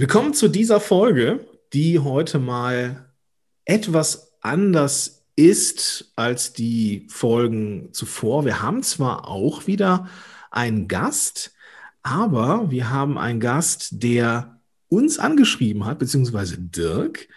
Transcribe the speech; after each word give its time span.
Willkommen 0.00 0.32
zu 0.32 0.48
dieser 0.48 0.80
Folge, 0.80 1.46
die 1.74 1.98
heute 1.98 2.38
mal 2.38 3.04
etwas 3.66 4.32
anders 4.40 5.26
ist 5.36 6.10
als 6.16 6.54
die 6.54 7.06
Folgen 7.10 7.90
zuvor. 7.92 8.46
Wir 8.46 8.62
haben 8.62 8.82
zwar 8.82 9.28
auch 9.28 9.66
wieder 9.66 10.08
einen 10.50 10.88
Gast, 10.88 11.52
aber 12.02 12.70
wir 12.70 12.88
haben 12.88 13.18
einen 13.18 13.40
Gast, 13.40 14.02
der 14.02 14.62
uns 14.88 15.18
angeschrieben 15.18 15.84
hat, 15.84 15.98
beziehungsweise 15.98 16.56
Dirk. 16.56 17.28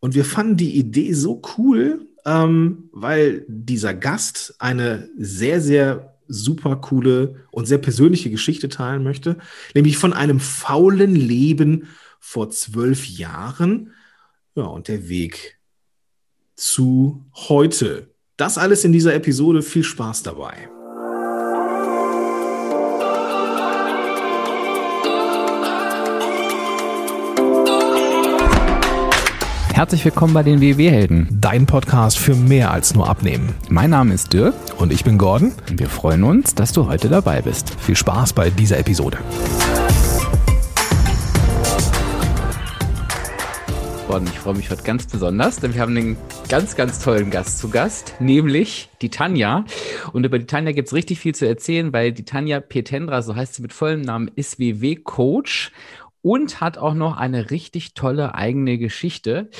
Und 0.00 0.16
wir 0.16 0.24
fanden 0.24 0.56
die 0.56 0.76
Idee 0.76 1.12
so 1.12 1.40
cool, 1.56 2.08
ähm, 2.26 2.88
weil 2.90 3.44
dieser 3.46 3.94
Gast 3.94 4.56
eine 4.58 5.08
sehr, 5.16 5.60
sehr 5.60 6.09
super 6.30 6.76
coole 6.76 7.44
und 7.50 7.66
sehr 7.66 7.78
persönliche 7.78 8.30
Geschichte 8.30 8.68
teilen 8.68 9.02
möchte, 9.02 9.36
nämlich 9.74 9.98
von 9.98 10.12
einem 10.12 10.40
faulen 10.40 11.14
Leben 11.14 11.88
vor 12.20 12.50
zwölf 12.50 13.06
Jahren. 13.06 13.92
Ja, 14.54 14.64
und 14.64 14.88
der 14.88 15.08
Weg 15.08 15.58
zu 16.54 17.24
heute. 17.34 18.14
Das 18.36 18.58
alles 18.58 18.84
in 18.84 18.92
dieser 18.92 19.14
Episode. 19.14 19.62
Viel 19.62 19.84
Spaß 19.84 20.22
dabei. 20.22 20.70
Herzlich 29.80 30.04
willkommen 30.04 30.34
bei 30.34 30.42
den 30.42 30.60
WW-Helden. 30.60 31.26
Dein 31.40 31.64
Podcast 31.64 32.18
für 32.18 32.34
mehr 32.34 32.70
als 32.70 32.94
nur 32.94 33.08
Abnehmen. 33.08 33.54
Mein 33.70 33.88
Name 33.88 34.12
ist 34.12 34.30
Dirk. 34.30 34.52
Und 34.76 34.92
ich 34.92 35.04
bin 35.04 35.16
Gordon. 35.16 35.54
Und 35.70 35.78
wir 35.78 35.88
freuen 35.88 36.22
uns, 36.22 36.54
dass 36.54 36.74
du 36.74 36.86
heute 36.86 37.08
dabei 37.08 37.40
bist. 37.40 37.80
Viel 37.80 37.96
Spaß 37.96 38.34
bei 38.34 38.50
dieser 38.50 38.76
Episode. 38.76 39.16
Gordon, 44.06 44.28
ich 44.30 44.38
freue 44.38 44.54
mich 44.54 44.70
heute 44.70 44.82
ganz 44.82 45.06
besonders, 45.06 45.60
denn 45.60 45.72
wir 45.72 45.80
haben 45.80 45.96
einen 45.96 46.16
ganz, 46.50 46.76
ganz 46.76 46.98
tollen 46.98 47.30
Gast 47.30 47.58
zu 47.58 47.70
Gast, 47.70 48.16
nämlich 48.18 48.90
die 49.00 49.08
Tanja. 49.08 49.64
Und 50.12 50.26
über 50.26 50.38
die 50.38 50.46
Tanja 50.46 50.72
gibt 50.72 50.88
es 50.88 50.94
richtig 50.94 51.20
viel 51.20 51.34
zu 51.34 51.46
erzählen, 51.46 51.92
weil 51.92 52.12
die 52.12 52.24
Tanja 52.24 52.60
Petendra, 52.60 53.22
so 53.22 53.36
heißt 53.36 53.54
sie 53.54 53.62
mit 53.62 53.72
vollem 53.72 54.02
Namen, 54.02 54.28
ist 54.34 54.58
WW-Coach 54.58 55.70
und 56.22 56.60
hat 56.60 56.78
auch 56.78 56.94
noch 56.94 57.16
eine 57.16 57.50
richtig 57.50 57.94
tolle 57.94 58.34
eigene 58.34 58.78
Geschichte. 58.78 59.50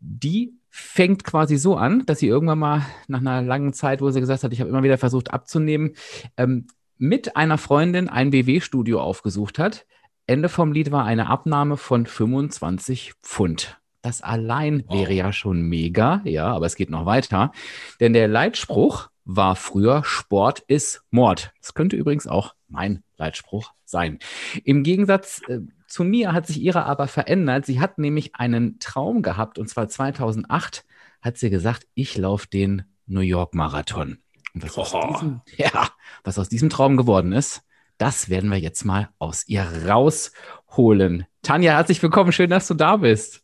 Die 0.00 0.54
fängt 0.68 1.24
quasi 1.24 1.56
so 1.56 1.76
an, 1.76 2.04
dass 2.06 2.18
sie 2.18 2.28
irgendwann 2.28 2.58
mal 2.58 2.82
nach 3.08 3.20
einer 3.20 3.42
langen 3.42 3.72
Zeit, 3.72 4.02
wo 4.02 4.10
sie 4.10 4.20
gesagt 4.20 4.42
hat, 4.42 4.52
ich 4.52 4.60
habe 4.60 4.70
immer 4.70 4.82
wieder 4.82 4.98
versucht 4.98 5.32
abzunehmen, 5.32 5.94
ähm, 6.36 6.66
mit 6.98 7.36
einer 7.36 7.58
Freundin 7.58 8.08
ein 8.08 8.30
BW-Studio 8.30 9.00
aufgesucht 9.00 9.58
hat. 9.58 9.86
Ende 10.26 10.48
vom 10.48 10.72
Lied 10.72 10.90
war 10.90 11.04
eine 11.04 11.28
Abnahme 11.28 11.76
von 11.76 12.06
25 12.06 13.14
Pfund. 13.22 13.78
Das 14.02 14.22
allein 14.22 14.84
wow. 14.86 14.98
wäre 14.98 15.12
ja 15.12 15.32
schon 15.32 15.62
mega, 15.62 16.20
ja, 16.24 16.46
aber 16.46 16.66
es 16.66 16.76
geht 16.76 16.90
noch 16.90 17.06
weiter. 17.06 17.52
Denn 18.00 18.12
der 18.12 18.28
Leitspruch 18.28 19.08
war 19.24 19.56
früher 19.56 20.04
Sport 20.04 20.60
ist 20.68 21.02
Mord. 21.10 21.52
Das 21.60 21.74
könnte 21.74 21.96
übrigens 21.96 22.26
auch 22.26 22.54
mein 22.68 23.02
Leitspruch 23.16 23.72
sein. 23.84 24.18
Im 24.64 24.82
Gegensatz 24.82 25.42
äh, 25.48 25.60
zu 25.86 26.04
mir 26.04 26.32
hat 26.32 26.46
sich 26.46 26.60
ihre 26.60 26.84
aber 26.84 27.08
verändert. 27.08 27.66
Sie 27.66 27.80
hat 27.80 27.98
nämlich 27.98 28.34
einen 28.34 28.78
Traum 28.78 29.22
gehabt 29.22 29.58
und 29.58 29.68
zwar 29.68 29.88
2008 29.88 30.84
hat 31.22 31.36
sie 31.36 31.50
gesagt, 31.50 31.86
ich 31.94 32.16
laufe 32.16 32.48
den 32.48 32.82
New 33.06 33.20
York 33.20 33.54
Marathon. 33.54 34.18
Und 34.54 34.64
was, 34.64 34.76
oh. 34.76 34.82
aus 34.82 35.20
diesem, 35.20 35.40
ja, 35.56 35.88
was 36.24 36.38
aus 36.38 36.48
diesem 36.48 36.70
Traum 36.70 36.96
geworden 36.96 37.32
ist, 37.32 37.62
das 37.98 38.28
werden 38.28 38.50
wir 38.50 38.58
jetzt 38.58 38.84
mal 38.84 39.08
aus 39.18 39.48
ihr 39.48 39.62
rausholen. 39.88 41.26
Tanja, 41.42 41.72
herzlich 41.72 42.02
willkommen. 42.02 42.32
Schön, 42.32 42.50
dass 42.50 42.68
du 42.68 42.74
da 42.74 42.98
bist. 42.98 43.42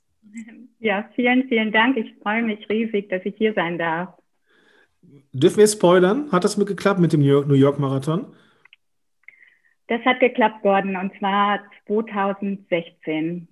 Ja, 0.79 1.09
vielen, 1.15 1.49
vielen 1.49 1.73
Dank. 1.73 1.97
Ich 1.97 2.13
freue 2.23 2.43
mich 2.43 2.69
riesig, 2.69 3.09
dass 3.09 3.23
ich 3.25 3.35
hier 3.37 3.55
sein 3.55 3.79
darf. 3.79 4.11
Dürfen 5.33 5.59
wir 5.59 5.67
spoilern? 5.69 6.31
Hat 6.33 6.45
das 6.45 6.57
mit 6.57 6.67
geklappt 6.67 7.01
mit 7.01 7.13
dem 7.13 7.21
New 7.21 7.55
York 7.55 7.79
Marathon? 7.79 8.27
Das 9.93 10.01
hat 10.07 10.21
geklappt, 10.21 10.63
Gordon, 10.63 10.97
und 10.97 11.13
zwar 11.19 11.61
2016. 11.87 13.47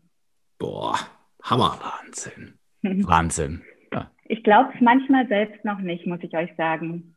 Boah, 0.58 0.98
Hammer. 1.42 1.78
Wahnsinn. 1.82 2.54
Wahnsinn. 3.06 3.60
Ja. 3.92 4.10
Ich 4.24 4.42
glaube 4.42 4.70
es 4.74 4.80
manchmal 4.80 5.28
selbst 5.28 5.62
noch 5.66 5.80
nicht, 5.80 6.06
muss 6.06 6.20
ich 6.22 6.34
euch 6.34 6.48
sagen. 6.56 7.14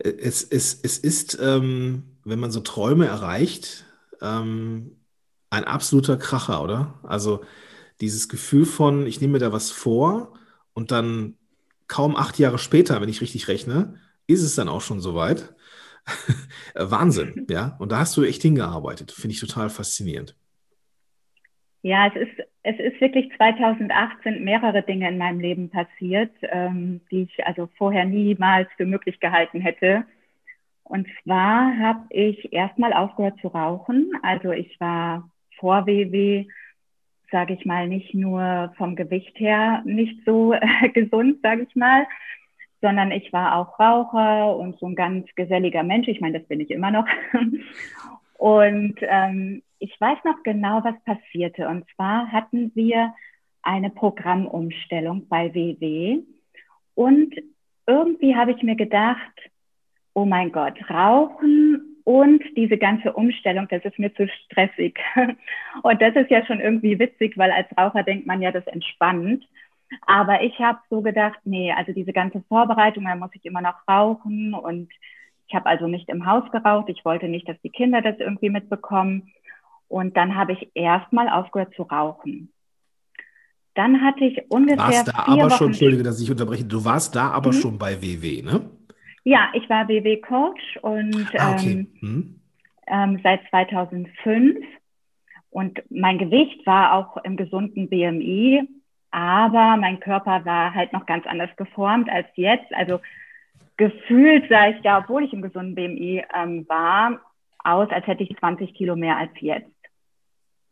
Es, 0.00 0.42
es, 0.42 0.80
es 0.82 0.98
ist, 0.98 1.38
ähm, 1.40 2.02
wenn 2.24 2.40
man 2.40 2.50
so 2.50 2.58
Träume 2.58 3.06
erreicht, 3.06 3.84
ähm, 4.20 4.96
ein 5.48 5.62
absoluter 5.62 6.16
Kracher, 6.16 6.64
oder? 6.64 6.98
Also 7.04 7.44
dieses 8.00 8.28
Gefühl 8.28 8.64
von, 8.64 9.06
ich 9.06 9.20
nehme 9.20 9.34
mir 9.34 9.38
da 9.38 9.52
was 9.52 9.70
vor 9.70 10.36
und 10.74 10.90
dann 10.90 11.36
kaum 11.86 12.16
acht 12.16 12.40
Jahre 12.40 12.58
später, 12.58 13.00
wenn 13.00 13.08
ich 13.08 13.20
richtig 13.20 13.46
rechne, 13.46 14.00
ist 14.26 14.42
es 14.42 14.56
dann 14.56 14.68
auch 14.68 14.80
schon 14.80 15.00
soweit. 15.00 15.54
Wahnsinn, 16.74 17.46
ja. 17.50 17.76
Und 17.78 17.92
da 17.92 18.00
hast 18.00 18.16
du 18.16 18.24
echt 18.24 18.42
hingearbeitet. 18.42 19.12
Finde 19.12 19.34
ich 19.34 19.40
total 19.40 19.70
faszinierend. 19.70 20.36
Ja, 21.82 22.08
es 22.08 22.16
ist, 22.16 22.48
es 22.64 22.78
ist 22.78 23.00
wirklich 23.00 23.30
2018 23.36 24.42
mehrere 24.42 24.82
Dinge 24.82 25.08
in 25.08 25.18
meinem 25.18 25.40
Leben 25.40 25.70
passiert, 25.70 26.32
ähm, 26.42 27.00
die 27.10 27.22
ich 27.22 27.46
also 27.46 27.68
vorher 27.78 28.04
niemals 28.04 28.68
für 28.76 28.84
möglich 28.84 29.20
gehalten 29.20 29.60
hätte. 29.60 30.04
Und 30.82 31.06
zwar 31.22 31.78
habe 31.78 32.06
ich 32.10 32.52
erstmal 32.52 32.92
aufgehört 32.92 33.38
zu 33.40 33.48
rauchen. 33.48 34.10
Also 34.22 34.50
ich 34.52 34.78
war 34.80 35.30
vor 35.58 35.86
WW, 35.86 36.46
sage 37.30 37.54
ich 37.54 37.64
mal, 37.64 37.86
nicht 37.86 38.14
nur 38.14 38.72
vom 38.76 38.96
Gewicht 38.96 39.38
her 39.38 39.82
nicht 39.84 40.24
so 40.24 40.54
äh, 40.54 40.88
gesund, 40.94 41.38
sage 41.42 41.66
ich 41.68 41.76
mal, 41.76 42.06
sondern 42.80 43.10
ich 43.10 43.32
war 43.32 43.56
auch 43.56 43.78
Raucher 43.78 44.56
und 44.56 44.78
so 44.78 44.86
ein 44.86 44.94
ganz 44.94 45.26
geselliger 45.34 45.82
Mensch. 45.82 46.08
Ich 46.08 46.20
meine, 46.20 46.38
das 46.38 46.48
bin 46.48 46.60
ich 46.60 46.70
immer 46.70 46.90
noch. 46.90 47.06
Und 48.38 48.94
ähm, 49.00 49.62
ich 49.80 50.00
weiß 50.00 50.18
noch 50.24 50.42
genau, 50.44 50.82
was 50.84 50.94
passierte. 51.04 51.68
Und 51.68 51.84
zwar 51.96 52.30
hatten 52.30 52.70
wir 52.76 53.12
eine 53.62 53.90
Programmumstellung 53.90 55.26
bei 55.28 55.52
WW. 55.52 56.20
Und 56.94 57.34
irgendwie 57.86 58.36
habe 58.36 58.52
ich 58.52 58.62
mir 58.62 58.76
gedacht, 58.76 59.18
oh 60.14 60.24
mein 60.24 60.52
Gott, 60.52 60.78
Rauchen 60.88 61.88
und 62.04 62.42
diese 62.56 62.78
ganze 62.78 63.12
Umstellung, 63.12 63.68
das 63.68 63.84
ist 63.84 63.98
mir 63.98 64.14
zu 64.14 64.26
stressig. 64.28 64.98
Und 65.82 66.00
das 66.00 66.16
ist 66.16 66.30
ja 66.30 66.42
schon 66.46 66.58
irgendwie 66.58 66.98
witzig, 66.98 67.36
weil 67.36 67.50
als 67.50 67.68
Raucher 67.76 68.02
denkt 68.02 68.26
man 68.26 68.40
ja, 68.40 68.50
das 68.50 68.66
entspannt. 68.66 69.46
Aber 70.06 70.42
ich 70.42 70.58
habe 70.58 70.78
so 70.90 71.00
gedacht, 71.00 71.38
nee, 71.44 71.72
also 71.72 71.92
diese 71.92 72.12
ganze 72.12 72.42
Vorbereitung, 72.48 73.04
da 73.04 73.16
muss 73.16 73.30
ich 73.34 73.44
immer 73.44 73.60
noch 73.60 73.86
rauchen 73.88 74.54
und 74.54 74.90
ich 75.48 75.54
habe 75.54 75.66
also 75.66 75.86
nicht 75.86 76.08
im 76.08 76.26
Haus 76.26 76.50
geraucht. 76.52 76.88
Ich 76.88 77.04
wollte 77.04 77.26
nicht, 77.26 77.48
dass 77.48 77.60
die 77.62 77.70
Kinder 77.70 78.02
das 78.02 78.18
irgendwie 78.18 78.50
mitbekommen. 78.50 79.32
Und 79.88 80.16
dann 80.16 80.34
habe 80.34 80.52
ich 80.52 80.70
erstmal 80.74 81.30
aufgehört 81.30 81.74
zu 81.74 81.82
rauchen. 81.84 82.52
Dann 83.74 84.02
hatte 84.02 84.24
ich 84.24 84.42
ungefähr. 84.50 84.78
Warst 84.78 85.08
da 85.08 85.12
aber 85.26 85.44
Wochen 85.44 85.50
schon, 85.52 85.66
Entschuldige, 85.68 86.02
dass 86.02 86.20
ich 86.20 86.30
unterbreche, 86.30 86.64
du 86.64 86.84
warst 86.84 87.16
da 87.16 87.30
aber 87.30 87.52
mhm. 87.52 87.56
schon 87.56 87.78
bei 87.78 88.02
WW, 88.02 88.42
ne? 88.42 88.68
Ja, 89.24 89.50
ich 89.54 89.68
war 89.70 89.88
WW-Coach 89.88 90.78
und 90.82 91.26
ah, 91.38 91.52
okay. 91.52 91.70
ähm, 91.72 91.88
mhm. 92.00 92.40
ähm, 92.86 93.20
seit 93.22 93.40
2005. 93.48 94.58
Und 95.50 95.82
mein 95.90 96.18
Gewicht 96.18 96.66
war 96.66 96.92
auch 96.92 97.16
im 97.24 97.36
gesunden 97.36 97.88
BMI 97.88 98.68
aber 99.10 99.76
mein 99.76 100.00
Körper 100.00 100.44
war 100.44 100.74
halt 100.74 100.92
noch 100.92 101.06
ganz 101.06 101.26
anders 101.26 101.54
geformt 101.56 102.10
als 102.10 102.26
jetzt. 102.34 102.72
Also 102.74 103.00
gefühlt 103.76 104.48
sah 104.48 104.68
ich 104.68 104.82
ja, 104.82 104.98
obwohl 104.98 105.24
ich 105.24 105.32
im 105.32 105.42
gesunden 105.42 105.74
BMI 105.74 106.24
ähm, 106.34 106.68
war, 106.68 107.20
aus, 107.64 107.90
als 107.90 108.06
hätte 108.06 108.22
ich 108.22 108.36
20 108.38 108.74
Kilo 108.74 108.96
mehr 108.96 109.16
als 109.16 109.32
jetzt. 109.40 109.70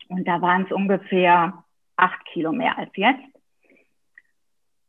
Und 0.09 0.27
da 0.27 0.41
waren 0.41 0.65
es 0.65 0.73
ungefähr 0.73 1.65
acht 1.97 2.25
Kilo 2.27 2.53
mehr 2.53 2.79
als 2.79 2.91
jetzt. 2.95 3.25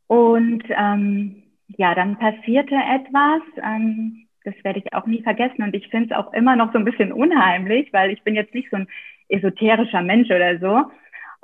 Und 0.06 0.64
ähm, 0.68 1.42
ja, 1.68 1.94
dann 1.94 2.18
passierte 2.18 2.74
etwas, 2.74 3.42
ähm, 3.62 4.26
das 4.44 4.54
werde 4.62 4.78
ich 4.78 4.92
auch 4.94 5.06
nie 5.06 5.22
vergessen. 5.22 5.62
Und 5.62 5.74
ich 5.74 5.88
finde 5.88 6.14
es 6.14 6.18
auch 6.18 6.32
immer 6.32 6.56
noch 6.56 6.72
so 6.72 6.78
ein 6.78 6.84
bisschen 6.84 7.12
unheimlich, 7.12 7.92
weil 7.92 8.10
ich 8.10 8.22
bin 8.22 8.34
jetzt 8.34 8.54
nicht 8.54 8.70
so 8.70 8.76
ein 8.76 8.88
esoterischer 9.28 10.02
Mensch 10.02 10.30
oder 10.30 10.58
so. 10.58 10.90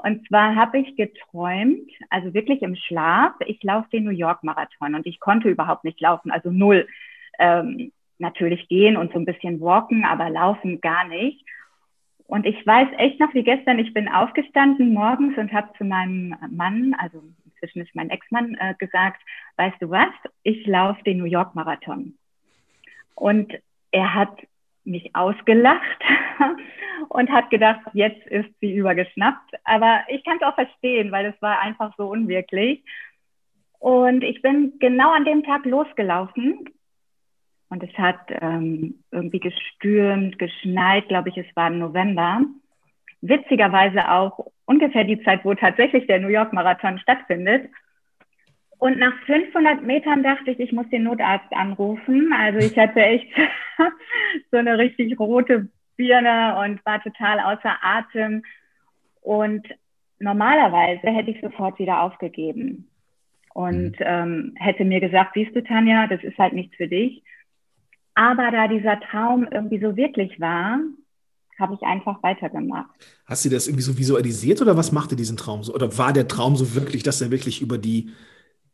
Und 0.04 0.28
zwar 0.28 0.54
habe 0.54 0.78
ich 0.80 0.96
geträumt, 0.96 1.90
also 2.10 2.34
wirklich 2.34 2.60
im 2.60 2.76
Schlaf, 2.76 3.32
ich 3.46 3.62
laufe 3.62 3.88
den 3.88 4.04
New 4.04 4.10
York 4.10 4.44
Marathon 4.44 4.94
und 4.94 5.06
ich 5.06 5.18
konnte 5.18 5.48
überhaupt 5.48 5.82
nicht 5.82 5.98
laufen, 5.98 6.30
also 6.30 6.50
null. 6.50 6.86
Ähm, 7.38 7.90
natürlich 8.18 8.68
gehen 8.68 8.98
und 8.98 9.12
so 9.14 9.18
ein 9.18 9.24
bisschen 9.24 9.62
walken, 9.62 10.04
aber 10.04 10.28
laufen 10.28 10.82
gar 10.82 11.08
nicht. 11.08 11.42
Und 12.26 12.44
ich 12.44 12.66
weiß 12.66 12.88
echt 12.98 13.18
noch 13.18 13.32
wie 13.32 13.44
gestern, 13.44 13.78
ich 13.78 13.94
bin 13.94 14.06
aufgestanden 14.08 14.92
morgens 14.92 15.38
und 15.38 15.50
habe 15.54 15.70
zu 15.78 15.84
meinem 15.84 16.36
Mann, 16.50 16.94
also 16.98 17.22
inzwischen 17.46 17.80
ist 17.80 17.94
mein 17.94 18.10
Ex-Mann, 18.10 18.56
äh, 18.60 18.74
gesagt, 18.78 19.22
weißt 19.56 19.80
du 19.80 19.88
was, 19.88 20.12
ich 20.42 20.66
laufe 20.66 21.02
den 21.04 21.16
New 21.16 21.24
York 21.24 21.54
Marathon. 21.54 22.14
Und 23.14 23.54
er 23.90 24.12
hat 24.12 24.36
mich 24.84 25.14
ausgelacht 25.14 26.00
und 27.08 27.30
hat 27.30 27.50
gedacht, 27.50 27.80
jetzt 27.92 28.26
ist 28.26 28.48
sie 28.60 28.74
übergeschnappt. 28.74 29.54
Aber 29.64 30.00
ich 30.08 30.24
kann 30.24 30.38
es 30.40 30.46
auch 30.46 30.54
verstehen, 30.54 31.12
weil 31.12 31.26
es 31.26 31.42
war 31.42 31.60
einfach 31.60 31.92
so 31.96 32.08
unwirklich. 32.08 32.84
Und 33.78 34.24
ich 34.24 34.40
bin 34.42 34.78
genau 34.78 35.12
an 35.12 35.24
dem 35.24 35.42
Tag 35.42 35.64
losgelaufen 35.66 36.70
und 37.68 37.82
es 37.82 37.92
hat 37.98 38.20
ähm, 38.28 39.02
irgendwie 39.10 39.40
gestürmt, 39.40 40.38
geschneit, 40.38 41.08
glaube 41.08 41.30
ich, 41.30 41.36
es 41.36 41.56
war 41.56 41.68
im 41.68 41.80
November. 41.80 42.42
Witzigerweise 43.20 44.10
auch 44.10 44.46
ungefähr 44.64 45.04
die 45.04 45.22
Zeit, 45.24 45.44
wo 45.44 45.54
tatsächlich 45.54 46.06
der 46.06 46.20
New 46.20 46.28
York 46.28 46.52
Marathon 46.52 46.98
stattfindet. 46.98 47.70
Und 48.78 48.98
nach 48.98 49.14
500 49.26 49.82
Metern 49.82 50.22
dachte 50.22 50.50
ich, 50.50 50.60
ich 50.60 50.72
muss 50.72 50.88
den 50.90 51.04
Notarzt 51.04 51.52
anrufen. 51.52 52.32
Also 52.32 52.58
ich 52.58 52.76
hatte 52.78 53.00
echt 53.00 53.28
so 54.50 54.58
eine 54.58 54.78
richtig 54.78 55.18
rote 55.18 55.68
Birne 55.96 56.56
und 56.64 56.84
war 56.84 57.02
total 57.02 57.40
außer 57.40 57.76
Atem. 57.82 58.42
Und 59.20 59.66
normalerweise 60.18 61.08
hätte 61.08 61.30
ich 61.30 61.40
sofort 61.40 61.78
wieder 61.78 62.02
aufgegeben 62.02 62.90
und 63.54 63.98
mhm. 64.00 64.06
ähm, 64.06 64.52
hätte 64.56 64.84
mir 64.84 65.00
gesagt, 65.00 65.32
siehst 65.34 65.54
du, 65.54 65.62
Tanja, 65.62 66.06
das 66.06 66.22
ist 66.22 66.36
halt 66.38 66.52
nichts 66.52 66.76
für 66.76 66.88
dich. 66.88 67.22
Aber 68.14 68.50
da 68.50 68.68
dieser 68.68 69.00
Traum 69.00 69.46
irgendwie 69.50 69.80
so 69.80 69.96
wirklich 69.96 70.38
war, 70.40 70.80
habe 71.58 71.74
ich 71.74 71.82
einfach 71.82 72.22
weitergemacht. 72.22 72.90
Hast 73.26 73.44
du 73.44 73.48
das 73.48 73.66
irgendwie 73.66 73.84
so 73.84 73.96
visualisiert 73.96 74.60
oder 74.60 74.76
was 74.76 74.92
machte 74.92 75.16
diesen 75.16 75.36
Traum 75.36 75.62
so? 75.62 75.72
Oder 75.72 75.96
war 75.98 76.12
der 76.12 76.28
Traum 76.28 76.56
so 76.56 76.74
wirklich, 76.74 77.02
dass 77.02 77.20
er 77.20 77.30
wirklich 77.30 77.62
über 77.62 77.78
die 77.78 78.10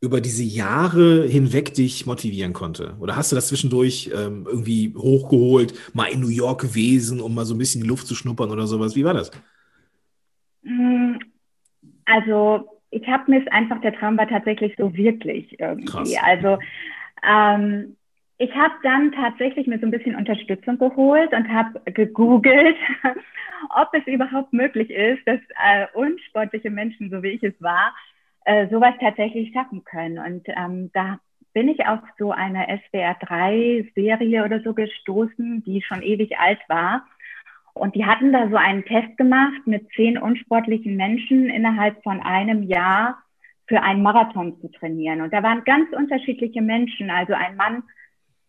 über 0.00 0.20
diese 0.20 0.42
Jahre 0.42 1.26
hinweg 1.26 1.74
dich 1.74 2.06
motivieren 2.06 2.54
konnte? 2.54 2.96
Oder 3.00 3.16
hast 3.16 3.32
du 3.32 3.36
das 3.36 3.48
zwischendurch 3.48 4.10
ähm, 4.14 4.46
irgendwie 4.48 4.94
hochgeholt, 4.96 5.74
mal 5.94 6.06
in 6.06 6.20
New 6.20 6.28
York 6.28 6.62
gewesen, 6.62 7.20
um 7.20 7.34
mal 7.34 7.44
so 7.44 7.54
ein 7.54 7.58
bisschen 7.58 7.82
die 7.82 7.88
Luft 7.88 8.06
zu 8.06 8.14
schnuppern 8.14 8.50
oder 8.50 8.66
sowas? 8.66 8.96
Wie 8.96 9.04
war 9.04 9.12
das? 9.12 9.30
Mm, 10.62 11.16
also 12.06 12.80
ich 12.90 13.06
habe 13.06 13.30
mir 13.30 13.52
einfach, 13.52 13.80
der 13.82 13.94
Traum 13.94 14.16
war 14.16 14.28
tatsächlich 14.28 14.74
so 14.78 14.94
wirklich 14.94 15.60
irgendwie. 15.60 15.84
Krass. 15.84 16.14
Also 16.22 16.58
ähm, 17.22 17.96
ich 18.38 18.54
habe 18.54 18.74
dann 18.82 19.12
tatsächlich 19.12 19.66
mir 19.66 19.78
so 19.78 19.86
ein 19.86 19.90
bisschen 19.90 20.16
Unterstützung 20.16 20.78
geholt 20.78 21.30
und 21.34 21.46
habe 21.50 21.78
gegoogelt, 21.92 22.76
ob 23.76 23.88
es 23.92 24.06
überhaupt 24.06 24.54
möglich 24.54 24.88
ist, 24.88 25.20
dass 25.26 25.40
äh, 25.62 25.86
unsportliche 25.92 26.70
Menschen, 26.70 27.10
so 27.10 27.22
wie 27.22 27.28
ich 27.28 27.42
es 27.42 27.52
war, 27.60 27.94
äh, 28.44 28.68
sowas 28.68 28.94
tatsächlich 29.00 29.52
schaffen 29.52 29.84
können. 29.84 30.18
Und 30.18 30.46
ähm, 30.48 30.90
da 30.92 31.18
bin 31.52 31.68
ich 31.68 31.86
auf 31.86 32.00
so 32.18 32.30
eine 32.30 32.66
SWR3-Serie 32.68 34.44
oder 34.44 34.60
so 34.60 34.72
gestoßen, 34.72 35.64
die 35.64 35.82
schon 35.82 36.02
ewig 36.02 36.38
alt 36.38 36.60
war. 36.68 37.06
Und 37.74 37.94
die 37.94 38.04
hatten 38.04 38.32
da 38.32 38.48
so 38.48 38.56
einen 38.56 38.84
Test 38.84 39.16
gemacht 39.16 39.66
mit 39.66 39.88
zehn 39.94 40.18
unsportlichen 40.18 40.96
Menschen 40.96 41.48
innerhalb 41.48 42.02
von 42.02 42.20
einem 42.20 42.62
Jahr 42.64 43.18
für 43.66 43.82
einen 43.82 44.02
Marathon 44.02 44.60
zu 44.60 44.68
trainieren. 44.70 45.20
Und 45.20 45.32
da 45.32 45.42
waren 45.42 45.64
ganz 45.64 45.92
unterschiedliche 45.92 46.60
Menschen. 46.60 47.10
Also 47.10 47.34
ein 47.34 47.56
Mann, 47.56 47.84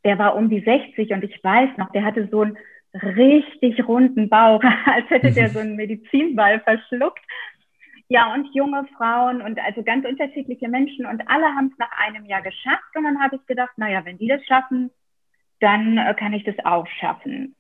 der 0.03 0.17
war 0.17 0.35
um 0.35 0.49
die 0.49 0.61
60 0.61 1.11
und 1.11 1.23
ich 1.23 1.43
weiß 1.43 1.77
noch, 1.77 1.91
der 1.91 2.03
hatte 2.03 2.27
so 2.31 2.41
einen 2.41 2.57
richtig 2.93 3.87
runden 3.87 4.29
Bauch, 4.29 4.63
als 4.85 5.09
hätte 5.09 5.31
der 5.31 5.49
so 5.49 5.59
einen 5.59 5.75
Medizinball 5.75 6.59
verschluckt. 6.61 7.23
Ja, 8.11 8.33
und 8.33 8.53
junge 8.53 8.83
Frauen 8.97 9.41
und 9.41 9.57
also 9.57 9.83
ganz 9.83 10.05
unterschiedliche 10.05 10.67
Menschen 10.67 11.05
und 11.05 11.21
alle 11.29 11.45
haben 11.45 11.69
es 11.71 11.77
nach 11.79 11.91
einem 11.97 12.25
Jahr 12.25 12.41
geschafft. 12.41 12.93
Und 12.93 13.05
dann 13.05 13.21
habe 13.21 13.37
ich 13.37 13.45
gedacht, 13.45 13.71
naja, 13.77 14.03
wenn 14.03 14.17
die 14.17 14.27
das 14.27 14.45
schaffen, 14.45 14.91
dann 15.61 15.97
äh, 15.97 16.13
kann 16.13 16.33
ich 16.33 16.43
das 16.43 16.55
auch 16.65 16.85
schaffen. 16.99 17.55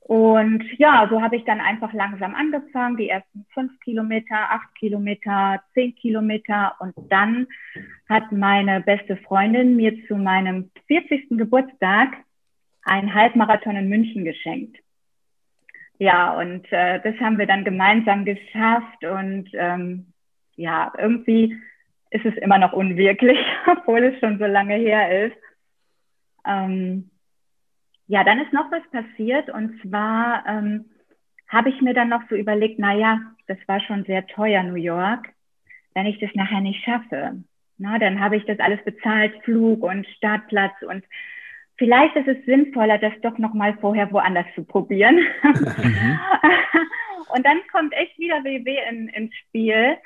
Und 0.00 0.62
ja, 0.76 1.08
so 1.08 1.22
habe 1.22 1.36
ich 1.36 1.44
dann 1.46 1.62
einfach 1.62 1.94
langsam 1.94 2.34
angefangen, 2.34 2.98
die 2.98 3.08
ersten 3.08 3.46
fünf 3.54 3.72
Kilometer, 3.80 4.36
acht 4.36 4.74
Kilometer, 4.74 5.62
zehn 5.72 5.94
Kilometer. 5.94 6.74
Und 6.78 6.92
dann 7.08 7.46
hat 8.06 8.32
meine 8.32 8.82
beste 8.82 9.16
Freundin 9.16 9.76
mir 9.76 10.06
zu 10.08 10.16
meinem 10.16 10.72
40. 10.88 11.38
Geburtstag 11.38 12.12
einen 12.82 13.14
Halbmarathon 13.14 13.76
in 13.76 13.88
München 13.88 14.26
geschenkt. 14.26 14.83
Ja, 15.98 16.38
und 16.38 16.70
äh, 16.72 17.00
das 17.00 17.14
haben 17.20 17.38
wir 17.38 17.46
dann 17.46 17.64
gemeinsam 17.64 18.24
geschafft. 18.24 19.04
Und 19.04 19.48
ähm, 19.54 20.12
ja, 20.56 20.92
irgendwie 20.98 21.56
ist 22.10 22.24
es 22.24 22.36
immer 22.36 22.58
noch 22.58 22.72
unwirklich, 22.72 23.38
obwohl 23.66 24.04
es 24.04 24.18
schon 24.20 24.38
so 24.38 24.46
lange 24.46 24.74
her 24.74 25.26
ist. 25.26 25.36
Ähm, 26.46 27.10
ja, 28.06 28.22
dann 28.22 28.40
ist 28.40 28.52
noch 28.52 28.70
was 28.70 28.82
passiert 28.90 29.48
und 29.48 29.80
zwar 29.80 30.44
ähm, 30.46 30.84
habe 31.48 31.70
ich 31.70 31.80
mir 31.80 31.94
dann 31.94 32.10
noch 32.10 32.22
so 32.28 32.34
überlegt, 32.34 32.78
na 32.78 32.94
ja, 32.94 33.20
das 33.46 33.58
war 33.66 33.80
schon 33.80 34.04
sehr 34.04 34.26
teuer, 34.26 34.62
New 34.62 34.74
York, 34.74 35.28
wenn 35.94 36.06
ich 36.06 36.18
das 36.18 36.30
nachher 36.34 36.60
nicht 36.60 36.84
schaffe. 36.84 37.42
Na, 37.78 37.98
dann 37.98 38.20
habe 38.20 38.36
ich 38.36 38.44
das 38.44 38.58
alles 38.60 38.82
bezahlt, 38.84 39.34
Flug 39.42 39.82
und 39.82 40.06
Startplatz 40.06 40.74
und 40.82 41.04
vielleicht 41.76 42.16
ist 42.16 42.28
es 42.28 42.44
sinnvoller, 42.44 42.98
das 42.98 43.12
doch 43.22 43.38
noch 43.38 43.54
mal 43.54 43.76
vorher 43.80 44.10
woanders 44.12 44.46
zu 44.54 44.64
probieren. 44.64 45.16
Mhm. 45.42 46.18
und 47.34 47.44
dann 47.44 47.58
kommt 47.72 47.92
echt 47.94 48.18
wieder 48.18 48.42
WW 48.44 48.76
in, 48.90 49.08
ins 49.08 49.34
Spiel. 49.36 49.96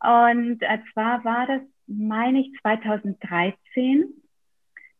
Und 0.00 0.62
äh, 0.62 0.78
zwar 0.92 1.24
war 1.24 1.46
das, 1.46 1.60
meine 1.86 2.40
ich, 2.40 2.52
2013 2.62 4.22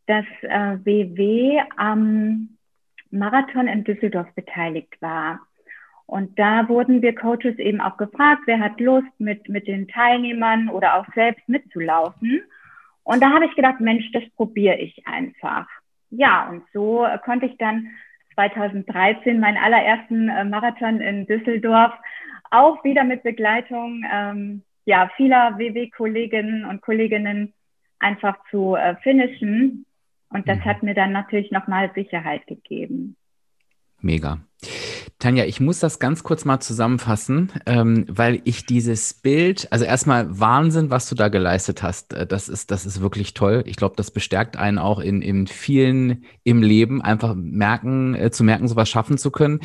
dass 0.06 0.24
äh, 0.42 0.78
WW 0.84 1.60
am 1.76 2.56
Marathon 3.10 3.68
in 3.68 3.84
Düsseldorf 3.84 4.28
beteiligt 4.34 5.00
war. 5.00 5.40
Und 6.06 6.38
da 6.38 6.68
wurden 6.68 7.00
wir 7.00 7.14
Coaches 7.14 7.58
eben 7.58 7.80
auch 7.80 7.96
gefragt, 7.96 8.42
wer 8.46 8.60
hat 8.60 8.80
Lust, 8.80 9.08
mit, 9.18 9.48
mit 9.48 9.66
den 9.66 9.88
Teilnehmern 9.88 10.68
oder 10.68 10.96
auch 10.96 11.06
selbst 11.14 11.48
mitzulaufen. 11.48 12.42
Und 13.04 13.22
da 13.22 13.30
habe 13.30 13.46
ich 13.46 13.54
gedacht, 13.54 13.80
Mensch, 13.80 14.10
das 14.12 14.22
probiere 14.36 14.76
ich 14.76 15.06
einfach. 15.06 15.66
Ja, 16.14 16.48
und 16.50 16.62
so 16.74 17.04
äh, 17.04 17.18
konnte 17.24 17.46
ich 17.46 17.56
dann 17.56 17.88
2013 18.34 19.40
meinen 19.40 19.56
allerersten 19.56 20.28
äh, 20.28 20.44
Marathon 20.44 21.00
in 21.00 21.26
Düsseldorf 21.26 21.92
auch 22.50 22.84
wieder 22.84 23.02
mit 23.04 23.22
Begleitung 23.22 24.04
ähm, 24.12 24.62
ja, 24.84 25.10
vieler 25.16 25.58
WW-Kolleginnen 25.58 26.66
und 26.66 26.82
Kolleginnen 26.82 27.54
einfach 27.98 28.36
zu 28.50 28.74
äh, 28.74 28.96
finishen. 28.96 29.86
Und 30.28 30.48
das 30.48 30.58
mhm. 30.58 30.64
hat 30.64 30.82
mir 30.82 30.94
dann 30.94 31.12
natürlich 31.12 31.50
nochmal 31.50 31.90
Sicherheit 31.94 32.46
gegeben. 32.46 33.16
Mega. 34.00 34.40
Tanja, 35.22 35.44
ich 35.44 35.60
muss 35.60 35.78
das 35.78 36.00
ganz 36.00 36.24
kurz 36.24 36.44
mal 36.44 36.58
zusammenfassen, 36.58 37.52
ähm, 37.64 38.06
weil 38.08 38.40
ich 38.42 38.66
dieses 38.66 39.14
Bild, 39.14 39.68
also 39.70 39.84
erstmal 39.84 40.40
Wahnsinn, 40.40 40.90
was 40.90 41.08
du 41.08 41.14
da 41.14 41.28
geleistet 41.28 41.80
hast. 41.84 42.12
Äh, 42.12 42.26
das 42.26 42.48
ist, 42.48 42.72
das 42.72 42.86
ist 42.86 43.00
wirklich 43.00 43.32
toll. 43.32 43.62
Ich 43.66 43.76
glaube, 43.76 43.94
das 43.96 44.10
bestärkt 44.10 44.56
einen 44.56 44.78
auch 44.78 44.98
in, 44.98 45.22
in 45.22 45.46
vielen 45.46 46.24
im 46.42 46.60
Leben, 46.60 47.00
einfach 47.02 47.36
merken, 47.36 48.16
äh, 48.16 48.32
zu 48.32 48.42
merken, 48.42 48.66
sowas 48.66 48.88
schaffen 48.88 49.16
zu 49.16 49.30
können. 49.30 49.60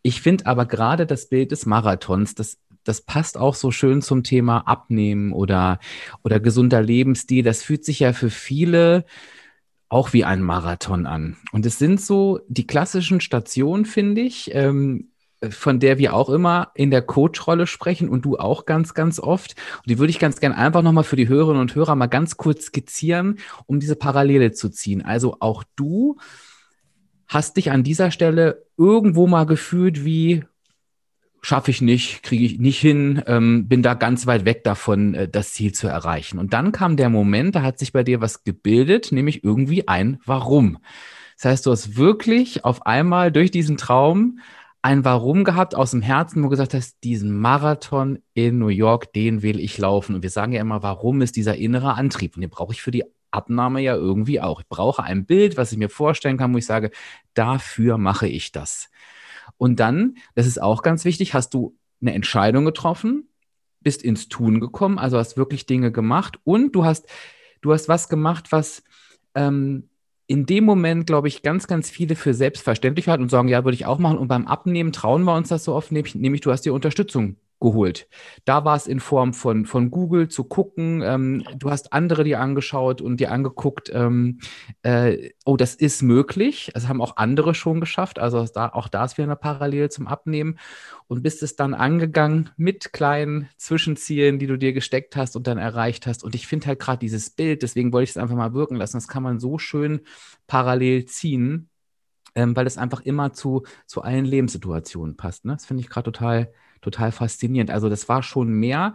Ich 0.00 0.22
finde 0.22 0.46
aber 0.46 0.64
gerade 0.64 1.04
das 1.04 1.28
Bild 1.28 1.50
des 1.50 1.66
Marathons, 1.66 2.34
das 2.34 2.58
das 2.82 3.00
passt 3.00 3.38
auch 3.38 3.54
so 3.54 3.70
schön 3.70 4.02
zum 4.02 4.24
Thema 4.24 4.58
Abnehmen 4.66 5.32
oder, 5.32 5.80
oder 6.22 6.38
gesunder 6.38 6.82
Lebensstil. 6.82 7.42
Das 7.42 7.62
fühlt 7.62 7.82
sich 7.82 8.00
ja 8.00 8.12
für 8.12 8.28
viele 8.28 9.06
auch 9.94 10.12
wie 10.12 10.24
ein 10.24 10.42
Marathon 10.42 11.06
an. 11.06 11.36
Und 11.52 11.64
es 11.64 11.78
sind 11.78 12.00
so 12.00 12.40
die 12.48 12.66
klassischen 12.66 13.20
Stationen, 13.20 13.84
finde 13.84 14.22
ich, 14.22 14.52
ähm, 14.52 15.12
von 15.50 15.78
der 15.78 15.98
wir 15.98 16.14
auch 16.14 16.30
immer 16.30 16.72
in 16.74 16.90
der 16.90 17.00
Coach-Rolle 17.00 17.68
sprechen 17.68 18.08
und 18.08 18.24
du 18.24 18.36
auch 18.36 18.66
ganz, 18.66 18.94
ganz 18.94 19.20
oft. 19.20 19.54
Und 19.76 19.88
die 19.88 20.00
würde 20.00 20.10
ich 20.10 20.18
ganz 20.18 20.40
gerne 20.40 20.56
einfach 20.56 20.82
nochmal 20.82 21.04
für 21.04 21.14
die 21.14 21.28
Hörerinnen 21.28 21.60
und 21.60 21.76
Hörer 21.76 21.94
mal 21.94 22.08
ganz 22.08 22.36
kurz 22.36 22.64
skizzieren, 22.64 23.38
um 23.66 23.78
diese 23.78 23.94
Parallele 23.94 24.50
zu 24.50 24.68
ziehen. 24.68 25.00
Also 25.00 25.36
auch 25.38 25.62
du 25.76 26.16
hast 27.28 27.56
dich 27.56 27.70
an 27.70 27.84
dieser 27.84 28.10
Stelle 28.10 28.66
irgendwo 28.76 29.28
mal 29.28 29.46
gefühlt 29.46 30.04
wie, 30.04 30.42
schaffe 31.44 31.70
ich 31.70 31.82
nicht, 31.82 32.22
kriege 32.22 32.44
ich 32.44 32.58
nicht 32.58 32.80
hin, 32.80 33.22
ähm, 33.26 33.68
bin 33.68 33.82
da 33.82 33.94
ganz 33.94 34.26
weit 34.26 34.46
weg 34.46 34.64
davon, 34.64 35.14
äh, 35.14 35.28
das 35.28 35.52
Ziel 35.52 35.72
zu 35.72 35.86
erreichen. 35.86 36.38
Und 36.38 36.54
dann 36.54 36.72
kam 36.72 36.96
der 36.96 37.10
Moment, 37.10 37.54
da 37.54 37.62
hat 37.62 37.78
sich 37.78 37.92
bei 37.92 38.02
dir 38.02 38.20
was 38.20 38.44
gebildet, 38.44 39.12
nämlich 39.12 39.44
irgendwie 39.44 39.86
ein 39.86 40.18
Warum. 40.24 40.78
Das 41.36 41.50
heißt, 41.50 41.66
du 41.66 41.70
hast 41.70 41.96
wirklich 41.96 42.64
auf 42.64 42.86
einmal 42.86 43.30
durch 43.30 43.50
diesen 43.50 43.76
Traum 43.76 44.38
ein 44.80 45.04
Warum 45.04 45.44
gehabt 45.44 45.74
aus 45.74 45.90
dem 45.90 46.02
Herzen, 46.02 46.40
wo 46.40 46.46
du 46.46 46.50
gesagt 46.50 46.74
hast, 46.74 47.04
diesen 47.04 47.36
Marathon 47.36 48.20
in 48.32 48.58
New 48.58 48.68
York, 48.68 49.12
den 49.12 49.42
will 49.42 49.60
ich 49.60 49.76
laufen. 49.76 50.14
Und 50.14 50.22
wir 50.22 50.30
sagen 50.30 50.52
ja 50.52 50.60
immer, 50.60 50.82
warum 50.82 51.20
ist 51.20 51.36
dieser 51.36 51.56
innere 51.56 51.94
Antrieb? 51.94 52.36
Und 52.36 52.42
den 52.42 52.50
brauche 52.50 52.72
ich 52.72 52.80
für 52.80 52.90
die 52.90 53.04
Abnahme 53.30 53.80
ja 53.80 53.94
irgendwie 53.94 54.40
auch. 54.40 54.60
Ich 54.60 54.68
brauche 54.68 55.02
ein 55.02 55.26
Bild, 55.26 55.56
was 55.56 55.72
ich 55.72 55.78
mir 55.78 55.90
vorstellen 55.90 56.38
kann, 56.38 56.54
wo 56.54 56.58
ich 56.58 56.66
sage, 56.66 56.90
dafür 57.34 57.98
mache 57.98 58.28
ich 58.28 58.52
das. 58.52 58.88
Und 59.56 59.80
dann, 59.80 60.16
das 60.34 60.46
ist 60.46 60.60
auch 60.60 60.82
ganz 60.82 61.04
wichtig, 61.04 61.34
hast 61.34 61.54
du 61.54 61.76
eine 62.00 62.14
Entscheidung 62.14 62.64
getroffen, 62.64 63.28
bist 63.80 64.02
ins 64.02 64.28
Tun 64.28 64.60
gekommen, 64.60 64.98
also 64.98 65.18
hast 65.18 65.36
wirklich 65.36 65.66
Dinge 65.66 65.92
gemacht 65.92 66.38
und 66.44 66.72
du 66.72 66.84
hast, 66.84 67.06
du 67.60 67.72
hast 67.72 67.88
was 67.88 68.08
gemacht, 68.08 68.52
was, 68.52 68.82
ähm, 69.34 69.88
in 70.26 70.46
dem 70.46 70.64
Moment, 70.64 71.06
glaube 71.06 71.28
ich, 71.28 71.42
ganz, 71.42 71.66
ganz 71.66 71.90
viele 71.90 72.16
für 72.16 72.32
selbstverständlich 72.32 73.08
halten 73.08 73.22
und 73.22 73.28
sagen, 73.28 73.48
ja, 73.48 73.62
würde 73.64 73.74
ich 73.74 73.84
auch 73.84 73.98
machen. 73.98 74.16
Und 74.16 74.28
beim 74.28 74.46
Abnehmen 74.46 74.90
trauen 74.90 75.22
wir 75.24 75.34
uns 75.34 75.48
das 75.48 75.64
so 75.64 75.74
oft, 75.74 75.92
nämlich, 75.92 76.14
nämlich 76.14 76.40
du 76.40 76.50
hast 76.50 76.62
dir 76.62 76.72
Unterstützung 76.72 77.36
geholt. 77.64 78.08
Da 78.44 78.64
war 78.64 78.76
es 78.76 78.86
in 78.86 79.00
Form 79.00 79.32
von, 79.32 79.64
von 79.64 79.90
Google 79.90 80.28
zu 80.28 80.44
gucken. 80.44 81.02
Ähm, 81.02 81.44
du 81.56 81.70
hast 81.70 81.92
andere 81.94 82.22
dir 82.22 82.38
angeschaut 82.38 83.00
und 83.00 83.20
dir 83.20 83.32
angeguckt, 83.32 83.90
ähm, 83.92 84.38
äh, 84.82 85.30
oh, 85.46 85.56
das 85.56 85.74
ist 85.74 86.02
möglich. 86.02 86.70
Das 86.74 86.88
haben 86.88 87.00
auch 87.00 87.16
andere 87.16 87.54
schon 87.54 87.80
geschafft. 87.80 88.18
Also 88.18 88.44
da, 88.44 88.68
auch 88.68 88.88
da 88.88 89.04
ist 89.06 89.16
wieder 89.16 89.24
eine 89.24 89.36
Parallele 89.36 89.88
zum 89.88 90.06
Abnehmen. 90.06 90.58
Und 91.06 91.22
bist 91.22 91.42
es 91.42 91.56
dann 91.56 91.74
angegangen 91.74 92.50
mit 92.56 92.92
kleinen 92.92 93.48
Zwischenzielen, 93.56 94.38
die 94.38 94.46
du 94.46 94.58
dir 94.58 94.74
gesteckt 94.74 95.16
hast 95.16 95.34
und 95.34 95.46
dann 95.46 95.58
erreicht 95.58 96.06
hast. 96.06 96.22
Und 96.22 96.34
ich 96.34 96.46
finde 96.46 96.66
halt 96.66 96.80
gerade 96.80 96.98
dieses 96.98 97.30
Bild, 97.30 97.62
deswegen 97.62 97.92
wollte 97.92 98.04
ich 98.04 98.10
es 98.10 98.16
einfach 98.18 98.36
mal 98.36 98.52
wirken 98.52 98.76
lassen. 98.76 98.98
Das 98.98 99.08
kann 99.08 99.22
man 99.22 99.40
so 99.40 99.58
schön 99.58 100.00
parallel 100.46 101.06
ziehen. 101.06 101.70
Ähm, 102.36 102.56
weil 102.56 102.66
es 102.66 102.78
einfach 102.78 103.00
immer 103.02 103.32
zu, 103.32 103.62
zu 103.86 104.02
allen 104.02 104.24
Lebenssituationen 104.24 105.16
passt. 105.16 105.44
Ne? 105.44 105.52
Das 105.52 105.66
finde 105.66 105.82
ich 105.82 105.88
gerade 105.88 106.10
total, 106.10 106.52
total 106.84 107.12
faszinierend. 107.12 107.70
Also 107.70 107.88
das 107.88 108.08
war 108.08 108.22
schon 108.22 108.52
mehr, 108.52 108.94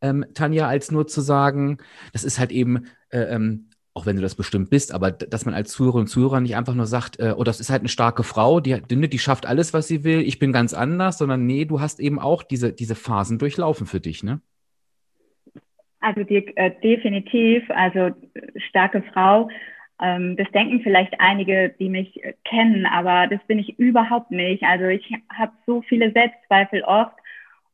ähm, 0.00 0.24
Tanja, 0.34 0.68
als 0.68 0.90
nur 0.90 1.06
zu 1.06 1.20
sagen, 1.20 1.78
das 2.12 2.24
ist 2.24 2.38
halt 2.38 2.52
eben, 2.52 2.86
äh, 3.10 3.20
ähm, 3.20 3.70
auch 3.94 4.06
wenn 4.06 4.16
du 4.16 4.22
das 4.22 4.34
bestimmt 4.34 4.70
bist, 4.70 4.92
aber 4.92 5.12
dass 5.12 5.46
man 5.46 5.54
als 5.54 5.70
Zuhörer 5.70 5.96
und 5.96 6.08
Zuhörer 6.08 6.40
nicht 6.40 6.56
einfach 6.56 6.74
nur 6.74 6.86
sagt, 6.86 7.20
äh, 7.20 7.32
oh, 7.36 7.44
das 7.44 7.60
ist 7.60 7.70
halt 7.70 7.80
eine 7.80 7.88
starke 7.88 8.24
Frau, 8.24 8.60
die, 8.60 8.82
die, 8.82 9.08
die 9.08 9.18
schafft 9.18 9.46
alles, 9.46 9.72
was 9.72 9.86
sie 9.86 10.02
will, 10.04 10.20
ich 10.20 10.38
bin 10.38 10.52
ganz 10.52 10.74
anders, 10.74 11.18
sondern 11.18 11.46
nee, 11.46 11.64
du 11.64 11.80
hast 11.80 12.00
eben 12.00 12.18
auch 12.18 12.42
diese, 12.42 12.72
diese 12.72 12.96
Phasen 12.96 13.38
durchlaufen 13.38 13.86
für 13.86 14.00
dich, 14.00 14.22
ne? 14.22 14.40
Also 16.00 16.22
die, 16.22 16.54
äh, 16.56 16.70
definitiv, 16.82 17.62
also 17.70 18.10
starke 18.68 19.02
Frau 19.14 19.48
das 19.98 20.50
denken 20.52 20.80
vielleicht 20.82 21.20
einige, 21.20 21.74
die 21.78 21.88
mich 21.88 22.22
äh, 22.24 22.34
kennen, 22.44 22.86
aber 22.86 23.26
das 23.28 23.40
bin 23.46 23.58
ich 23.58 23.78
überhaupt 23.78 24.30
nicht. 24.30 24.62
Also 24.64 24.86
ich 24.86 25.12
habe 25.32 25.52
so 25.66 25.82
viele 25.82 26.10
Selbstzweifel 26.12 26.82
oft. 26.82 27.14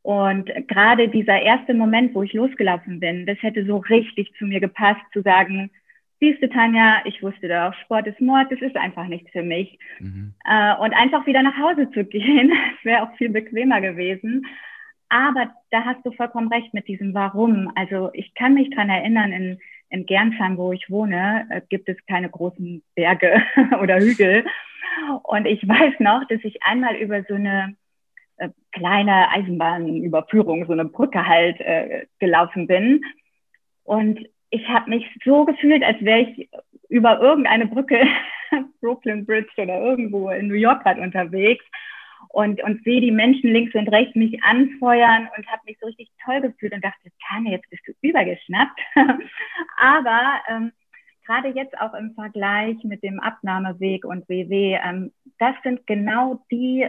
Und 0.03 0.51
gerade 0.69 1.09
dieser 1.09 1.41
erste 1.43 1.75
Moment, 1.75 2.15
wo 2.15 2.23
ich 2.23 2.33
losgelaufen 2.33 3.01
bin, 3.01 3.27
das 3.27 3.43
hätte 3.43 3.67
so 3.67 3.79
richtig 3.79 4.33
zu 4.39 4.47
mir 4.47 4.61
gepasst, 4.61 5.01
zu 5.13 5.23
sagen, 5.23 5.71
siehst 6.21 6.43
du, 6.43 6.49
Tanja, 6.49 7.03
ich 7.05 7.23
wusste 7.23 7.49
doch, 7.49 7.75
Sport 7.81 8.07
ist 8.07 8.21
Mord, 8.21 8.51
das 8.51 8.61
ist 8.61 8.77
einfach 8.77 9.07
nichts 9.07 9.31
für 9.31 9.43
mich. 9.43 9.79
Mhm. 9.99 10.35
Äh, 10.45 10.77
und 10.77 10.93
einfach 10.93 11.27
wieder 11.27 11.43
nach 11.43 11.57
Hause 11.57 11.91
zu 11.91 12.05
gehen, 12.07 12.51
das 12.51 12.85
wäre 12.85 13.03
auch 13.03 13.17
viel 13.17 13.31
bequemer 13.31 13.81
gewesen. 13.81 14.47
Aber 15.09 15.51
da 15.71 15.85
hast 15.85 16.05
du 16.07 16.13
vollkommen 16.13 16.53
recht 16.53 16.73
mit 16.73 16.87
diesem 16.87 17.15
Warum. 17.15 17.73
Also 17.75 18.11
ich 18.13 18.33
kann 18.35 18.55
mich 18.55 18.71
dran 18.71 18.91
erinnern, 18.91 19.33
in 19.33 19.59
in 19.91 20.07
Gernsheim, 20.07 20.57
wo 20.57 20.73
ich 20.73 20.89
wohne, 20.89 21.47
äh, 21.51 21.61
gibt 21.69 21.89
es 21.89 21.97
keine 22.07 22.31
großen 22.31 22.83
Berge 22.95 23.43
oder 23.83 23.99
Hügel. 23.99 24.45
Und 25.23 25.47
ich 25.47 25.67
weiß 25.67 25.95
noch, 25.99 26.27
dass 26.29 26.41
ich 26.43 26.63
einmal 26.63 26.97
über 26.97 27.23
so 27.29 27.35
eine 27.35 27.77
äh, 28.37 28.49
kleine 28.73 29.31
Eisenbahnüberführung, 29.31 30.67
so 30.67 30.73
eine 30.73 30.85
Brücke 30.85 31.27
halt 31.27 31.61
äh, 31.61 32.07
gelaufen 32.19 32.67
bin. 32.67 33.03
Und 33.85 34.21
ich 34.51 34.69
habe 34.69 34.91
mich 34.91 35.07
so 35.25 35.45
gefühlt, 35.45 35.83
als 35.83 36.01
wäre 36.03 36.21
ich 36.21 36.49
über 36.89 37.21
irgendeine 37.21 37.67
Brücke, 37.67 38.01
Brooklyn 38.81 39.27
Bridge 39.27 39.51
oder 39.59 39.81
irgendwo 39.81 40.31
in 40.31 40.49
New 40.49 40.55
York 40.55 40.83
gerade 40.83 41.01
unterwegs 41.01 41.65
und, 42.33 42.63
und 42.63 42.83
sehe 42.85 43.01
die 43.01 43.11
Menschen 43.11 43.53
links 43.53 43.75
und 43.75 43.89
rechts 43.89 44.15
mich 44.15 44.43
anfeuern 44.45 45.29
und 45.37 45.47
habe 45.49 45.63
mich 45.67 45.77
so 45.81 45.87
richtig 45.87 46.11
toll 46.25 46.41
gefühlt 46.41 46.73
und 46.73 46.85
dachte, 46.85 47.11
Tanja, 47.29 47.53
jetzt 47.53 47.69
bist 47.71 47.83
du 47.87 47.93
übergeschnappt. 48.03 48.81
Aber 49.77 50.41
ähm, 50.49 50.73
gerade 51.27 51.49
jetzt 51.49 51.77
auch 51.81 51.93
im 51.95 52.15
Vergleich 52.15 52.77
mit 52.85 53.03
dem 53.03 53.19
Abnahmeweg 53.19 54.05
und 54.05 54.29
WW, 54.29 54.79
ähm, 54.83 55.13
das 55.39 55.55
sind 55.65 55.87
genau 55.89 56.45
die 56.53 56.87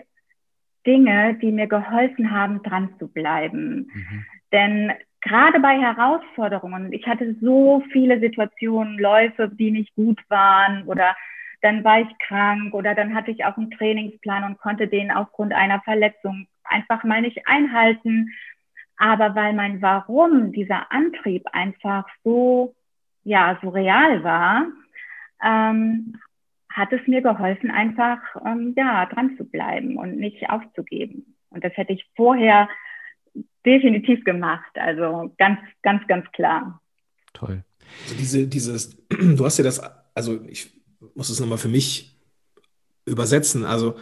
Dinge, 0.85 1.35
die 1.41 1.51
mir 1.51 1.67
geholfen 1.67 2.31
haben, 2.31 2.61
dran 2.61 2.93
zu 2.99 3.07
bleiben. 3.07 3.89
Mhm. 3.93 4.25
Denn 4.51 4.91
gerade 5.21 5.59
bei 5.59 5.79
Herausforderungen, 5.79 6.93
ich 6.93 7.07
hatte 7.07 7.35
so 7.41 7.83
viele 7.91 8.19
Situationen, 8.19 8.99
Läufe, 8.99 9.49
die 9.49 9.71
nicht 9.71 9.95
gut 9.95 10.19
waren 10.29 10.83
oder 10.83 11.15
dann 11.61 11.83
war 11.83 12.01
ich 12.01 12.17
krank 12.19 12.73
oder 12.73 12.95
dann 12.95 13.13
hatte 13.13 13.31
ich 13.31 13.45
auch 13.45 13.57
einen 13.57 13.71
Trainingsplan 13.71 14.43
und 14.43 14.57
konnte 14.57 14.87
den 14.87 15.11
aufgrund 15.11 15.53
einer 15.53 15.81
Verletzung 15.81 16.47
einfach 16.63 17.03
mal 17.03 17.21
nicht 17.21 17.47
einhalten. 17.47 18.29
Aber 18.97 19.35
weil 19.35 19.53
mein 19.53 19.81
Warum, 19.81 20.51
dieser 20.51 20.91
Antrieb 20.91 21.45
einfach 21.53 22.07
so, 22.23 22.75
ja, 23.23 23.59
so 23.61 23.69
real 23.69 24.23
war, 24.23 24.67
ähm, 25.43 26.17
hat 26.69 26.93
es 26.93 27.05
mir 27.07 27.21
geholfen, 27.21 27.69
einfach, 27.69 28.19
ähm, 28.45 28.73
ja, 28.77 29.05
dran 29.07 29.35
zu 29.37 29.43
bleiben 29.43 29.97
und 29.97 30.17
nicht 30.17 30.49
aufzugeben. 30.49 31.35
Und 31.49 31.63
das 31.63 31.75
hätte 31.75 31.93
ich 31.93 32.05
vorher 32.15 32.69
definitiv 33.65 34.23
gemacht. 34.23 34.71
Also 34.75 35.33
ganz, 35.37 35.59
ganz, 35.83 36.07
ganz 36.07 36.31
klar. 36.31 36.81
Toll. 37.33 37.63
Also 38.03 38.15
diese, 38.17 38.47
dieses, 38.47 38.97
du 39.09 39.45
hast 39.45 39.57
ja 39.57 39.63
das, 39.63 39.81
also 40.15 40.43
ich 40.47 40.71
muss 41.15 41.29
es 41.29 41.39
nochmal 41.39 41.57
für 41.57 41.67
mich 41.67 42.17
übersetzen. 43.05 43.65
Also 43.65 43.95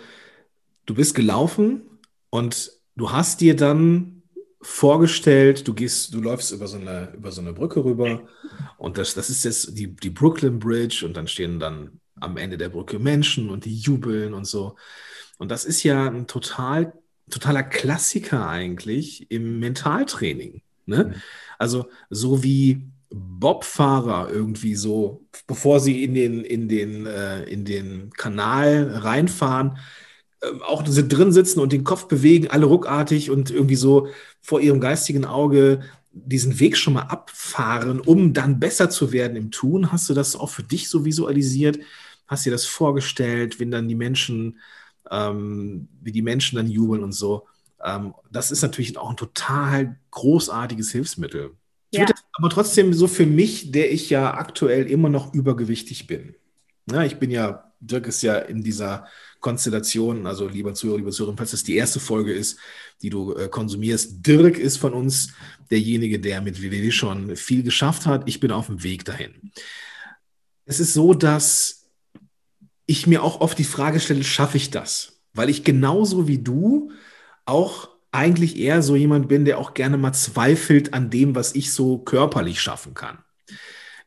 du 0.85 0.93
bist 0.93 1.15
gelaufen 1.15 1.81
und 2.29 2.71
du 2.95 3.11
hast 3.11 3.41
dir 3.41 3.55
dann 3.55 4.23
vorgestellt, 4.61 5.67
du 5.67 5.73
gehst, 5.73 6.13
du 6.13 6.21
läufst 6.21 6.51
über 6.51 6.67
so 6.67 6.77
eine, 6.77 7.13
über 7.13 7.31
so 7.31 7.41
eine 7.41 7.53
Brücke 7.53 7.83
rüber 7.83 8.27
und 8.77 8.97
das, 8.97 9.13
das 9.13 9.29
ist 9.29 9.45
jetzt 9.45 9.77
die, 9.77 9.95
die 9.95 10.09
Brooklyn 10.09 10.59
Bridge 10.59 11.05
und 11.05 11.15
dann 11.15 11.27
stehen 11.27 11.59
dann 11.59 12.01
am 12.19 12.35
Ende 12.35 12.57
der 12.57 12.69
Brücke 12.69 12.99
Menschen 12.99 13.49
und 13.49 13.63
die 13.65 13.77
jubeln 13.77 14.33
und 14.33 14.45
so. 14.45 14.75
Und 15.37 15.49
das 15.49 15.63
ist 15.63 15.83
ja 15.83 16.07
ein 16.07 16.27
total, 16.27 16.93
totaler 17.29 17.63
Klassiker 17.63 18.49
eigentlich 18.49 19.31
im 19.31 19.59
Mentaltraining. 19.59 20.61
Ne? 20.85 21.05
Mhm. 21.05 21.13
Also 21.57 21.89
so 22.09 22.43
wie 22.43 22.89
Bobfahrer 23.11 24.29
irgendwie 24.31 24.75
so, 24.75 25.25
bevor 25.47 25.79
sie 25.79 26.03
in 26.03 26.13
den, 26.13 26.43
in 26.43 26.67
den, 26.69 27.05
äh, 27.05 27.43
in 27.43 27.65
den 27.65 28.11
Kanal 28.11 28.91
reinfahren, 29.01 29.77
äh, 30.41 30.47
auch 30.67 30.83
drin 30.83 31.31
sitzen 31.31 31.59
und 31.59 31.73
den 31.73 31.83
Kopf 31.83 32.07
bewegen, 32.07 32.47
alle 32.49 32.65
ruckartig 32.67 33.31
und 33.31 33.51
irgendwie 33.51 33.75
so 33.75 34.07
vor 34.41 34.61
ihrem 34.61 34.79
geistigen 34.79 35.25
Auge 35.25 35.81
diesen 36.11 36.59
Weg 36.59 36.77
schon 36.77 36.93
mal 36.93 37.03
abfahren, 37.03 37.99
um 37.99 38.33
dann 38.33 38.59
besser 38.59 38.89
zu 38.89 39.11
werden 39.11 39.37
im 39.37 39.51
Tun. 39.51 39.91
Hast 39.91 40.09
du 40.09 40.13
das 40.13 40.35
auch 40.35 40.49
für 40.49 40.63
dich 40.63 40.89
so 40.89 41.05
visualisiert? 41.05 41.79
Hast 42.27 42.45
dir 42.45 42.51
das 42.51 42.65
vorgestellt, 42.65 43.59
wenn 43.59 43.71
dann 43.71 43.87
die 43.87 43.95
Menschen, 43.95 44.59
ähm, 45.11 45.87
wie 46.01 46.11
die 46.11 46.21
Menschen 46.21 46.57
dann 46.57 46.67
jubeln 46.69 47.03
und 47.03 47.13
so? 47.13 47.47
Ähm, 47.83 48.13
das 48.31 48.51
ist 48.51 48.61
natürlich 48.61 48.97
auch 48.97 49.09
ein 49.11 49.17
total 49.17 49.97
großartiges 50.11 50.91
Hilfsmittel. 50.91 51.55
Ich 51.91 51.99
ja. 51.99 52.07
würde 52.07 52.13
aber 52.33 52.49
trotzdem 52.49 52.93
so 52.93 53.07
für 53.07 53.25
mich, 53.25 53.71
der 53.71 53.91
ich 53.91 54.09
ja 54.09 54.33
aktuell 54.33 54.89
immer 54.89 55.09
noch 55.09 55.33
übergewichtig 55.33 56.07
bin. 56.07 56.35
Ja, 56.91 57.03
ich 57.03 57.17
bin 57.17 57.31
ja, 57.31 57.71
Dirk 57.79 58.07
ist 58.07 58.21
ja 58.21 58.37
in 58.37 58.63
dieser 58.63 59.07
Konstellation, 59.39 60.27
also 60.27 60.47
lieber 60.47 60.73
Zuhörer, 60.73 60.97
lieber 60.97 61.11
Zuhörer, 61.11 61.35
falls 61.37 61.51
das 61.51 61.63
die 61.63 61.75
erste 61.75 61.99
Folge 61.99 62.33
ist, 62.33 62.59
die 63.01 63.09
du 63.09 63.33
äh, 63.35 63.47
konsumierst. 63.47 64.25
Dirk 64.25 64.57
ist 64.57 64.77
von 64.77 64.93
uns 64.93 65.33
derjenige, 65.71 66.19
der 66.19 66.41
mit 66.41 66.61
WWW 66.61 66.91
schon 66.91 67.35
viel 67.35 67.63
geschafft 67.63 68.05
hat. 68.05 68.23
Ich 68.27 68.39
bin 68.39 68.51
auf 68.51 68.67
dem 68.67 68.83
Weg 68.83 69.05
dahin. 69.05 69.51
Es 70.65 70.79
ist 70.79 70.93
so, 70.93 71.13
dass 71.13 71.87
ich 72.85 73.07
mir 73.07 73.23
auch 73.23 73.41
oft 73.41 73.57
die 73.57 73.63
Frage 73.63 73.99
stelle, 73.99 74.23
schaffe 74.23 74.57
ich 74.57 74.71
das? 74.71 75.21
Weil 75.33 75.49
ich 75.49 75.63
genauso 75.63 76.27
wie 76.27 76.39
du 76.39 76.91
auch 77.45 77.89
eigentlich 78.11 78.57
eher 78.57 78.81
so 78.81 78.95
jemand 78.95 79.27
bin, 79.27 79.45
der 79.45 79.57
auch 79.57 79.73
gerne 79.73 79.97
mal 79.97 80.13
zweifelt 80.13 80.93
an 80.93 81.09
dem, 81.09 81.35
was 81.35 81.55
ich 81.55 81.73
so 81.73 81.99
körperlich 81.99 82.61
schaffen 82.61 82.93
kann. 82.93 83.19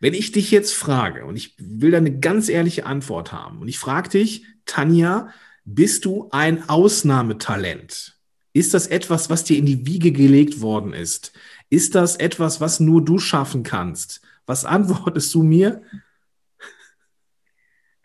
Wenn 0.00 0.14
ich 0.14 0.32
dich 0.32 0.50
jetzt 0.50 0.74
frage, 0.74 1.24
und 1.24 1.36
ich 1.36 1.54
will 1.58 1.92
da 1.92 1.98
eine 1.98 2.18
ganz 2.18 2.48
ehrliche 2.48 2.86
Antwort 2.86 3.32
haben, 3.32 3.60
und 3.60 3.68
ich 3.68 3.78
frage 3.78 4.08
dich, 4.08 4.44
Tanja, 4.66 5.28
bist 5.64 6.04
du 6.04 6.28
ein 6.32 6.68
Ausnahmetalent? 6.68 8.18
Ist 8.52 8.74
das 8.74 8.88
etwas, 8.88 9.30
was 9.30 9.44
dir 9.44 9.56
in 9.56 9.66
die 9.66 9.86
Wiege 9.86 10.12
gelegt 10.12 10.60
worden 10.60 10.92
ist? 10.92 11.32
Ist 11.70 11.94
das 11.94 12.16
etwas, 12.16 12.60
was 12.60 12.80
nur 12.80 13.04
du 13.04 13.18
schaffen 13.18 13.62
kannst? 13.62 14.20
Was 14.44 14.64
antwortest 14.64 15.32
du 15.34 15.42
mir? 15.42 15.82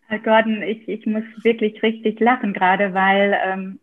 Herr 0.10 0.20
Gordon, 0.20 0.62
ich, 0.64 0.88
ich 0.88 1.06
muss 1.06 1.24
wirklich 1.44 1.84
richtig 1.84 2.20
lachen 2.20 2.54
gerade, 2.54 2.94
weil 2.94 3.38
ähm, 3.44 3.80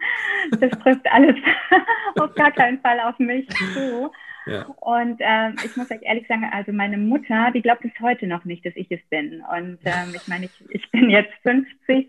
das 0.60 0.70
trifft 0.80 1.06
alles 1.10 1.36
auf 2.18 2.34
gar 2.34 2.50
keinen 2.50 2.80
Fall 2.80 2.98
auf 3.00 3.18
mich 3.18 3.48
zu. 3.48 4.10
Ja. 4.46 4.64
Und 4.80 5.20
ähm, 5.20 5.56
ich 5.64 5.76
muss 5.76 5.90
euch 5.90 6.02
ehrlich 6.02 6.26
sagen, 6.26 6.48
also 6.52 6.72
meine 6.72 6.96
Mutter, 6.96 7.52
die 7.54 7.62
glaubt 7.62 7.82
bis 7.82 7.92
heute 8.00 8.26
noch 8.26 8.44
nicht, 8.44 8.64
dass 8.66 8.74
ich 8.74 8.90
es 8.90 9.00
bin. 9.08 9.42
Und 9.42 9.78
ähm, 9.84 10.14
ich 10.14 10.26
meine, 10.26 10.46
ich, 10.46 10.64
ich 10.70 10.90
bin 10.90 11.10
jetzt 11.10 11.32
50 11.42 12.08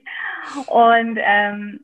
und 0.67 1.19
ähm, 1.21 1.81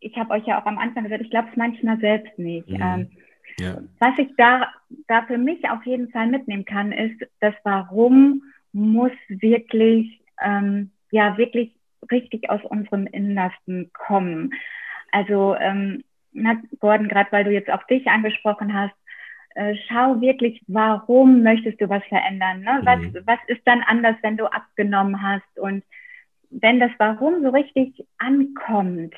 ich 0.00 0.16
habe 0.16 0.32
euch 0.32 0.46
ja 0.46 0.60
auch 0.60 0.66
am 0.66 0.78
Anfang 0.78 1.04
gesagt, 1.04 1.22
ich 1.22 1.30
glaube 1.30 1.48
es 1.50 1.56
manchmal 1.56 1.98
selbst 1.98 2.38
nicht. 2.38 2.68
Mhm. 2.68 2.80
Ähm, 2.80 3.10
ja. 3.58 3.78
Was 3.98 4.16
ich 4.18 4.28
da, 4.36 4.68
da 5.08 5.22
für 5.22 5.36
mich 5.36 5.68
auf 5.68 5.84
jeden 5.84 6.10
Fall 6.10 6.28
mitnehmen 6.28 6.64
kann, 6.64 6.92
ist, 6.92 7.20
das 7.40 7.54
Warum 7.64 8.42
muss 8.72 9.12
wirklich 9.28 10.22
ähm, 10.40 10.92
ja 11.10 11.36
wirklich 11.38 11.74
richtig 12.10 12.50
aus 12.50 12.62
unserem 12.64 13.06
Innersten 13.06 13.90
kommen. 13.92 14.52
Also 15.12 15.56
ähm, 15.56 16.04
Gordon, 16.80 17.08
gerade 17.08 17.32
weil 17.32 17.44
du 17.44 17.50
jetzt 17.50 17.70
auch 17.70 17.82
dich 17.84 18.06
angesprochen 18.06 18.74
hast, 18.74 18.94
äh, 19.54 19.74
schau 19.88 20.20
wirklich, 20.20 20.62
warum 20.68 21.42
möchtest 21.42 21.80
du 21.80 21.88
was 21.88 22.04
verändern? 22.04 22.60
Ne? 22.60 22.80
Was, 22.84 23.00
mhm. 23.00 23.22
was 23.26 23.38
ist 23.48 23.62
dann 23.64 23.82
anders, 23.82 24.16
wenn 24.22 24.36
du 24.36 24.46
abgenommen 24.46 25.20
hast? 25.22 25.58
Und 25.58 25.82
wenn 26.50 26.80
das 26.80 26.92
Warum 26.98 27.42
so 27.42 27.50
richtig 27.50 28.06
ankommt, 28.18 29.14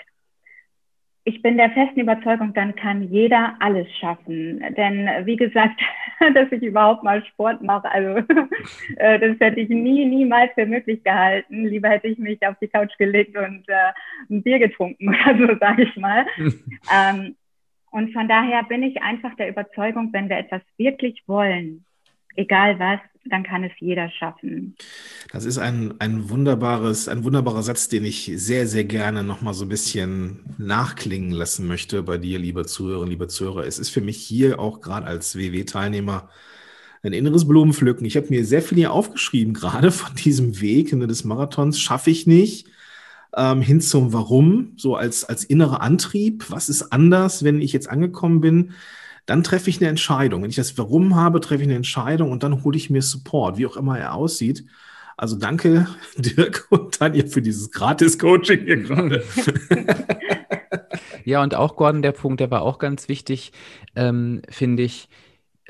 ich 1.31 1.43
bin 1.43 1.57
der 1.57 1.71
festen 1.71 2.01
Überzeugung, 2.01 2.53
dann 2.55 2.75
kann 2.75 3.05
jeder 3.05 3.55
alles 3.61 3.87
schaffen. 3.99 4.61
Denn 4.77 5.09
wie 5.25 5.37
gesagt, 5.37 5.81
dass 6.35 6.51
ich 6.51 6.63
überhaupt 6.63 7.05
mal 7.05 7.25
Sport 7.25 7.63
mache, 7.63 7.89
also 7.89 8.17
äh, 8.97 9.19
das 9.21 9.39
hätte 9.39 9.61
ich 9.61 9.69
nie, 9.69 10.05
niemals 10.07 10.51
für 10.55 10.67
möglich 10.67 11.05
gehalten. 11.05 11.67
Lieber 11.67 11.89
hätte 11.89 12.09
ich 12.09 12.19
mich 12.19 12.45
auf 12.45 12.57
die 12.61 12.67
Couch 12.67 12.97
gelegt 12.99 13.37
und 13.37 13.69
äh, 13.69 13.93
ein 14.29 14.43
Bier 14.43 14.59
getrunken 14.59 15.09
oder 15.31 15.39
so, 15.39 15.59
sage 15.61 15.85
ich 15.85 15.97
mal. 15.97 16.27
ähm, 16.93 17.37
und 17.93 18.13
von 18.13 18.27
daher 18.27 18.65
bin 18.65 18.83
ich 18.83 19.01
einfach 19.01 19.35
der 19.37 19.49
Überzeugung, 19.49 20.13
wenn 20.13 20.29
wir 20.29 20.39
etwas 20.39 20.63
wirklich 20.79 21.23
wollen, 21.27 21.85
egal 22.35 22.79
was, 22.81 23.01
dann 23.27 23.43
kann 23.43 23.65
es 23.65 23.73
jeder 23.79 24.11
schaffen. 24.11 24.75
Das 25.31 25.45
ist 25.45 25.59
ein, 25.59 25.95
ein 26.01 26.31
wunderbares, 26.31 27.09
ein 27.09 27.23
wunderbarer 27.25 27.63
Satz, 27.63 27.89
den 27.89 28.05
ich 28.05 28.33
sehr, 28.37 28.67
sehr 28.67 28.85
gerne 28.85 29.23
nochmal 29.23 29.55
so 29.55 29.67
ein 29.67 29.69
bisschen 29.69 30.41
nachklingen 30.59 31.31
lassen 31.31 31.67
möchte 31.67 32.03
bei 32.03 32.17
dir, 32.19 32.39
lieber 32.39 32.67
Zuhörer, 32.67 33.07
lieber 33.07 33.29
Zuhörer. 33.29 33.67
Es 33.67 33.79
ist 33.79 33.91
für 33.91 34.01
mich 34.01 34.17
hier 34.19 34.59
auch 34.59 34.81
gerade 34.81 35.07
als 35.07 35.37
WW-Teilnehmer 35.37 36.31
ein 37.03 37.13
inneres 37.13 37.47
Blumenpflücken. 37.47 38.07
Ich 38.07 38.17
habe 38.17 38.29
mir 38.31 38.45
sehr 38.45 38.63
viel 38.63 38.79
hier 38.79 38.93
aufgeschrieben, 38.93 39.55
gerade 39.55 39.91
von 39.91 40.15
diesem 40.17 40.61
Weg 40.61 40.91
des 40.91 41.25
Marathons 41.25 41.81
schaffe 41.81 42.11
ich 42.11 42.27
nicht. 42.27 42.69
Ähm, 43.37 43.63
hin 43.63 43.81
zum 43.81 44.13
Warum, 44.13 44.73
so 44.77 44.97
als, 44.97 45.25
als 45.25 45.45
innerer 45.45 45.83
Antrieb. 45.83 46.47
Was 46.51 46.69
ist 46.69 46.91
anders, 46.91 47.45
wenn 47.45 47.61
ich 47.61 47.73
jetzt 47.73 47.89
angekommen 47.89 48.41
bin? 48.41 48.73
Dann 49.31 49.45
treffe 49.45 49.71
ich 49.71 49.81
eine 49.81 49.89
Entscheidung. 49.89 50.43
Wenn 50.43 50.51
ich 50.51 50.57
das 50.57 50.77
Warum 50.77 51.15
habe, 51.15 51.41
treffe 51.41 51.63
ich 51.63 51.69
eine 51.69 51.77
Entscheidung 51.77 52.33
und 52.33 52.43
dann 52.43 52.65
hole 52.65 52.77
ich 52.77 52.91
mir 52.91 53.01
Support, 53.01 53.59
wie 53.59 53.67
auch 53.69 53.77
immer 53.77 53.97
er 53.97 54.15
aussieht. 54.15 54.65
Also 55.17 55.37
danke, 55.37 55.87
Dirk 56.17 56.67
und 56.71 56.99
Tanja, 56.99 57.25
für 57.27 57.41
dieses 57.41 57.71
Gratis-Coaching 57.71 58.65
hier 58.65 58.79
gerade. 58.79 59.23
ja, 61.25 61.45
und 61.45 61.55
auch 61.55 61.77
Gordon, 61.77 62.03
der 62.03 62.11
Punkt, 62.11 62.41
der 62.41 62.51
war 62.51 62.63
auch 62.63 62.81
ganz 62.81 63.09
wichtig, 63.09 63.53
ähm, 63.95 64.43
finde 64.49 64.83
ich, 64.83 65.09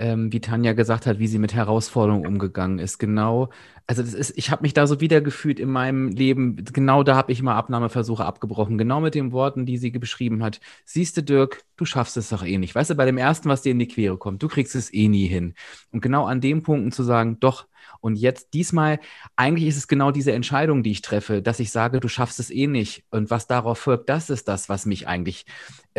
ähm, 0.00 0.32
wie 0.32 0.40
Tanja 0.40 0.72
gesagt 0.72 1.06
hat, 1.06 1.18
wie 1.18 1.26
sie 1.26 1.38
mit 1.38 1.54
Herausforderungen 1.54 2.26
umgegangen 2.26 2.78
ist. 2.78 2.98
Genau, 2.98 3.50
also 3.86 4.02
das 4.02 4.14
ist, 4.14 4.32
ich 4.36 4.50
habe 4.50 4.62
mich 4.62 4.72
da 4.72 4.86
so 4.86 5.00
wiedergefühlt 5.00 5.60
in 5.60 5.68
meinem 5.68 6.08
Leben. 6.08 6.56
Genau 6.72 7.02
da 7.02 7.16
habe 7.16 7.32
ich 7.32 7.42
mal 7.42 7.56
Abnahmeversuche 7.56 8.24
abgebrochen. 8.24 8.78
Genau 8.78 9.00
mit 9.00 9.14
den 9.14 9.32
Worten, 9.32 9.66
die 9.66 9.76
sie 9.78 9.90
beschrieben 9.90 10.42
hat. 10.42 10.60
Siehst 10.86 11.18
du, 11.18 11.22
Dirk, 11.22 11.64
du 11.76 11.84
schaffst 11.84 12.16
es 12.16 12.30
doch 12.30 12.44
eh 12.44 12.56
nicht. 12.56 12.74
Weißt 12.74 12.90
du, 12.90 12.94
bei 12.94 13.04
dem 13.04 13.18
ersten, 13.18 13.48
was 13.48 13.62
dir 13.62 13.72
in 13.72 13.78
die 13.78 13.88
Quere 13.88 14.16
kommt, 14.16 14.42
du 14.42 14.48
kriegst 14.48 14.74
es 14.74 14.92
eh 14.92 15.08
nie 15.08 15.26
hin. 15.26 15.54
Und 15.92 16.00
genau 16.00 16.24
an 16.24 16.40
dem 16.40 16.62
Punkten 16.62 16.92
zu 16.92 17.02
sagen, 17.02 17.38
doch, 17.40 17.66
und 18.00 18.16
jetzt 18.16 18.54
diesmal, 18.54 18.98
eigentlich 19.36 19.68
ist 19.68 19.76
es 19.76 19.88
genau 19.88 20.10
diese 20.10 20.32
Entscheidung, 20.32 20.82
die 20.82 20.92
ich 20.92 21.02
treffe, 21.02 21.42
dass 21.42 21.60
ich 21.60 21.70
sage, 21.70 22.00
du 22.00 22.08
schaffst 22.08 22.40
es 22.40 22.50
eh 22.50 22.66
nicht. 22.66 23.04
Und 23.10 23.30
was 23.30 23.46
darauf 23.46 23.78
folgt, 23.78 24.08
das 24.08 24.30
ist 24.30 24.48
das, 24.48 24.68
was 24.68 24.86
mich 24.86 25.06
eigentlich 25.06 25.44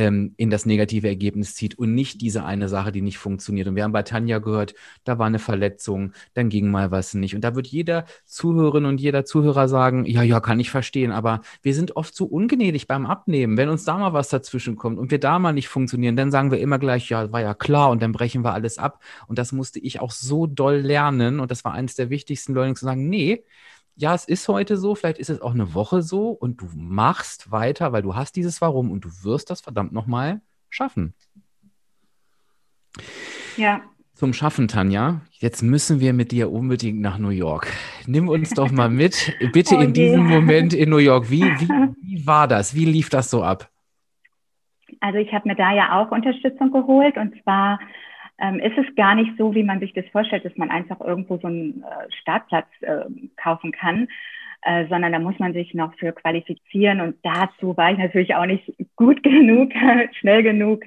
ähm, 0.02 0.34
in 0.38 0.50
das 0.50 0.66
negative 0.66 1.08
Ergebnis 1.08 1.54
zieht 1.54 1.78
und 1.78 1.94
nicht 1.94 2.22
diese 2.22 2.44
eine 2.44 2.70
Sache, 2.70 2.92
die 2.92 3.04
nicht 3.04 3.20
funktioniert. 3.20 3.68
Und 3.68 3.76
wir 3.76 3.84
haben 3.84 3.92
bei 3.92 4.02
Tanja 4.02 4.40
gehört, 4.40 4.74
da 5.04 5.20
war 5.20 5.28
eine 5.28 5.38
Verletzung, 5.38 6.14
dann 6.34 6.50
ging 6.50 6.72
mal 6.72 6.90
was 6.90 7.14
nicht. 7.14 7.36
Und 7.36 7.44
da 7.44 7.56
wird 7.56 7.68
jeder 7.68 8.06
Zuhörerin 8.26 8.86
und 8.86 9.00
jeder 9.00 9.26
Zuhörer 9.26 9.68
sagen, 9.68 10.06
ja, 10.06 10.24
ja, 10.24 10.40
kann 10.40 10.60
ich 10.60 10.72
verstehen, 10.72 11.12
aber 11.12 11.42
wir 11.62 11.76
sind 11.76 11.96
oft 11.96 12.16
zu 12.16 12.26
ungnädig 12.26 12.88
beim 12.88 13.06
Abnehmen. 13.06 13.58
Wenn 13.58 13.70
uns 13.70 13.84
da 13.84 13.98
mal 13.98 14.14
was 14.14 14.30
dazwischen 14.30 14.76
kommt 14.76 14.98
und 14.98 15.12
wir 15.12 15.20
da 15.20 15.38
mal 15.38 15.54
nicht 15.54 15.68
funktionieren, 15.68 16.16
dann 16.16 16.32
sagen 16.32 16.50
wir 16.50 16.60
immer 16.60 16.80
gleich, 16.80 17.10
ja, 17.10 17.32
war 17.32 17.42
ja 17.42 17.54
klar 17.54 17.92
und 17.92 18.02
dann 18.02 18.12
brechen 18.12 18.44
wir 18.44 18.54
alles 18.54 18.80
ab. 18.80 19.04
Und 19.28 19.38
das 19.38 19.52
musste 19.52 19.80
ich 19.80 20.00
auch 20.00 20.12
so 20.12 20.48
doll 20.48 20.78
lernen 20.78 21.40
und 21.40 21.52
das 21.52 21.64
war 21.64 21.74
eines 21.74 21.94
der 21.94 22.10
wichtigsten 22.10 22.56
Learnings 22.56 22.80
zu 22.80 22.86
sagen, 22.86 23.08
nee, 23.08 23.44
ja, 24.02 24.16
es 24.16 24.26
ist 24.26 24.48
heute 24.48 24.78
so, 24.78 24.96
vielleicht 24.96 25.20
ist 25.20 25.30
es 25.30 25.42
auch 25.42 25.54
eine 25.54 25.76
Woche 25.76 26.02
so 26.02 26.30
und 26.30 26.60
du 26.60 26.68
machst 26.76 27.52
weiter, 27.52 27.94
weil 27.94 28.02
du 28.02 28.16
hast 28.16 28.36
dieses 28.36 28.60
Warum 28.60 28.90
und 28.90 29.06
du 29.06 29.10
wirst 29.22 29.52
das 29.52 29.62
verdammt 29.62 29.94
nochmal 29.94 30.42
schaffen. 30.70 31.14
Ja. 33.58 33.82
Zum 34.16 34.34
Schaffen, 34.34 34.68
Tanja. 34.68 35.22
Jetzt 35.34 35.62
müssen 35.62 36.00
wir 36.00 36.14
mit 36.14 36.32
dir 36.32 36.52
unbedingt 36.52 37.00
nach 37.00 37.20
New 37.20 37.30
York. 37.30 37.68
Nimm 38.08 38.28
uns 38.28 38.50
doch 38.50 38.72
mal 38.72 38.90
mit, 39.04 39.36
bitte 39.54 39.76
okay. 39.76 39.86
in 39.86 39.94
diesem 39.94 40.28
Moment 40.28 40.74
in 40.74 40.90
New 40.90 40.98
York. 40.98 41.30
Wie, 41.30 41.44
wie, 41.44 41.70
wie 42.02 42.26
war 42.26 42.48
das? 42.48 42.74
Wie 42.74 42.86
lief 42.86 43.10
das 43.10 43.30
so 43.30 43.44
ab? 43.44 43.70
Also 45.00 45.20
ich 45.20 45.32
habe 45.32 45.48
mir 45.48 45.56
da 45.56 45.74
ja 45.74 46.02
auch 46.02 46.12
Unterstützung 46.12 46.72
geholt 46.72 47.18
und 47.18 47.40
zwar 47.44 47.80
ähm, 48.42 48.60
ist 48.60 48.78
es 48.78 48.96
gar 48.96 49.16
nicht 49.16 49.38
so, 49.38 49.54
wie 49.54 49.64
man 49.64 49.80
sich 49.80 49.94
das 49.94 50.06
vorstellt, 50.12 50.44
dass 50.44 50.58
man 50.58 50.72
einfach 50.72 51.00
irgendwo 51.00 51.38
so 51.38 51.48
einen 51.48 51.84
äh, 51.84 52.12
Startplatz 52.22 52.68
äh, 52.82 53.06
kaufen 53.38 53.72
kann, 53.72 54.08
äh, 54.64 54.88
sondern 54.88 55.12
da 55.12 55.20
muss 55.20 55.38
man 55.40 55.54
sich 55.54 55.74
noch 55.74 55.94
für 55.96 56.12
qualifizieren 56.12 57.02
und 57.02 57.16
dazu 57.24 57.78
war 57.78 57.92
ich 57.92 58.00
natürlich 58.00 58.36
auch 58.36 58.46
nicht 58.46 58.74
gut 58.96 59.24
genug, 59.24 59.72
schnell 60.20 60.44
genug. 60.44 60.84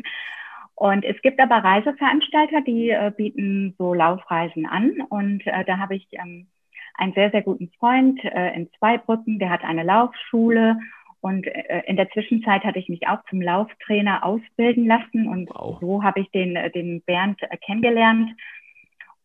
Und 0.77 1.05
es 1.05 1.21
gibt 1.23 1.39
aber 1.39 1.57
Reiseveranstalter, 1.59 2.63
die 2.63 2.91
äh, 2.91 3.13
bieten 3.17 3.75
so 3.79 3.95
Laufreisen 3.95 4.67
an 4.67 4.91
und 5.09 5.47
äh, 5.47 5.65
da 5.65 5.79
habe 5.79 5.95
ich 5.95 6.09
ähm, 6.13 6.49
einen 6.97 7.13
sehr, 7.13 7.31
sehr 7.31 7.43
guten 7.43 7.71
Freund 7.79 8.23
äh, 8.25 8.55
in 8.55 8.69
Zweibrücken, 8.79 9.39
der 9.39 9.51
hat 9.51 9.65
eine 9.65 9.85
Laufschule 9.85 10.77
und 11.25 11.47
äh, 11.47 11.83
in 11.87 11.97
der 11.97 12.11
Zwischenzeit 12.11 12.65
hatte 12.65 12.79
ich 12.79 12.91
mich 12.91 13.09
auch 13.09 13.25
zum 13.31 13.41
Lauftrainer 13.41 14.27
ausbilden 14.27 14.87
lassen 14.87 15.27
und 15.27 15.49
wow. 15.49 15.79
so 15.81 16.03
habe 16.03 16.21
ich 16.21 16.31
den, 16.33 16.55
äh, 16.55 16.71
den 16.71 17.01
Bernd 17.01 17.41
äh, 17.43 17.57
kennengelernt. 17.57 18.31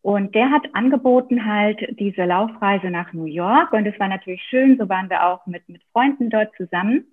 Und 0.00 0.34
der 0.34 0.50
hat 0.50 0.62
angeboten 0.72 1.44
halt 1.44 1.78
diese 2.00 2.24
Laufreise 2.24 2.88
nach 2.88 3.12
New 3.12 3.26
York 3.26 3.74
und 3.74 3.84
es 3.84 4.00
war 4.00 4.08
natürlich 4.08 4.42
schön, 4.44 4.78
so 4.78 4.88
waren 4.88 5.10
wir 5.10 5.26
auch 5.26 5.44
mit, 5.44 5.68
mit 5.68 5.82
Freunden 5.92 6.30
dort 6.30 6.50
zusammen. 6.56 7.04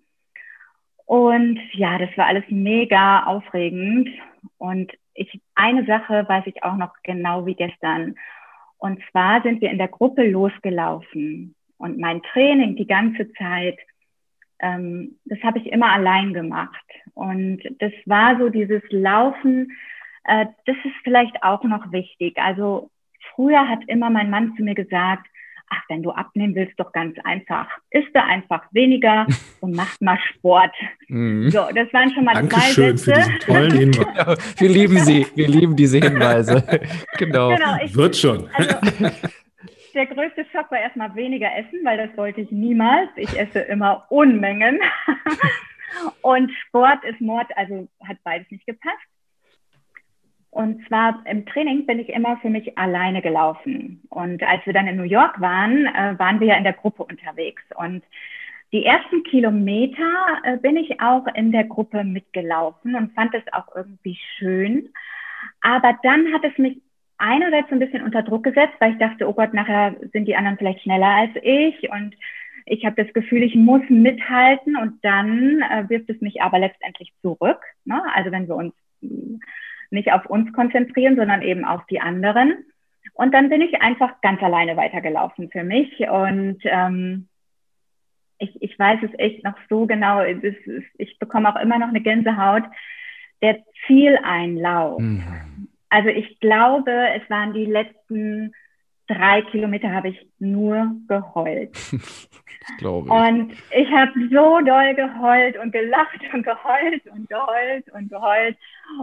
Und 1.06 1.60
ja, 1.73 1.97
das 1.97 2.15
war 2.15 2.28
alles 2.28 2.45
mega 2.47 3.26
aufregend. 3.26 4.08
Und 4.58 4.93
ich, 5.13 5.41
eine 5.54 5.86
Sache 5.86 6.23
weiß 6.30 6.45
ich 6.47 6.63
auch 6.63 6.78
noch 6.78 6.93
genau 7.04 7.45
wie 7.45 7.56
gestern. 7.56 8.15
Und 8.78 9.02
zwar 9.12 9.41
sind 9.41 9.60
wir 9.60 9.69
in 9.69 9.80
der 9.80 9.89
Gruppe 9.89 10.26
losgelaufen. 10.26 11.56
Und 11.78 11.97
mein 11.97 12.21
Training 12.23 12.78
die 12.78 12.88
ganze 12.88 13.30
Zeit 13.34 13.78
ähm, 14.59 15.17
das 15.25 15.39
habe 15.43 15.59
ich 15.59 15.67
immer 15.71 15.91
allein 15.91 16.33
gemacht. 16.33 16.85
Und 17.13 17.61
das 17.79 17.91
war 18.05 18.37
so 18.37 18.49
dieses 18.49 18.81
Laufen, 18.89 19.71
äh, 20.25 20.45
das 20.65 20.75
ist 20.83 20.95
vielleicht 21.03 21.43
auch 21.43 21.63
noch 21.63 21.91
wichtig. 21.91 22.37
Also 22.37 22.89
früher 23.35 23.67
hat 23.67 23.79
immer 23.87 24.09
mein 24.09 24.29
Mann 24.29 24.53
zu 24.55 24.63
mir 24.63 24.75
gesagt, 24.75 25.27
ach, 25.69 25.81
wenn 25.89 26.01
du 26.01 26.11
abnehmen 26.11 26.55
willst, 26.55 26.79
doch 26.79 26.91
ganz 26.91 27.17
einfach. 27.23 27.67
Isst 27.91 28.13
du 28.13 28.23
einfach 28.23 28.63
weniger 28.71 29.25
und 29.61 29.75
mach 29.75 29.99
mal 29.99 30.17
Sport. 30.33 30.73
Mhm. 31.07 31.49
So, 31.49 31.65
das 31.73 31.91
waren 31.93 32.11
schon 32.13 32.25
mal 32.25 32.33
Dankeschön 32.33 32.97
zwei 32.97 33.13
Sätze. 33.13 33.13
für 33.13 33.13
diesen 33.13 33.39
tollen 33.39 33.71
Hinweis. 33.93 34.59
wir 34.59 34.69
lieben 34.69 34.99
sie, 34.99 35.27
wir 35.35 35.47
lieben 35.47 35.75
diese 35.75 35.99
Hinweise. 35.99 36.63
genau. 37.17 37.49
genau 37.49 37.77
ich, 37.83 37.95
Wird 37.95 38.15
schon. 38.15 38.49
Also, 38.53 38.75
der 39.97 40.05
größte 40.05 40.45
Schock 40.51 40.71
war 40.71 40.79
erstmal 40.79 41.13
weniger 41.15 41.53
essen, 41.55 41.79
weil 41.83 41.97
das 41.97 42.15
wollte 42.15 42.41
ich 42.41 42.51
niemals. 42.51 43.10
Ich 43.15 43.38
esse 43.38 43.60
immer 43.60 44.05
Unmengen. 44.10 44.79
und 46.21 46.51
Sport 46.67 47.03
ist 47.03 47.19
Mord, 47.19 47.47
also 47.57 47.88
hat 48.07 48.17
beides 48.23 48.49
nicht 48.51 48.65
gepasst. 48.65 48.95
Und 50.51 50.88
zwar 50.88 51.23
im 51.25 51.45
Training 51.45 51.86
bin 51.86 51.99
ich 51.99 52.10
immer 52.10 52.38
für 52.38 52.49
mich 52.49 52.77
alleine 52.77 53.21
gelaufen. 53.21 54.03
Und 54.10 54.41
als 54.43 54.65
wir 54.65 54.73
dann 54.73 54.88
in 54.88 54.95
New 54.95 55.03
York 55.03 55.41
waren, 55.41 55.88
äh, 55.88 56.17
waren 56.17 56.39
wir 56.39 56.47
ja 56.47 56.55
in 56.55 56.63
der 56.63 56.73
Gruppe 56.73 57.03
unterwegs. 57.03 57.63
Und 57.75 58.03
die 58.71 58.86
ersten 58.86 59.23
Kilometer 59.23 60.41
äh, 60.43 60.57
bin 60.57 60.77
ich 60.77 60.99
auch 61.01 61.25
in 61.33 61.51
der 61.51 61.65
Gruppe 61.65 62.03
mitgelaufen 62.03 62.95
und 62.95 63.13
fand 63.13 63.33
es 63.33 63.43
auch 63.51 63.75
irgendwie 63.75 64.17
schön. 64.38 64.89
Aber 65.62 65.97
dann 66.03 66.33
hat 66.33 66.43
es 66.43 66.57
mich 66.57 66.81
einerseits 67.17 67.71
ein 67.71 67.80
bisschen 67.80 68.03
unter 68.03 68.23
Druck 68.23 68.43
gesetzt, 68.43 68.75
weil 68.80 68.93
ich 68.93 68.99
dachte, 68.99 69.27
oh 69.27 69.34
Gott, 69.34 69.53
nachher 69.53 69.95
sind 70.13 70.25
die 70.25 70.36
anderen 70.36 70.58
vielleicht 70.58 70.82
schneller 70.82 71.08
als 71.08 71.32
ich 71.41 71.89
und 71.89 72.15
ich 72.65 72.86
habe 72.86 73.01
das 73.01 73.13
Gefühl, 73.13 73.43
ich 73.43 73.56
muss 73.56 73.82
mithalten 73.89 74.75
und 74.75 75.03
dann 75.03 75.62
äh, 75.62 75.88
wirft 75.88 76.10
es 76.10 76.19
mich 76.19 76.41
aber 76.41 76.60
letztendlich 76.60 77.13
zurück. 77.21 77.62
Ne? 77.86 78.01
Also 78.13 78.32
wenn 78.32 78.47
wir 78.47 78.56
uns 78.56 78.73
nicht 79.89 80.12
auf 80.12 80.25
uns 80.25 80.51
konzentrieren, 80.51 81.15
sondern 81.15 81.41
eben 81.41 81.63
auf 81.63 81.86
die 81.86 82.01
anderen. 82.01 82.65
Und 83.13 83.34
dann 83.34 83.49
bin 83.49 83.62
ich 83.62 83.82
einfach 83.82 84.19
ganz 84.21 84.43
alleine 84.43 84.75
weitergelaufen 84.75 85.49
für 85.49 85.63
mich 85.63 85.99
und 86.10 86.60
ähm, 86.63 87.30
ich, 88.38 88.62
ich 88.62 88.77
weiß 88.77 88.99
es 89.01 89.17
echt 89.17 89.43
noch 89.43 89.56
so 89.69 89.88
genau. 89.88 90.21
Ist, 90.21 90.43
ich 90.97 91.17
bekomme 91.17 91.49
auch 91.49 91.60
immer 91.60 91.80
noch 91.80 91.88
eine 91.88 92.01
Gänsehaut. 92.01 92.63
Der 93.41 93.63
Zieleinlauf. 93.88 94.99
Mhm 94.99 95.67
also 95.89 96.10
ich 96.10 96.39
glaube, 96.39 96.91
es 97.15 97.30
waren 97.30 97.54
die 97.54 97.65
letzten 97.65 98.54
drei 99.08 99.41
Kilometer 99.43 99.91
habe 99.91 100.10
ich 100.10 100.28
nur 100.39 100.91
geheult. 101.08 101.78
glaube 102.78 103.08
ich. 103.08 103.13
Und 103.13 103.52
ich 103.71 103.89
habe 103.91 104.12
so 104.30 104.60
doll 104.62 104.95
geheult 104.95 105.58
und 105.58 105.71
gelacht 105.71 106.19
und 106.34 106.43
geheult 106.43 107.08
und 107.08 107.30
geheult 107.30 107.89
und 107.93 108.10
geheult. 108.10 108.58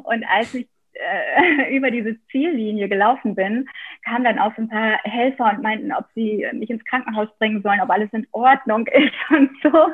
Und 0.05 0.25
als 0.25 0.55
ich 0.55 0.69
äh, 0.93 1.75
über 1.77 1.91
diese 1.91 2.17
Ziellinie 2.31 2.89
gelaufen 2.89 3.35
bin, 3.35 3.69
kamen 4.05 4.25
dann 4.25 4.39
auch 4.39 4.55
so 4.55 4.63
ein 4.63 4.69
paar 4.69 4.99
Helfer 5.05 5.51
und 5.51 5.63
meinten, 5.63 5.93
ob 5.93 6.07
sie 6.15 6.47
mich 6.53 6.71
ins 6.71 6.85
Krankenhaus 6.85 7.29
bringen 7.39 7.63
sollen, 7.63 7.81
ob 7.81 7.91
alles 7.91 8.13
in 8.13 8.27
Ordnung 8.33 8.87
ist 8.93 9.31
und 9.31 9.51
so. 9.63 9.89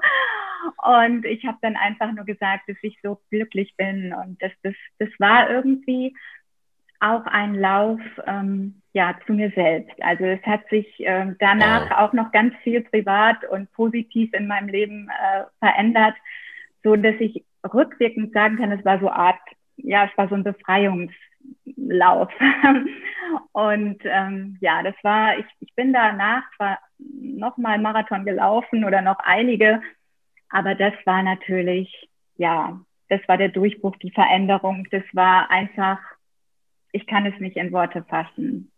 Und 0.82 1.24
ich 1.24 1.46
habe 1.46 1.56
dann 1.62 1.76
einfach 1.76 2.12
nur 2.12 2.24
gesagt, 2.24 2.68
dass 2.68 2.76
ich 2.82 2.98
so 3.02 3.18
glücklich 3.30 3.74
bin 3.76 4.12
und 4.12 4.42
das, 4.42 4.52
das, 4.62 4.74
das 4.98 5.08
war 5.18 5.48
irgendwie 5.48 6.14
auch 7.00 7.24
ein 7.26 7.54
Lauf 7.54 8.00
ähm, 8.26 8.80
ja 8.92 9.14
zu 9.26 9.32
mir 9.32 9.50
selbst. 9.54 9.94
Also 10.02 10.24
es 10.24 10.42
hat 10.42 10.68
sich 10.68 11.00
äh, 11.00 11.34
danach 11.38 11.90
wow. 11.90 11.98
auch 11.98 12.12
noch 12.12 12.32
ganz 12.32 12.54
viel 12.62 12.82
privat 12.82 13.44
und 13.50 13.70
positiv 13.72 14.32
in 14.34 14.46
meinem 14.46 14.68
Leben 14.68 15.08
äh, 15.08 15.44
verändert, 15.58 16.14
so 16.82 16.96
dass 16.96 17.14
ich 17.18 17.44
rückwirkend 17.72 18.32
sagen 18.32 18.58
kann, 18.58 18.72
es 18.72 18.84
war 18.84 18.98
so 19.00 19.10
Art, 19.10 19.40
ja, 19.76 20.04
es 20.04 20.16
war 20.16 20.28
so 20.28 20.34
ein 20.34 20.44
Befreiungslauf. 20.44 22.30
und 23.52 23.98
ähm, 24.04 24.58
ja, 24.60 24.82
das 24.82 24.94
war, 25.02 25.38
ich, 25.38 25.46
ich 25.60 25.74
bin 25.74 25.92
danach 25.92 26.42
zwar 26.56 26.78
nochmal 26.98 27.78
Marathon 27.78 28.24
gelaufen 28.24 28.84
oder 28.84 29.02
noch 29.02 29.18
einige, 29.20 29.80
aber 30.50 30.74
das 30.74 30.94
war 31.04 31.22
natürlich, 31.22 32.08
ja, 32.36 32.80
das 33.08 33.20
war 33.26 33.36
der 33.36 33.48
Durchbruch, 33.48 33.96
die 33.96 34.10
Veränderung. 34.10 34.86
Das 34.90 35.02
war 35.12 35.50
einfach 35.50 35.98
ich 36.92 37.06
kann 37.06 37.26
es 37.26 37.38
nicht 37.40 37.56
in 37.56 37.72
Worte 37.72 38.04
fassen. 38.08 38.70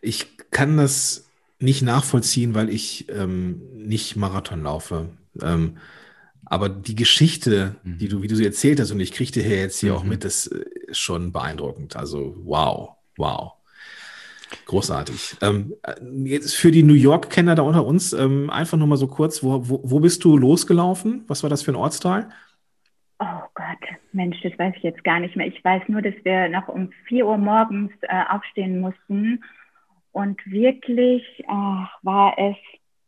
Ich 0.00 0.36
kann 0.50 0.76
das 0.76 1.28
nicht 1.58 1.82
nachvollziehen, 1.82 2.54
weil 2.54 2.68
ich 2.68 3.08
ähm, 3.08 3.62
nicht 3.74 4.16
Marathon 4.16 4.62
laufe. 4.62 5.08
Ähm, 5.40 5.78
aber 6.44 6.68
die 6.68 6.94
Geschichte, 6.94 7.76
mhm. 7.84 7.98
die 7.98 8.08
du, 8.08 8.22
wie 8.22 8.28
du 8.28 8.36
sie 8.36 8.44
erzählt 8.44 8.80
hast, 8.80 8.90
und 8.90 9.00
ich 9.00 9.12
kriege 9.12 9.32
dir 9.32 9.48
jetzt 9.48 9.80
hier 9.80 9.92
mhm. 9.92 9.98
auch 9.98 10.04
mit, 10.04 10.24
das 10.24 10.46
ist 10.46 10.98
schon 10.98 11.32
beeindruckend. 11.32 11.96
Also 11.96 12.36
wow, 12.44 12.96
wow. 13.16 13.52
Großartig. 14.66 15.36
Ähm, 15.40 15.74
jetzt 16.24 16.54
für 16.54 16.70
die 16.70 16.82
New 16.82 16.94
York-Kenner 16.94 17.54
da 17.54 17.62
unter 17.62 17.84
uns, 17.84 18.12
ähm, 18.12 18.50
einfach 18.50 18.78
nur 18.78 18.86
mal 18.86 18.96
so 18.96 19.08
kurz, 19.08 19.42
wo, 19.42 19.68
wo, 19.68 19.80
wo 19.82 20.00
bist 20.00 20.22
du 20.22 20.36
losgelaufen? 20.36 21.24
Was 21.26 21.42
war 21.42 21.50
das 21.50 21.62
für 21.62 21.72
ein 21.72 21.76
Ortsteil? 21.76 22.28
Oh 23.18 23.42
Gott, 23.54 23.78
Mensch, 24.12 24.40
das 24.42 24.58
weiß 24.58 24.74
ich 24.76 24.82
jetzt 24.82 25.04
gar 25.04 25.20
nicht 25.20 25.36
mehr. 25.36 25.46
Ich 25.46 25.64
weiß 25.64 25.82
nur, 25.88 26.02
dass 26.02 26.14
wir 26.24 26.48
noch 26.48 26.68
um 26.68 26.90
4 27.06 27.26
Uhr 27.26 27.38
morgens 27.38 27.92
äh, 28.02 28.24
aufstehen 28.28 28.80
mussten. 28.80 29.44
Und 30.10 30.44
wirklich 30.46 31.24
oh, 31.48 31.84
war 32.02 32.38
es 32.38 32.56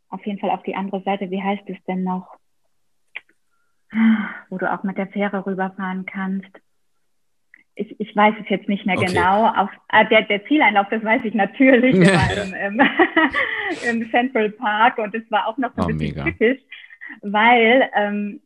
auf 0.09 0.25
jeden 0.25 0.39
Fall 0.39 0.51
auf 0.51 0.63
die 0.63 0.75
andere 0.75 1.01
Seite. 1.03 1.29
Wie 1.29 1.41
heißt 1.41 1.63
es 1.67 1.77
denn 1.87 2.03
noch? 2.03 2.37
Wo 4.49 4.57
du 4.57 4.71
auch 4.71 4.83
mit 4.83 4.97
der 4.97 5.07
Fähre 5.07 5.45
rüberfahren 5.45 6.05
kannst. 6.05 6.49
Ich, 7.75 7.99
ich 7.99 8.15
weiß 8.15 8.35
es 8.41 8.49
jetzt 8.49 8.67
nicht 8.67 8.85
mehr 8.85 8.97
okay. 8.97 9.07
genau. 9.07 9.47
Auf, 9.47 9.69
äh, 9.89 10.05
der, 10.07 10.23
der 10.23 10.45
Zieleinlauf, 10.45 10.87
das 10.89 11.03
weiß 11.03 11.21
ich 11.25 11.33
natürlich, 11.33 11.95
im, 11.95 12.53
im, 12.53 12.81
im, 13.89 14.09
Central 14.09 14.49
Park 14.51 14.97
und 14.97 15.13
es 15.13 15.29
war 15.29 15.47
auch 15.47 15.57
noch 15.57 15.71
so 15.75 15.83
ein 15.83 15.93
oh, 15.93 15.97
bisschen 15.97 16.25
typisch, 16.25 16.59
weil 17.21 17.89
ähm, 17.95 18.41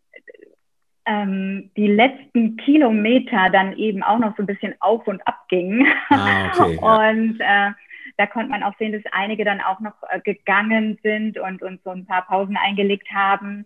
ähm, 1.06 1.72
die 1.76 1.88
letzten 1.88 2.58
Kilometer 2.58 3.50
dann 3.52 3.76
eben 3.78 4.04
auch 4.04 4.20
noch 4.20 4.36
so 4.38 4.44
ein 4.44 4.48
bisschen 4.48 4.76
auf 4.80 5.08
und 5.08 5.26
ab 5.28 5.48
gingen. 5.50 5.88
Ah, 6.10 6.52
okay, 6.58 6.78
und 6.82 7.40
äh, 7.40 7.72
da 8.18 8.28
konnte 8.28 8.52
man 8.52 8.64
auch 8.64 8.78
sehen, 8.78 8.92
dass 8.92 9.14
einige 9.14 9.46
dann 9.46 9.62
auch 9.62 9.80
noch 9.80 9.96
äh, 10.10 10.20
gegangen 10.20 11.00
sind 11.04 11.40
und, 11.40 11.62
und 11.62 11.82
so 11.84 11.92
ein 11.92 12.06
paar 12.06 12.26
Pausen 12.26 12.58
eingelegt 12.58 13.08
haben. 13.14 13.66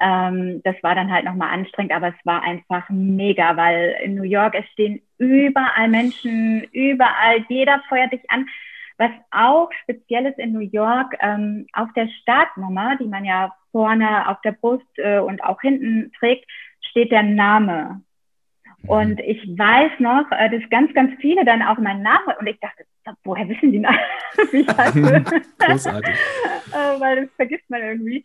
Ähm, 0.00 0.62
das 0.64 0.76
war 0.82 0.94
dann 0.94 1.12
halt 1.12 1.24
nochmal 1.24 1.52
anstrengend, 1.52 1.92
aber 1.92 2.08
es 2.08 2.26
war 2.26 2.42
einfach 2.42 2.88
mega, 2.88 3.56
weil 3.56 3.96
in 4.02 4.14
New 4.14 4.22
York, 4.22 4.54
es 4.54 4.66
stehen 4.70 5.02
überall 5.18 5.88
Menschen, 5.88 6.62
überall, 6.72 7.44
jeder 7.48 7.82
feuert 7.88 8.12
dich 8.12 8.30
an. 8.30 8.46
Was 8.96 9.10
auch 9.30 9.70
speziell 9.82 10.26
ist 10.26 10.38
in 10.38 10.52
New 10.52 10.60
York, 10.60 11.16
ähm, 11.20 11.66
auf 11.72 11.88
der 11.94 12.08
Startnummer, 12.20 12.96
die 12.96 13.08
man 13.08 13.24
ja 13.24 13.52
vorne 13.72 14.28
auf 14.28 14.40
der 14.42 14.52
Brust 14.52 14.86
äh, 14.96 15.18
und 15.18 15.42
auch 15.42 15.60
hinten 15.60 16.12
trägt, 16.18 16.46
steht 16.90 17.12
der 17.12 17.22
Name. 17.22 18.02
Mhm. 18.82 18.88
Und 18.88 19.20
ich 19.20 19.42
weiß 19.56 19.92
noch, 20.00 20.30
äh, 20.32 20.50
dass 20.50 20.68
ganz, 20.70 20.92
ganz 20.94 21.12
viele 21.20 21.44
dann 21.44 21.62
auch 21.62 21.78
meinen 21.78 22.02
Namen 22.02 22.34
und 22.38 22.46
ich 22.46 22.58
dachte, 22.60 22.84
woher 23.24 23.48
wissen 23.48 23.72
die, 23.72 23.82
wie 24.52 24.60
ich 24.60 24.68
heiße? 24.68 25.24
Großartig. 25.58 26.14
Äh, 26.72 27.00
weil 27.00 27.22
das 27.22 27.34
vergisst 27.34 27.68
man 27.68 27.82
irgendwie. 27.82 28.24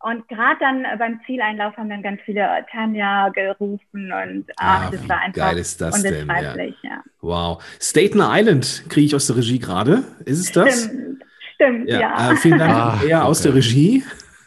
Und 0.00 0.28
gerade 0.28 0.58
dann 0.60 0.84
äh, 0.84 0.96
beim 0.98 1.20
Zieleinlauf 1.26 1.76
haben 1.76 1.90
dann 1.90 2.02
ganz 2.02 2.20
viele 2.24 2.48
Tanja 2.70 3.28
gerufen 3.30 4.12
und 4.12 4.44
ach, 4.56 4.86
ah, 4.86 4.90
das 4.90 5.08
war 5.08 5.20
einfach 5.20 5.40
geil 5.40 5.58
ist 5.58 5.80
das 5.80 6.02
denn? 6.02 6.26
Ja. 6.26 6.54
ja. 6.54 7.04
Wow. 7.20 7.62
Staten 7.80 8.20
Island 8.22 8.84
kriege 8.88 9.06
ich 9.06 9.14
aus 9.14 9.26
der 9.26 9.36
Regie 9.36 9.58
gerade. 9.58 10.04
Ist 10.24 10.40
es 10.40 10.52
das? 10.52 10.84
Stimmt, 10.84 11.24
stimmt 11.54 11.88
ja. 11.88 12.00
ja. 12.00 12.32
Äh, 12.32 12.36
vielen 12.36 12.58
Dank 12.58 12.72
ah, 12.72 13.00
eher 13.06 13.18
okay. 13.18 13.26
aus 13.26 13.42
der 13.42 13.54
Regie, 13.54 14.04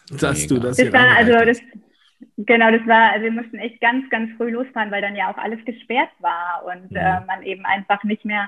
dass 0.09 0.41
Mega. 0.41 0.55
du 0.55 0.59
das, 0.59 0.77
das 0.77 0.93
war, 0.93 1.17
also 1.17 1.33
das, 1.45 1.61
Genau, 2.37 2.71
das 2.71 2.85
war, 2.85 3.11
also 3.11 3.25
wir 3.25 3.31
mussten 3.31 3.57
echt 3.57 3.79
ganz, 3.81 4.09
ganz 4.09 4.31
früh 4.37 4.51
losfahren, 4.51 4.91
weil 4.91 5.01
dann 5.01 5.15
ja 5.15 5.31
auch 5.31 5.37
alles 5.37 5.63
gesperrt 5.65 6.09
war 6.19 6.63
und 6.65 6.91
mhm. 6.91 6.97
äh, 6.97 7.19
man 7.25 7.43
eben 7.43 7.65
einfach 7.65 8.03
nicht 8.03 8.25
mehr 8.25 8.47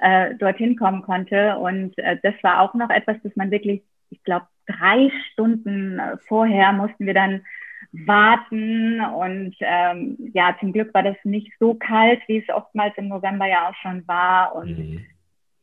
äh, 0.00 0.34
dorthin 0.34 0.76
kommen 0.76 1.02
konnte. 1.02 1.56
Und 1.58 1.96
äh, 1.98 2.16
das 2.22 2.34
war 2.42 2.60
auch 2.60 2.74
noch 2.74 2.90
etwas, 2.90 3.16
das 3.22 3.34
man 3.36 3.50
wirklich, 3.50 3.82
ich 4.10 4.22
glaube, 4.24 4.46
drei 4.66 5.10
Stunden 5.32 6.00
vorher 6.26 6.72
mussten 6.72 7.06
wir 7.06 7.14
dann 7.14 7.44
warten. 7.92 9.00
Und 9.00 9.54
ähm, 9.60 10.16
ja, 10.32 10.56
zum 10.58 10.72
Glück 10.72 10.92
war 10.94 11.02
das 11.02 11.16
nicht 11.24 11.52
so 11.58 11.74
kalt, 11.74 12.20
wie 12.26 12.38
es 12.38 12.54
oftmals 12.54 12.94
im 12.96 13.08
November 13.08 13.46
ja 13.46 13.68
auch 13.68 13.74
schon 13.76 14.06
war. 14.08 14.56
Und 14.56 14.78
mhm. 14.78 15.06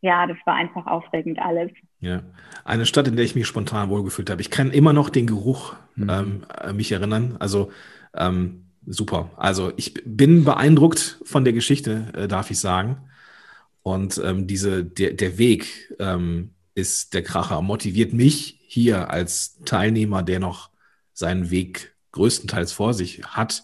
Ja, 0.02 0.26
das 0.26 0.38
war 0.46 0.56
einfach 0.56 0.88
aufregend 0.88 1.40
alles. 1.40 1.72
Ja, 2.00 2.24
eine 2.66 2.88
Stadt, 2.88 3.08
in 3.08 3.16
der 3.16 3.24
ich 3.24 3.36
mich 3.36 3.46
spontan 3.46 3.90
wohlgefühlt 3.90 4.30
habe. 4.30 4.42
Ich 4.42 4.50
kann 4.50 4.72
immer 4.72 4.94
noch 4.94 5.10
den 5.10 5.28
Geruch 5.28 5.76
mhm. 5.96 6.10
ähm, 6.10 6.46
äh, 6.60 6.74
mich 6.74 6.92
erinnern. 6.92 7.38
Also 7.40 7.72
ähm, 8.16 8.66
super. 8.86 9.30
Also 9.38 9.72
ich 9.78 9.94
bin 10.04 10.44
beeindruckt 10.44 11.20
von 11.24 11.44
der 11.44 11.54
Geschichte, 11.54 12.08
äh, 12.16 12.28
darf 12.28 12.50
ich 12.50 12.60
sagen. 12.60 13.10
Und 13.84 14.20
ähm, 14.24 14.48
diese, 14.48 14.84
der, 14.84 15.14
der 15.14 15.38
Weg 15.38 15.96
ähm, 16.00 16.56
ist 16.74 17.14
der 17.14 17.22
Kracher, 17.22 17.62
motiviert 17.62 18.14
mich 18.14 18.60
hier 18.68 19.12
als 19.12 19.60
Teilnehmer, 19.66 20.24
der 20.24 20.40
noch 20.40 20.72
seinen 21.14 21.52
Weg 21.52 21.96
größtenteils 22.12 22.74
vor 22.74 22.94
sich 22.94 23.24
hat, 23.24 23.64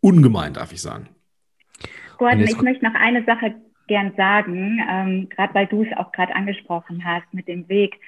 ungemein, 0.00 0.54
darf 0.54 0.72
ich 0.72 0.80
sagen. 0.80 1.08
Gordon, 2.16 2.40
ich 2.40 2.60
möchte 2.60 2.84
noch 2.84 2.94
eine 2.94 3.24
Sache 3.24 3.54
gern 3.88 4.12
sagen, 4.16 4.80
ähm, 4.88 5.28
gerade 5.28 5.54
weil 5.54 5.66
du 5.66 5.82
es 5.82 5.96
auch 5.96 6.12
gerade 6.12 6.34
angesprochen 6.34 7.04
hast 7.04 7.32
mit 7.32 7.48
dem 7.48 7.68
Weg. 7.68 7.98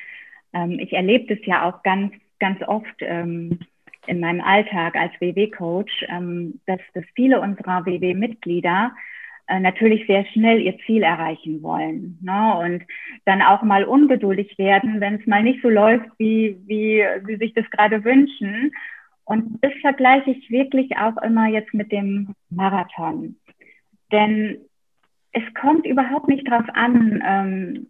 Ähm, 0.53 0.79
ich 0.79 0.93
erlebe 0.93 1.35
das 1.35 1.45
ja 1.47 1.69
auch 1.69 1.83
ganz, 1.83 2.13
ganz 2.39 2.63
oft 2.63 2.95
ähm, 3.01 3.59
in 4.07 4.21
meinem 4.21 4.41
Alltag 4.41 4.95
als 4.97 5.13
WW-Coach, 5.21 6.07
ähm, 6.09 6.61
dass, 6.67 6.81
dass 6.95 7.05
viele 7.15 7.41
unserer 7.41 7.85
WW-Mitglieder 7.85 8.93
äh, 9.51 9.61
natürlich 9.61 10.07
sehr 10.07 10.25
schnell 10.27 10.61
ihr 10.61 10.79
Ziel 10.87 11.03
erreichen 11.03 11.63
wollen 11.63 12.19
ne? 12.23 12.57
und 12.59 12.85
dann 13.25 13.43
auch 13.43 13.63
mal 13.63 13.85
ungeduldig 13.85 14.57
werden, 14.59 15.01
wenn 15.01 15.17
es 15.17 15.27
mal 15.27 15.43
nicht 15.43 15.61
so 15.63 15.69
läuft, 15.69 16.09
wie, 16.19 16.57
wie 16.67 17.05
sie 17.27 17.37
sich 17.37 17.53
das 17.55 17.69
gerade 17.71 18.05
wünschen. 18.05 18.73
Und 19.25 19.59
das 19.63 19.73
vergleiche 19.81 20.31
ich 20.31 20.51
wirklich 20.51 20.97
auch 20.97 21.17
immer 21.23 21.49
jetzt 21.49 21.75
mit 21.75 21.93
dem 21.93 22.35
Marathon. 22.49 23.37
Denn 24.13 24.59
es 25.33 25.43
kommt 25.55 25.87
überhaupt 25.87 26.29
nicht 26.29 26.47
darauf 26.49 26.69
an, 26.75 27.23
ähm, 27.27 27.87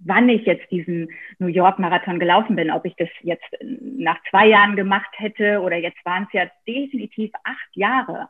wann 0.00 0.28
ich 0.28 0.44
jetzt 0.46 0.70
diesen 0.70 1.08
New 1.38 1.48
York 1.48 1.78
Marathon 1.78 2.20
gelaufen 2.20 2.56
bin, 2.56 2.70
ob 2.70 2.84
ich 2.84 2.94
das 2.96 3.08
jetzt 3.22 3.48
nach 3.60 4.18
zwei 4.30 4.46
Jahren 4.46 4.76
gemacht 4.76 5.10
hätte 5.16 5.60
oder 5.60 5.76
jetzt 5.76 6.04
waren 6.04 6.24
es 6.24 6.32
ja 6.32 6.46
definitiv 6.66 7.32
acht 7.44 7.68
Jahre 7.76 8.28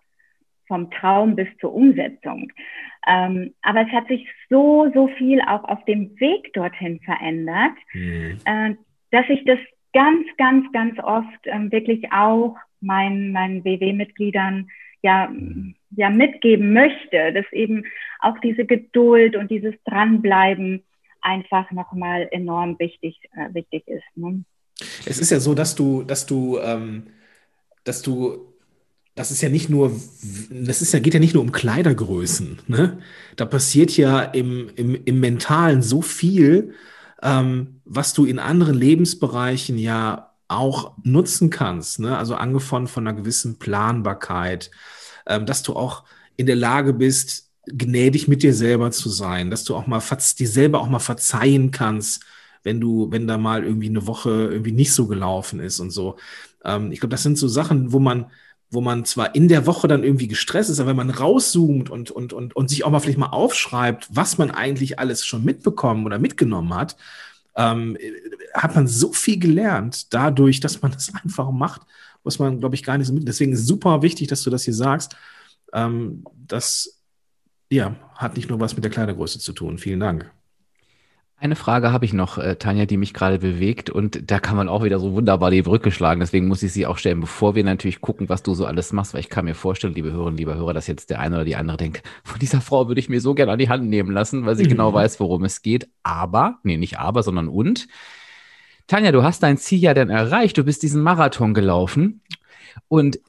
vom 0.67 0.91
Traum 0.91 1.35
bis 1.35 1.49
zur 1.61 1.75
Umsetzung. 1.75 2.53
Ähm, 3.07 3.55
aber 3.63 3.83
es 3.83 3.89
hat 3.89 4.07
sich 4.09 4.27
so, 4.49 4.91
so 4.95 5.09
viel 5.09 5.41
auch 5.41 5.65
auf 5.65 5.85
dem 5.85 6.19
Weg 6.21 6.53
dorthin 6.53 7.01
verändert, 7.01 7.77
mhm. 7.93 8.39
äh, 8.45 8.75
dass 9.11 9.25
ich 9.29 9.45
das 9.45 9.59
ganz, 9.93 10.27
ganz, 10.37 10.71
ganz 10.73 10.99
oft 10.99 11.41
ähm, 11.45 11.73
wirklich 11.73 12.13
auch 12.13 12.57
meinen, 12.81 13.33
meinen 13.33 13.65
WW-Mitgliedern 13.65 14.69
ja, 15.03 15.31
ja 15.91 16.11
mitgeben 16.11 16.73
möchte, 16.73 17.33
dass 17.33 17.47
eben 17.53 17.85
auch 18.21 18.39
diese 18.39 18.65
Geduld 18.65 19.37
und 19.37 19.51
dieses 19.51 19.75
Dranbleiben 19.85 20.83
einfach 21.21 21.71
nochmal 21.73 22.29
enorm 22.31 22.79
wichtig, 22.79 23.19
äh, 23.33 23.53
wichtig 23.55 23.87
ist. 23.87 24.05
Ne? 24.15 24.45
Es 25.07 25.19
ist 25.19 25.31
ja 25.31 25.41
so, 25.41 25.55
dass 25.55 25.75
du, 25.75 26.03
dass 26.03 26.27
du, 26.27 26.59
ähm, 26.59 27.09
dass 27.85 28.03
du 28.03 28.49
das 29.19 29.33
ist 29.33 29.43
ja 29.43 29.49
nicht 29.49 29.69
nur, 29.69 29.91
das 30.49 30.81
ist 30.81 30.93
ja, 30.93 31.01
geht 31.01 31.13
ja 31.13 31.19
nicht 31.19 31.35
nur 31.35 31.43
um 31.43 31.51
Kleidergrößen. 31.51 32.61
Ne? 32.69 33.01
Da 33.35 33.47
passiert 33.47 33.97
ja 33.97 34.21
im, 34.21 34.71
im, 34.77 34.95
im 35.05 35.19
Mentalen 35.19 35.83
so 35.83 36.03
viel, 36.03 36.75
ähm, 37.21 37.81
was 37.85 38.15
du 38.15 38.25
in 38.25 38.39
anderen 38.39 38.77
Lebensbereichen 38.77 39.77
ja 39.77 40.37
auch 40.47 40.97
nutzen 41.03 41.51
kannst. 41.51 41.99
Ne? 41.99 42.17
Also 42.17 42.37
angefangen 42.37 42.87
von 42.87 43.09
einer 43.09 43.17
gewissen 43.17 43.59
Planbarkeit, 43.59 44.71
ähm, 45.29 45.47
dass 45.47 45.63
du 45.63 45.77
auch 45.77 46.05
in 46.37 46.47
der 46.47 46.57
Lage 46.57 46.93
bist, 46.93 47.51
gnädig 47.67 48.29
mit 48.29 48.43
dir 48.43 48.55
selber 48.55 48.91
zu 48.91 49.11
sein, 49.11 49.51
dass 49.51 49.65
du 49.65 49.77
auch 49.77 49.87
mal 49.87 50.03
dir 50.39 50.49
selber 50.49 50.81
auch 50.81 50.89
mal 50.89 50.99
verzeihen 50.99 51.71
kannst, 51.71 52.25
wenn 52.63 52.81
du, 52.81 53.11
wenn 53.11 53.27
da 53.27 53.39
mal 53.39 53.65
irgendwie 53.65 53.89
eine 53.89 54.07
Woche 54.07 54.31
irgendwie 54.31 54.73
nicht 54.73 54.93
so 54.93 55.07
gelaufen 55.07 55.61
ist 55.61 55.81
und 55.81 55.91
so. 55.91 56.17
Ähm, 56.65 56.93
ich 56.93 57.01
glaube, 57.01 57.11
das 57.11 57.23
sind 57.23 57.39
so 57.39 57.49
Sachen, 57.49 57.93
wo 57.93 57.99
man, 57.99 58.31
wo 58.71 58.81
man 58.81 59.05
zwar 59.05 59.35
in 59.35 59.49
der 59.49 59.67
Woche 59.67 59.89
dann 59.89 60.05
irgendwie 60.05 60.29
gestresst 60.29 60.71
ist, 60.71 60.81
aber 60.81 60.91
wenn 60.91 60.97
man 60.97 61.11
rauszoomt 61.11 61.91
und, 61.91 62.11
und, 62.11 62.33
und, 62.33 62.57
und 62.57 62.69
sich 62.69 62.85
auch 62.85 62.91
mal 62.91 63.01
vielleicht 63.01 63.19
mal 63.19 63.27
aufschreibt, 63.27 64.09
was 64.11 64.39
man 64.39 64.51
eigentlich 64.51 64.99
alles 64.99 65.25
schon 65.25 65.45
mitbekommen 65.45 66.05
oder 66.07 66.19
mitgenommen 66.19 66.75
hat, 66.75 66.97
ähm, 67.57 67.97
hat 68.55 68.75
man 68.75 68.87
so 68.87 69.13
viel 69.13 69.39
gelernt 69.39 70.13
dadurch, 70.15 70.61
dass 70.61 70.83
man 70.83 70.93
das 70.93 71.13
einfach 71.23 71.51
macht, 71.51 71.83
was 72.25 72.39
man, 72.39 72.61
glaube 72.61 72.75
ich, 72.75 72.83
gar 72.83 72.99
nicht 72.99 73.07
so 73.07 73.13
mit. 73.13 73.27
Deswegen 73.27 73.53
ist 73.53 73.61
es 73.61 73.67
super 73.67 74.03
wichtig, 74.03 74.29
dass 74.29 74.43
du 74.43 74.51
das 74.51 74.65
hier 74.65 74.75
sagst. 74.75 75.17
Ähm, 75.73 76.25
das 76.47 77.03
ja, 77.71 77.97
hat 78.15 78.37
nicht 78.37 78.49
nur 78.49 78.61
was 78.61 78.75
mit 78.75 78.85
der 78.85 78.91
Kleidergröße 78.91 79.39
zu 79.39 79.53
tun. 79.53 79.79
Vielen 79.79 80.01
Dank. 80.01 80.31
Eine 81.41 81.55
Frage 81.55 81.93
habe 81.93 82.05
ich 82.05 82.13
noch, 82.13 82.37
äh, 82.39 82.57
Tanja, 82.57 82.85
die 82.85 82.97
mich 82.97 83.15
gerade 83.15 83.39
bewegt 83.39 83.91
und 83.91 84.29
da 84.29 84.41
kann 84.41 84.57
man 84.57 84.69
auch 84.69 84.83
wieder 84.83 84.99
so 84.99 85.15
wunderbar 85.15 85.53
die 85.53 85.63
Brücke 85.63 85.93
schlagen. 85.93 86.19
Deswegen 86.19 86.49
muss 86.49 86.65
ich 86.65 86.73
sie 86.73 86.85
auch 86.85 86.99
stellen, 86.99 87.21
bevor 87.21 87.55
wir 87.55 87.63
natürlich 87.63 88.01
gucken, 88.01 88.29
was 88.29 88.43
du 88.43 88.55
so 88.55 88.67
alles 88.67 88.93
machst, 88.93 89.15
weil 89.15 89.21
ich 89.21 89.29
kann 89.29 89.45
mir 89.45 89.55
vorstellen, 89.55 89.95
liebe 89.95 90.11
Hörerinnen, 90.11 90.37
lieber 90.37 90.57
Hörer, 90.57 90.75
dass 90.75 90.89
jetzt 90.89 91.11
der 91.11 91.21
eine 91.21 91.37
oder 91.37 91.45
die 91.45 91.55
andere 91.55 91.77
denkt, 91.77 92.03
von 92.25 92.41
dieser 92.41 92.61
Frau 92.61 92.89
würde 92.89 92.99
ich 92.99 93.09
mir 93.09 93.21
so 93.21 93.35
gerne 93.35 93.53
an 93.53 93.61
die 93.61 93.69
Hand 93.69 93.89
nehmen 93.89 94.11
lassen, 94.11 94.47
weil 94.47 94.57
sie 94.57 94.65
mhm. 94.65 94.69
genau 94.71 94.93
weiß, 94.93 95.21
worum 95.21 95.45
es 95.45 95.63
geht. 95.63 95.89
Aber, 96.03 96.59
nee, 96.65 96.77
nicht 96.77 96.99
aber, 96.99 97.23
sondern 97.23 97.47
und. 97.47 97.87
Tanja, 98.89 99.13
du 99.13 99.23
hast 99.23 99.43
dein 99.43 99.59
Ziel 99.59 99.81
ja 99.81 99.93
dann 99.93 100.09
erreicht. 100.09 100.57
Du 100.57 100.65
bist 100.65 100.83
diesen 100.83 101.03
Marathon 101.03 101.53
gelaufen 101.53 102.23
und 102.89 103.21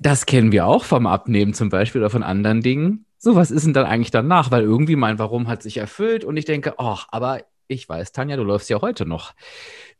das 0.00 0.26
kennen 0.26 0.52
wir 0.52 0.66
auch 0.66 0.84
vom 0.84 1.08
Abnehmen 1.08 1.54
zum 1.54 1.70
Beispiel 1.70 2.00
oder 2.00 2.10
von 2.10 2.22
anderen 2.22 2.60
Dingen. 2.60 3.04
So, 3.18 3.34
was 3.34 3.50
ist 3.50 3.66
denn 3.66 3.74
dann 3.74 3.86
eigentlich 3.86 4.12
danach? 4.12 4.52
Weil 4.52 4.62
irgendwie 4.62 4.94
mein 4.94 5.18
Warum 5.18 5.48
hat 5.48 5.60
sich 5.60 5.76
erfüllt 5.76 6.24
und 6.24 6.36
ich 6.36 6.44
denke, 6.44 6.74
ach, 6.78 7.08
aber 7.10 7.40
ich 7.66 7.88
weiß, 7.88 8.12
Tanja, 8.12 8.36
du 8.36 8.44
läufst 8.44 8.70
ja 8.70 8.80
heute 8.80 9.06
noch. 9.06 9.34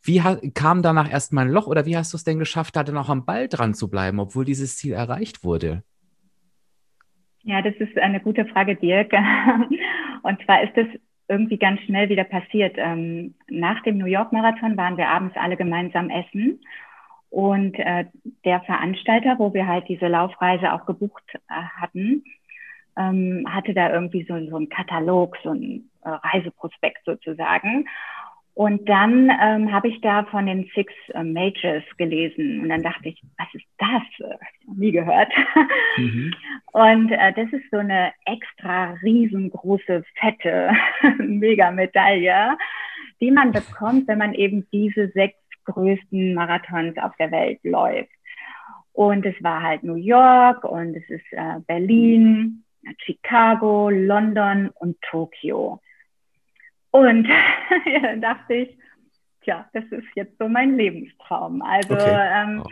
Wie 0.02 0.22
kam 0.54 0.82
danach 0.82 1.10
erstmal 1.10 1.46
ein 1.46 1.52
Loch 1.52 1.66
oder 1.66 1.84
wie 1.84 1.96
hast 1.96 2.12
du 2.12 2.16
es 2.16 2.22
denn 2.22 2.38
geschafft, 2.38 2.76
da 2.76 2.84
dann 2.84 2.96
auch 2.96 3.08
am 3.08 3.24
Ball 3.24 3.48
dran 3.48 3.74
zu 3.74 3.90
bleiben, 3.90 4.20
obwohl 4.20 4.44
dieses 4.44 4.76
Ziel 4.76 4.92
erreicht 4.92 5.42
wurde? 5.42 5.82
Ja, 7.42 7.60
das 7.60 7.74
ist 7.80 7.98
eine 7.98 8.20
gute 8.20 8.46
Frage, 8.46 8.76
Dirk. 8.76 9.12
Und 10.22 10.38
zwar 10.44 10.62
ist 10.62 10.76
es 10.76 10.86
irgendwie 11.28 11.58
ganz 11.58 11.80
schnell 11.82 12.08
wieder 12.08 12.24
passiert. 12.24 12.76
Ähm, 12.78 13.34
nach 13.48 13.82
dem 13.82 13.98
New 13.98 14.06
York 14.06 14.32
Marathon 14.32 14.76
waren 14.76 14.96
wir 14.96 15.08
abends 15.08 15.36
alle 15.36 15.56
gemeinsam 15.56 16.10
essen. 16.10 16.60
Und 17.30 17.78
äh, 17.78 18.06
der 18.44 18.60
Veranstalter, 18.62 19.38
wo 19.38 19.52
wir 19.52 19.66
halt 19.66 19.86
diese 19.88 20.06
Laufreise 20.06 20.72
auch 20.72 20.86
gebucht 20.86 21.24
äh, 21.34 21.38
hatten, 21.48 22.24
ähm, 22.96 23.44
hatte 23.48 23.74
da 23.74 23.92
irgendwie 23.92 24.24
so, 24.24 24.34
so 24.48 24.56
einen 24.56 24.70
Katalog, 24.70 25.36
so 25.42 25.50
ein 25.50 25.90
äh, 26.02 26.08
Reiseprospekt 26.08 27.04
sozusagen. 27.04 27.86
Und 28.58 28.88
dann 28.88 29.30
ähm, 29.40 29.70
habe 29.70 29.86
ich 29.86 30.00
da 30.00 30.24
von 30.24 30.46
den 30.46 30.68
Six 30.74 30.92
äh, 31.14 31.22
Majors 31.22 31.84
gelesen 31.96 32.62
und 32.62 32.70
dann 32.70 32.82
dachte 32.82 33.10
ich, 33.10 33.22
was 33.36 33.46
ist 33.52 33.64
das? 33.78 34.36
Nie 34.66 34.90
gehört. 34.90 35.32
Mhm. 35.96 36.34
Und 36.72 37.12
äh, 37.12 37.32
das 37.34 37.52
ist 37.52 37.70
so 37.70 37.76
eine 37.76 38.10
extra 38.26 38.94
riesengroße, 39.04 40.02
fette 40.16 40.72
Mega-Medaille, 41.18 42.58
die 43.20 43.30
man 43.30 43.52
bekommt, 43.52 44.08
wenn 44.08 44.18
man 44.18 44.34
eben 44.34 44.66
diese 44.72 45.06
sechs 45.10 45.38
größten 45.66 46.34
Marathons 46.34 46.98
auf 46.98 47.14
der 47.20 47.30
Welt 47.30 47.60
läuft. 47.62 48.10
Und 48.92 49.24
es 49.24 49.40
war 49.40 49.62
halt 49.62 49.84
New 49.84 49.94
York 49.94 50.64
und 50.64 50.96
es 50.96 51.08
ist 51.08 51.30
äh, 51.30 51.60
Berlin, 51.68 52.64
Chicago, 53.04 53.88
London 53.88 54.70
und 54.74 55.00
Tokio. 55.02 55.80
Und 57.00 57.26
ja, 57.86 58.00
dann 58.00 58.20
dachte 58.20 58.54
ich, 58.54 58.78
tja, 59.42 59.68
das 59.72 59.84
ist 59.86 60.08
jetzt 60.14 60.38
so 60.38 60.48
mein 60.48 60.76
Lebenstraum. 60.76 61.62
Also 61.62 61.94
okay. 61.94 62.28
ähm, 62.34 62.62
oh. 62.64 62.70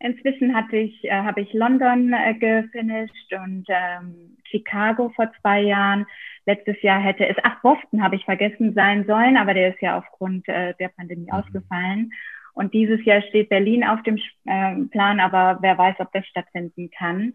inzwischen 0.00 0.54
hatte 0.54 0.76
ich, 0.76 1.04
äh, 1.04 1.10
habe 1.10 1.40
ich 1.40 1.52
London 1.52 2.12
äh, 2.12 2.34
gefinisht 2.34 3.32
und 3.32 3.66
ähm, 3.68 4.36
Chicago 4.44 5.10
vor 5.10 5.30
zwei 5.40 5.60
Jahren. 5.60 6.06
Letztes 6.46 6.80
Jahr 6.82 7.00
hätte 7.00 7.26
es, 7.26 7.36
ach, 7.42 7.60
Boston 7.62 8.02
habe 8.02 8.16
ich 8.16 8.24
vergessen 8.24 8.74
sein 8.74 9.06
sollen, 9.06 9.36
aber 9.36 9.54
der 9.54 9.74
ist 9.74 9.80
ja 9.80 9.98
aufgrund 9.98 10.48
äh, 10.48 10.74
der 10.80 10.88
Pandemie 10.88 11.28
mhm. 11.30 11.32
ausgefallen. 11.32 12.12
Und 12.52 12.74
dieses 12.74 13.04
Jahr 13.04 13.22
steht 13.22 13.48
Berlin 13.48 13.84
auf 13.84 14.02
dem 14.02 14.18
äh, 14.44 14.74
Plan, 14.90 15.20
aber 15.20 15.58
wer 15.60 15.78
weiß, 15.78 15.96
ob 16.00 16.12
das 16.12 16.26
stattfinden 16.26 16.90
kann. 16.90 17.32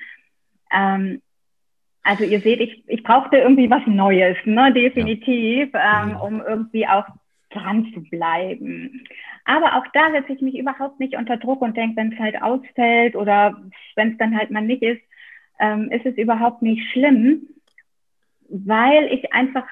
Ähm, 0.72 1.22
also 2.06 2.24
ihr 2.24 2.40
seht, 2.40 2.62
ich, 2.62 2.84
ich 2.88 3.02
brauchte 3.02 3.38
irgendwie 3.38 3.70
was 3.70 3.82
Neues, 3.88 4.38
ne, 4.46 4.72
definitiv, 4.72 5.74
ja. 5.74 6.04
ähm, 6.04 6.18
um 6.18 6.40
irgendwie 6.40 6.88
auch 6.88 7.06
dran 7.50 7.92
zu 7.94 8.02
bleiben. 8.04 9.04
Aber 9.44 9.78
auch 9.78 9.86
da 9.92 10.12
setze 10.12 10.34
ich 10.34 10.42
mich 10.42 10.56
überhaupt 10.56 11.00
nicht 11.00 11.16
unter 11.16 11.38
Druck 11.38 11.62
und 11.62 11.76
denke, 11.76 11.98
wenn 11.98 12.14
es 12.14 12.20
halt 12.20 12.42
ausfällt 12.42 13.16
oder 13.16 13.60
wenn 13.96 14.12
es 14.12 14.18
dann 14.20 14.38
halt 14.38 14.52
mal 14.52 14.62
nicht 14.62 14.84
ist, 14.84 15.02
ähm, 15.60 15.90
ist 15.92 16.06
es 16.06 16.16
überhaupt 16.18 16.62
nicht 16.62 16.88
schlimm, 16.92 17.48
weil 18.50 19.06
ich 19.12 19.34
einfach 19.34 19.66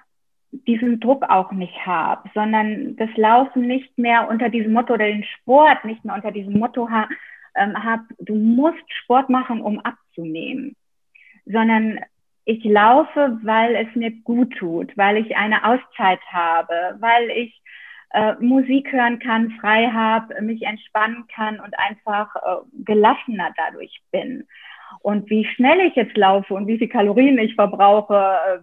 diesen 0.51 0.99
Druck 0.99 1.23
auch 1.29 1.51
nicht 1.51 1.85
habe, 1.85 2.29
sondern 2.33 2.95
das 2.95 3.09
Laufen 3.15 3.67
nicht 3.67 3.95
mehr 3.97 4.27
unter 4.27 4.49
diesem 4.49 4.73
Motto 4.73 4.95
oder 4.95 5.05
den 5.05 5.23
Sport 5.23 5.85
nicht 5.85 6.03
mehr 6.03 6.15
unter 6.15 6.31
diesem 6.31 6.57
Motto 6.57 6.89
ha 6.89 7.07
ähm, 7.55 7.75
habe, 7.83 8.05
du 8.19 8.33
musst 8.33 8.91
Sport 9.03 9.29
machen, 9.29 9.61
um 9.61 9.79
abzunehmen, 9.79 10.75
sondern 11.45 11.99
ich 12.45 12.63
laufe, 12.63 13.39
weil 13.43 13.75
es 13.75 13.95
mir 13.95 14.11
gut 14.11 14.53
tut, 14.57 14.95
weil 14.97 15.17
ich 15.17 15.35
eine 15.35 15.63
Auszeit 15.65 16.19
habe, 16.31 16.97
weil 16.99 17.29
ich 17.29 17.61
äh, 18.13 18.35
Musik 18.39 18.91
hören 18.91 19.19
kann, 19.19 19.51
frei 19.59 19.87
habe, 19.87 20.41
mich 20.41 20.61
entspannen 20.63 21.25
kann 21.33 21.59
und 21.59 21.77
einfach 21.79 22.35
äh, 22.35 22.83
gelassener 22.85 23.53
dadurch 23.57 24.01
bin. 24.11 24.47
Und 25.01 25.29
wie 25.29 25.45
schnell 25.45 25.79
ich 25.81 25.95
jetzt 25.95 26.15
laufe 26.17 26.53
und 26.53 26.67
wie 26.67 26.77
viel 26.77 26.89
Kalorien 26.89 27.37
ich 27.39 27.55
verbrauche, 27.55 28.15
äh, 28.15 28.59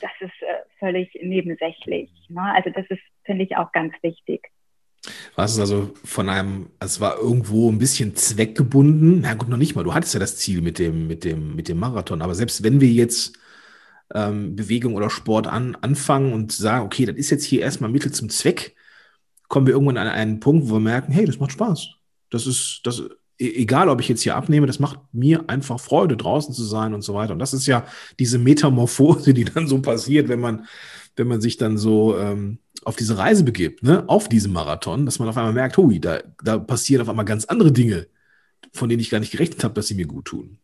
das 0.00 0.10
ist 0.20 0.42
äh, 0.42 0.62
völlig 0.78 1.10
nebensächlich. 1.20 2.10
Ne? 2.28 2.52
Also 2.54 2.70
das 2.70 2.86
ist, 2.88 3.02
finde 3.24 3.44
ich, 3.44 3.56
auch 3.56 3.72
ganz 3.72 3.94
wichtig. 4.02 4.48
Was 5.36 5.52
ist 5.52 5.60
also 5.60 5.94
von 6.04 6.28
einem, 6.28 6.70
es 6.80 7.00
war 7.00 7.18
irgendwo 7.18 7.70
ein 7.70 7.78
bisschen 7.78 8.16
zweckgebunden. 8.16 9.20
Na 9.20 9.34
gut, 9.34 9.48
noch 9.48 9.56
nicht 9.56 9.74
mal. 9.74 9.84
Du 9.84 9.94
hattest 9.94 10.14
ja 10.14 10.20
das 10.20 10.36
Ziel 10.36 10.60
mit 10.60 10.78
dem, 10.78 11.06
mit 11.06 11.24
dem, 11.24 11.54
mit 11.54 11.68
dem 11.68 11.78
Marathon. 11.78 12.22
Aber 12.22 12.34
selbst 12.34 12.62
wenn 12.62 12.80
wir 12.80 12.88
jetzt 12.88 13.38
ähm, 14.14 14.56
Bewegung 14.56 14.94
oder 14.94 15.10
Sport 15.10 15.46
an, 15.46 15.76
anfangen 15.76 16.32
und 16.32 16.52
sagen, 16.52 16.84
okay, 16.86 17.06
das 17.06 17.16
ist 17.16 17.30
jetzt 17.30 17.44
hier 17.44 17.60
erstmal 17.62 17.90
Mittel 17.90 18.12
zum 18.12 18.30
Zweck, 18.30 18.74
kommen 19.48 19.66
wir 19.66 19.74
irgendwann 19.74 19.96
an 19.96 20.08
einen 20.08 20.40
Punkt, 20.40 20.68
wo 20.68 20.74
wir 20.74 20.80
merken, 20.80 21.12
hey, 21.12 21.24
das 21.24 21.38
macht 21.38 21.52
Spaß. 21.52 21.88
Das 22.30 22.46
ist, 22.46 22.80
das, 22.84 23.02
egal 23.38 23.88
ob 23.88 24.00
ich 24.00 24.08
jetzt 24.08 24.22
hier 24.22 24.36
abnehme, 24.36 24.66
das 24.66 24.78
macht 24.78 24.98
mir 25.12 25.44
einfach 25.48 25.80
Freude, 25.80 26.16
draußen 26.16 26.54
zu 26.54 26.64
sein 26.64 26.94
und 26.94 27.02
so 27.02 27.14
weiter. 27.14 27.32
Und 27.32 27.38
das 27.38 27.54
ist 27.54 27.66
ja 27.66 27.84
diese 28.18 28.38
Metamorphose, 28.38 29.34
die 29.34 29.44
dann 29.44 29.66
so 29.66 29.80
passiert, 29.80 30.28
wenn 30.28 30.40
man, 30.40 30.66
wenn 31.16 31.28
man 31.28 31.40
sich 31.40 31.56
dann 31.56 31.78
so 31.78 32.18
ähm, 32.18 32.58
auf 32.84 32.96
diese 32.96 33.18
Reise 33.18 33.44
begibt, 33.44 33.82
ne, 33.82 34.04
auf 34.08 34.28
diesem 34.28 34.52
Marathon, 34.52 35.04
dass 35.04 35.18
man 35.18 35.28
auf 35.28 35.36
einmal 35.36 35.52
merkt, 35.52 35.76
hui, 35.76 36.00
da, 36.00 36.20
da 36.42 36.58
passieren 36.58 37.02
auf 37.02 37.08
einmal 37.08 37.24
ganz 37.24 37.44
andere 37.44 37.72
Dinge, 37.72 38.06
von 38.72 38.88
denen 38.88 39.00
ich 39.00 39.10
gar 39.10 39.20
nicht 39.20 39.32
gerechnet 39.32 39.64
habe, 39.64 39.74
dass 39.74 39.88
sie 39.88 39.94
mir 39.94 40.06
gut 40.06 40.26
tun. 40.26 40.58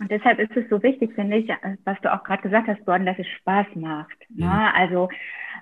Und 0.00 0.10
deshalb 0.10 0.38
ist 0.38 0.56
es 0.56 0.68
so 0.68 0.82
wichtig, 0.82 1.12
finde 1.14 1.36
ich, 1.36 1.48
was 1.84 2.00
du 2.02 2.12
auch 2.12 2.24
gerade 2.24 2.42
gesagt 2.42 2.68
hast, 2.68 2.84
Gordon, 2.84 3.06
dass 3.06 3.18
es 3.18 3.28
Spaß 3.40 3.66
macht. 3.76 4.18
Ne? 4.28 4.46
Mhm. 4.46 4.50
Also 4.50 5.08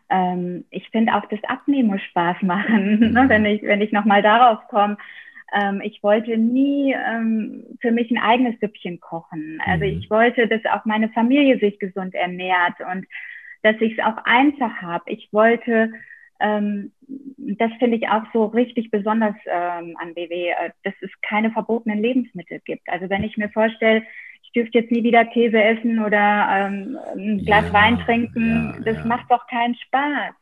ähm, 0.08 0.64
ich 0.70 0.88
finde 0.88 1.14
auch 1.14 1.26
das 1.28 1.40
Abnehmen 1.44 1.88
muss 1.88 2.02
Spaß 2.02 2.42
machen, 2.42 2.98
ne? 3.00 3.06
mhm. 3.08 3.12
ne? 3.12 3.28
wenn 3.28 3.44
ich, 3.44 3.62
wenn 3.62 3.80
ich 3.80 3.92
nochmal 3.92 4.22
darauf 4.22 4.66
komme. 4.68 4.96
Ähm, 5.54 5.80
ich 5.82 6.02
wollte 6.02 6.36
nie 6.36 6.94
ähm, 6.94 7.64
für 7.80 7.90
mich 7.90 8.10
ein 8.10 8.18
eigenes 8.18 8.58
Süppchen 8.60 9.00
kochen. 9.00 9.60
Also 9.64 9.84
mhm. 9.84 9.98
ich 9.98 10.10
wollte, 10.10 10.48
dass 10.48 10.64
auch 10.66 10.84
meine 10.84 11.08
Familie 11.10 11.58
sich 11.58 11.78
gesund 11.78 12.14
ernährt 12.14 12.80
und 12.90 13.06
dass 13.62 13.76
ich 13.80 13.98
es 13.98 14.04
auch 14.04 14.16
einfach 14.24 14.82
habe. 14.82 15.04
Ich 15.06 15.28
wollte, 15.32 15.92
ähm, 16.40 16.92
das 17.36 17.70
finde 17.78 17.96
ich 17.96 18.08
auch 18.08 18.24
so 18.32 18.46
richtig 18.46 18.90
besonders 18.90 19.34
ähm, 19.46 19.96
an 20.00 20.14
BW, 20.14 20.50
äh, 20.50 20.70
dass 20.82 20.94
es 21.00 21.10
keine 21.22 21.50
verbotenen 21.50 22.00
Lebensmittel 22.00 22.60
gibt. 22.64 22.88
Also 22.88 23.08
wenn 23.08 23.24
ich 23.24 23.36
mir 23.36 23.48
vorstelle, 23.50 24.02
ich 24.42 24.52
dürfte 24.52 24.78
jetzt 24.78 24.90
nie 24.90 25.02
wieder 25.02 25.24
Käse 25.24 25.62
essen 25.62 26.04
oder 26.04 26.48
ähm, 26.50 26.98
ein 27.16 27.44
Glas 27.44 27.66
ja, 27.66 27.72
Wein 27.72 27.98
trinken, 28.00 28.74
ja, 28.76 28.92
das 28.92 28.96
ja. 28.96 29.06
macht 29.06 29.30
doch 29.30 29.46
keinen 29.46 29.74
Spaß. 29.76 30.34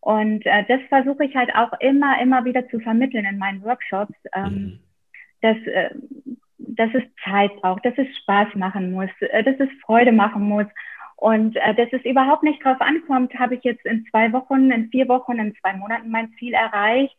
Und 0.00 0.46
äh, 0.46 0.64
das 0.66 0.80
versuche 0.88 1.24
ich 1.24 1.36
halt 1.36 1.54
auch 1.54 1.72
immer, 1.80 2.20
immer 2.20 2.44
wieder 2.44 2.68
zu 2.68 2.80
vermitteln 2.80 3.26
in 3.26 3.38
meinen 3.38 3.62
Workshops, 3.62 4.14
ähm, 4.34 4.52
mhm. 4.52 4.80
dass 5.42 5.56
äh, 5.66 5.90
dass 6.76 6.90
es 6.94 7.02
Zeit 7.24 7.54
braucht, 7.60 7.84
dass 7.84 7.96
es 7.96 8.06
Spaß 8.22 8.54
machen 8.54 8.92
muss, 8.92 9.10
äh, 9.20 9.42
dass 9.42 9.58
es 9.58 9.68
Freude 9.84 10.12
machen 10.12 10.42
muss. 10.42 10.66
Und 11.16 11.56
äh, 11.56 11.74
dass 11.74 11.88
es 11.92 12.04
überhaupt 12.04 12.42
nicht 12.42 12.64
drauf 12.64 12.80
ankommt, 12.80 13.34
habe 13.38 13.54
ich 13.54 13.64
jetzt 13.64 13.84
in 13.84 14.06
zwei 14.10 14.32
Wochen, 14.32 14.70
in 14.70 14.88
vier 14.88 15.08
Wochen, 15.08 15.38
in 15.38 15.54
zwei 15.56 15.74
Monaten 15.74 16.10
mein 16.10 16.32
Ziel 16.38 16.54
erreicht, 16.54 17.14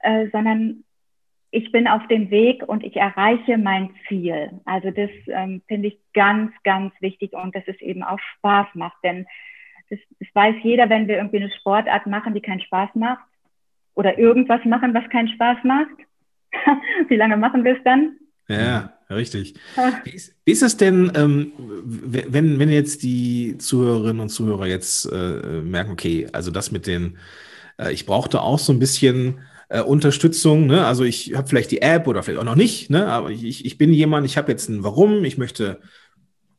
äh, 0.00 0.28
sondern 0.30 0.84
ich 1.50 1.72
bin 1.72 1.88
auf 1.88 2.06
dem 2.08 2.30
Weg 2.30 2.68
und 2.68 2.84
ich 2.84 2.96
erreiche 2.96 3.56
mein 3.56 3.94
Ziel. 4.08 4.60
Also 4.66 4.90
das 4.90 5.10
ähm, 5.28 5.62
finde 5.68 5.88
ich 5.88 5.98
ganz, 6.12 6.52
ganz 6.64 6.92
wichtig 7.00 7.32
und 7.32 7.54
dass 7.54 7.66
es 7.66 7.80
eben 7.80 8.02
auch 8.02 8.18
Spaß 8.18 8.66
macht. 8.74 8.98
Denn 9.02 9.26
das, 9.90 9.98
das 10.18 10.28
weiß 10.34 10.56
jeder, 10.62 10.88
wenn 10.88 11.08
wir 11.08 11.16
irgendwie 11.16 11.38
eine 11.38 11.50
Sportart 11.50 12.06
machen, 12.06 12.34
die 12.34 12.40
keinen 12.40 12.60
Spaß 12.60 12.90
macht 12.94 13.24
oder 13.94 14.18
irgendwas 14.18 14.64
machen, 14.64 14.94
was 14.94 15.08
keinen 15.10 15.28
Spaß 15.28 15.58
macht. 15.64 15.96
Wie 17.08 17.16
lange 17.16 17.36
machen 17.36 17.64
wir 17.64 17.76
es 17.76 17.82
dann? 17.84 18.16
Ja, 18.48 18.92
richtig. 19.10 19.54
Wie 20.04 20.10
ist, 20.10 20.36
wie 20.44 20.52
ist 20.52 20.62
es 20.62 20.76
denn, 20.76 21.10
ähm, 21.16 21.52
wenn, 21.58 22.58
wenn 22.58 22.70
jetzt 22.70 23.02
die 23.02 23.58
Zuhörerinnen 23.58 24.20
und 24.20 24.28
Zuhörer 24.28 24.66
jetzt 24.66 25.06
äh, 25.06 25.62
merken, 25.62 25.90
okay, 25.90 26.28
also 26.32 26.50
das 26.50 26.70
mit 26.70 26.86
den, 26.86 27.18
äh, 27.78 27.92
ich 27.92 28.06
brauchte 28.06 28.40
auch 28.40 28.60
so 28.60 28.72
ein 28.72 28.78
bisschen 28.78 29.40
äh, 29.68 29.80
Unterstützung. 29.80 30.66
Ne? 30.66 30.86
Also 30.86 31.04
ich 31.04 31.34
habe 31.34 31.48
vielleicht 31.48 31.72
die 31.72 31.82
App 31.82 32.06
oder 32.06 32.22
vielleicht 32.22 32.40
auch 32.40 32.44
noch 32.44 32.54
nicht, 32.54 32.88
ne? 32.90 33.08
aber 33.08 33.30
ich, 33.30 33.64
ich 33.64 33.78
bin 33.78 33.92
jemand, 33.92 34.26
ich 34.26 34.36
habe 34.36 34.52
jetzt 34.52 34.68
ein 34.68 34.84
Warum, 34.84 35.24
ich 35.24 35.38
möchte 35.38 35.80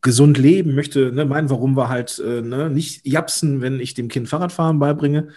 gesund 0.01 0.37
leben, 0.37 0.75
möchte, 0.75 1.11
ne, 1.11 1.25
mein 1.25 1.49
Warum 1.49 1.75
war 1.75 1.89
halt 1.89 2.21
äh, 2.25 2.41
ne, 2.41 2.69
nicht 2.69 3.05
japsen, 3.05 3.61
wenn 3.61 3.79
ich 3.79 3.93
dem 3.93 4.07
Kind 4.07 4.29
Fahrradfahren 4.29 4.79
beibringe. 4.79 5.29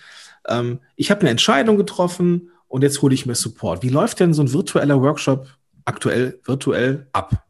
Ähm, 0.49 0.81
ich 0.97 1.11
habe 1.11 1.21
eine 1.21 1.31
Entscheidung 1.31 1.77
getroffen 1.77 2.51
und 2.69 2.83
jetzt 2.83 3.03
hole 3.03 3.15
ich 3.15 3.27
mir 3.27 3.35
Support. 3.35 3.83
Wie 3.83 3.89
läuft 3.89 4.21
denn 4.21 4.33
so 4.33 4.43
ein 4.43 4.53
virtueller 4.53 5.01
Workshop 5.01 5.47
aktuell 5.85 6.39
virtuell 6.45 7.09
ab? 7.13 7.45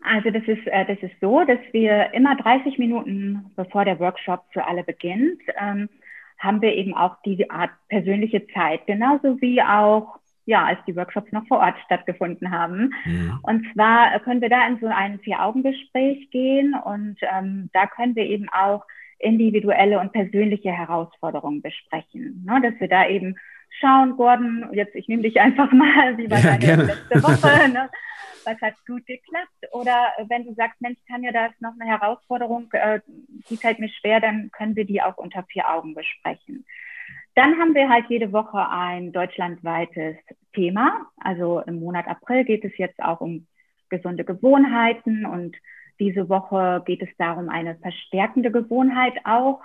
Also 0.00 0.30
das 0.30 0.44
ist, 0.46 0.66
äh, 0.66 0.86
das 0.86 0.98
ist 1.02 1.14
so, 1.20 1.44
dass 1.44 1.58
wir 1.72 2.14
immer 2.14 2.36
30 2.36 2.78
Minuten, 2.78 3.50
bevor 3.56 3.84
der 3.84 3.98
Workshop 3.98 4.44
für 4.52 4.64
alle 4.64 4.84
beginnt, 4.84 5.40
ähm, 5.60 5.88
haben 6.38 6.62
wir 6.62 6.74
eben 6.74 6.94
auch 6.94 7.16
diese 7.24 7.50
Art 7.50 7.70
persönliche 7.88 8.46
Zeit, 8.48 8.86
genauso 8.86 9.40
wie 9.40 9.60
auch 9.62 10.18
ja, 10.46 10.64
als 10.64 10.78
die 10.86 10.96
Workshops 10.96 11.30
noch 11.32 11.46
vor 11.46 11.58
Ort 11.58 11.76
stattgefunden 11.84 12.50
haben. 12.50 12.94
Mhm. 13.04 13.38
Und 13.42 13.66
zwar 13.72 14.18
können 14.20 14.40
wir 14.40 14.48
da 14.48 14.66
in 14.66 14.78
so 14.80 14.86
ein 14.86 15.18
Vier-Augen-Gespräch 15.20 16.30
gehen 16.30 16.74
und 16.74 17.16
ähm, 17.22 17.68
da 17.72 17.86
können 17.86 18.14
wir 18.14 18.24
eben 18.24 18.48
auch 18.48 18.84
individuelle 19.18 19.98
und 19.98 20.12
persönliche 20.12 20.70
Herausforderungen 20.70 21.62
besprechen. 21.62 22.44
Ne? 22.46 22.60
Dass 22.62 22.78
wir 22.80 22.88
da 22.88 23.08
eben 23.08 23.36
schauen, 23.80 24.16
Gordon, 24.16 24.68
jetzt 24.72 24.94
ich 24.94 25.08
nehme 25.08 25.22
dich 25.22 25.40
einfach 25.40 25.72
mal, 25.72 26.16
wie 26.16 26.30
war 26.30 26.38
ja, 26.38 26.56
deine 26.56 26.84
letzte 26.84 27.22
Woche? 27.22 27.68
Ne? 27.72 27.90
was 28.46 28.60
hat 28.60 28.74
gut 28.86 29.04
geklappt? 29.06 29.72
Oder 29.72 30.12
wenn 30.28 30.44
du 30.44 30.54
sagst, 30.54 30.80
Mensch, 30.80 30.98
Tanja, 31.08 31.32
da 31.32 31.46
ist 31.46 31.60
noch 31.60 31.74
eine 31.78 31.90
Herausforderung, 31.90 32.68
äh, 32.72 33.00
die 33.50 33.56
fällt 33.56 33.78
mir 33.78 33.88
schwer, 33.88 34.20
dann 34.20 34.50
können 34.52 34.76
wir 34.76 34.84
die 34.84 35.02
auch 35.02 35.16
unter 35.16 35.42
vier 35.44 35.68
Augen 35.68 35.94
besprechen. 35.94 36.64
Dann 37.36 37.58
haben 37.58 37.74
wir 37.74 37.90
halt 37.90 38.06
jede 38.08 38.32
Woche 38.32 38.66
ein 38.70 39.12
deutschlandweites 39.12 40.16
Thema. 40.54 41.06
Also 41.18 41.60
im 41.60 41.80
Monat 41.80 42.08
April 42.08 42.44
geht 42.44 42.64
es 42.64 42.76
jetzt 42.78 42.98
auch 42.98 43.20
um 43.20 43.46
gesunde 43.90 44.24
Gewohnheiten 44.24 45.26
und 45.26 45.54
diese 46.00 46.30
Woche 46.30 46.82
geht 46.86 47.02
es 47.02 47.10
darum, 47.18 47.50
eine 47.50 47.76
verstärkende 47.76 48.50
Gewohnheit 48.50 49.12
auch 49.24 49.60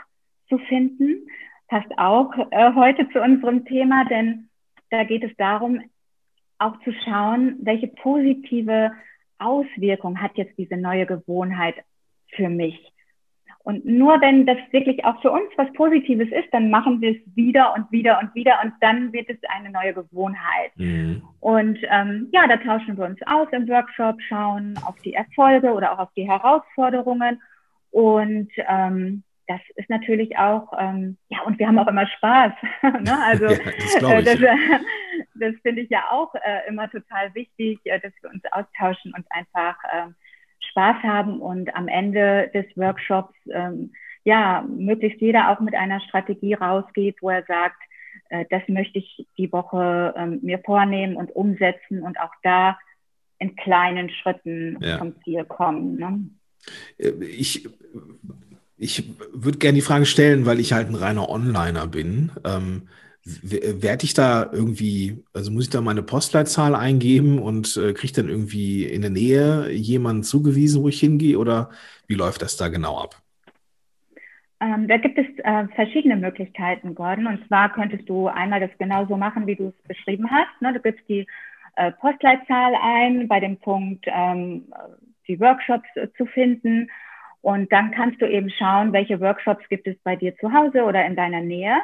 zu 0.50 0.58
finden. 0.58 1.26
Passt 1.70 1.98
auch 1.98 2.34
äh, 2.52 2.74
heute 2.76 3.08
zu 3.10 3.22
unserem 3.22 3.64
Thema, 3.64 4.04
denn 4.04 4.50
da 4.90 5.06
geht 5.06 5.24
es 5.24 5.32
darum, 5.38 5.82
auch 6.58 6.78
zu 6.84 6.92
schauen, 7.06 7.56
welche 7.62 7.88
positive 7.88 8.92
Auswirkung 9.40 10.22
hat 10.22 10.36
jetzt 10.36 10.58
diese 10.58 10.76
neue 10.76 11.06
Gewohnheit 11.06 11.76
für 12.36 12.50
mich. 12.50 12.91
Und 13.64 13.86
nur 13.86 14.20
wenn 14.22 14.46
das 14.46 14.58
wirklich 14.72 15.04
auch 15.06 15.22
für 15.22 15.32
uns 15.32 15.50
was 15.56 15.72
Positives 15.74 16.30
ist, 16.32 16.52
dann 16.52 16.72
machen 16.72 17.00
wir 17.00 17.12
es 17.12 17.36
wieder 17.36 17.74
und 17.76 17.92
wieder 17.92 18.20
und 18.20 18.34
wieder 18.34 18.60
und 18.64 18.74
dann 18.82 19.14
wird 19.14 19.30
es 19.30 19.38
eine 19.50 19.70
neue 19.70 19.94
Gewohnheit. 19.94 20.72
Mhm. 20.76 21.22
Und 21.40 21.78
ähm, 21.90 22.30
ja, 22.32 22.48
da 22.48 22.58
tauschen 22.58 22.98
wir 22.98 23.06
uns 23.06 23.20
aus 23.28 23.48
im 23.52 23.68
Workshop, 23.68 24.20
schauen 24.28 24.80
auf 24.86 24.96
die 25.02 25.14
Erfolge 25.14 25.74
oder 25.74 25.94
auch 25.94 26.00
auf 26.00 26.14
die 26.16 26.28
Herausforderungen. 26.28 27.40
Und 27.92 28.50
ähm, 28.68 29.24
das 29.48 29.62
ist 29.76 29.90
natürlich 29.90 30.38
auch, 30.38 30.72
ähm, 30.80 31.18
ja, 31.30 31.42
und 31.42 31.60
wir 31.60 31.68
haben 31.68 31.78
auch 31.78 31.88
immer 31.88 32.08
Spaß. 32.08 32.54
ne? 32.82 33.24
Also 33.24 33.46
ja, 33.46 34.22
das, 34.22 34.36
äh, 34.36 34.38
das, 34.38 34.40
das 35.36 35.56
finde 35.62 35.82
ich 35.82 35.90
ja 35.90 36.06
auch 36.10 36.34
äh, 36.36 36.68
immer 36.68 36.90
total 36.90 37.34
wichtig, 37.36 37.80
äh, 37.84 38.00
dass 38.00 38.14
wir 38.22 38.32
uns 38.32 38.44
austauschen 38.52 39.14
und 39.14 39.26
einfach 39.30 39.76
äh, 39.84 40.08
Spaß 40.72 41.04
haben 41.04 41.40
und 41.40 41.74
am 41.76 41.88
Ende 41.88 42.50
des 42.54 42.66
Workshops 42.76 43.34
ähm, 43.52 43.94
ja 44.24 44.66
möglichst 44.68 45.22
jeder 45.22 45.50
auch 45.50 45.60
mit 45.60 45.76
einer 45.76 46.00
Strategie 46.02 46.54
rausgeht, 46.54 47.18
wo 47.22 47.30
er 47.30 47.44
sagt, 47.44 47.82
äh, 48.30 48.46
das 48.50 48.62
möchte 48.68 49.00
ich 49.00 49.28
die 49.38 49.52
Woche 49.52 50.14
ähm, 50.18 50.40
mir 50.42 50.60
vornehmen 50.60 51.16
und 51.16 51.36
umsetzen 51.36 52.02
und 52.02 52.20
auch 52.20 52.34
da 52.44 52.78
in 53.40 53.56
kleinen 53.56 54.10
Schritten 54.10 54.78
ja. 54.82 55.00
zum 55.00 55.16
Ziel 55.24 55.44
kommen. 55.46 55.98
Ne? 55.98 56.30
Äh, 56.98 57.24
ich 57.26 57.68
ich 58.78 59.04
würde 59.32 59.60
gerne 59.60 59.76
die 59.76 59.82
Frage 59.82 60.08
stellen, 60.08 60.48
weil 60.48 60.60
ich 60.60 60.74
halt 60.74 60.90
ein 60.90 60.96
reiner 60.96 61.30
Onliner 61.30 61.86
bin. 61.86 62.32
Ähm, 62.44 62.88
werde 63.24 64.04
ich 64.04 64.14
da 64.14 64.50
irgendwie, 64.52 65.24
also 65.34 65.52
muss 65.52 65.66
ich 65.66 65.70
da 65.70 65.82
meine 65.82 66.02
Postleitzahl 66.02 66.76
eingeben 66.76 67.40
und 67.40 67.78
äh, 67.78 67.94
kriege 67.94 68.14
dann 68.14 68.30
irgendwie 68.30 68.86
in 68.86 69.02
der 69.02 69.12
Nähe 69.12 69.70
jemanden 69.72 70.24
zugewiesen, 70.24 70.82
wo 70.82 70.88
ich 70.88 71.00
hingehe 71.00 71.38
oder 71.38 71.70
wie 72.08 72.16
läuft 72.16 72.42
das 72.42 72.58
da 72.58 72.68
genau 72.70 72.98
ab? 73.00 73.22
Ähm, 74.60 74.88
da 74.88 74.98
gibt 74.98 75.18
es 75.18 75.26
äh, 75.44 75.68
verschiedene 75.76 76.16
Möglichkeiten, 76.16 76.96
Gordon. 76.96 77.28
Und 77.28 77.48
zwar 77.48 77.72
könntest 77.74 78.08
du 78.10 78.28
einmal 78.28 78.60
das 78.60 78.76
genauso 78.78 79.18
machen, 79.18 79.48
wie 79.48 79.56
du 79.56 79.68
es 79.68 79.88
beschrieben 79.88 80.30
hast. 80.30 80.62
Ne? 80.62 80.74
Du 80.74 80.80
gibst 80.80 81.08
die 81.08 81.28
äh, 81.76 81.92
Postleitzahl 81.92 82.74
ein 82.82 83.28
bei 83.28 83.40
dem 83.40 83.58
Punkt, 83.58 84.06
ähm, 84.08 84.72
die 85.28 85.40
Workshops 85.40 85.88
äh, 85.96 86.08
zu 86.18 86.26
finden. 86.26 86.90
Und 87.42 87.72
dann 87.72 87.92
kannst 87.92 88.22
du 88.22 88.30
eben 88.30 88.52
schauen, 88.52 88.94
welche 88.94 89.20
Workshops 89.20 89.68
gibt 89.68 89.88
es 89.88 89.98
bei 90.04 90.16
dir 90.16 90.36
zu 90.38 90.54
Hause 90.54 90.84
oder 90.84 91.06
in 91.06 91.16
deiner 91.16 91.42
Nähe. 91.42 91.78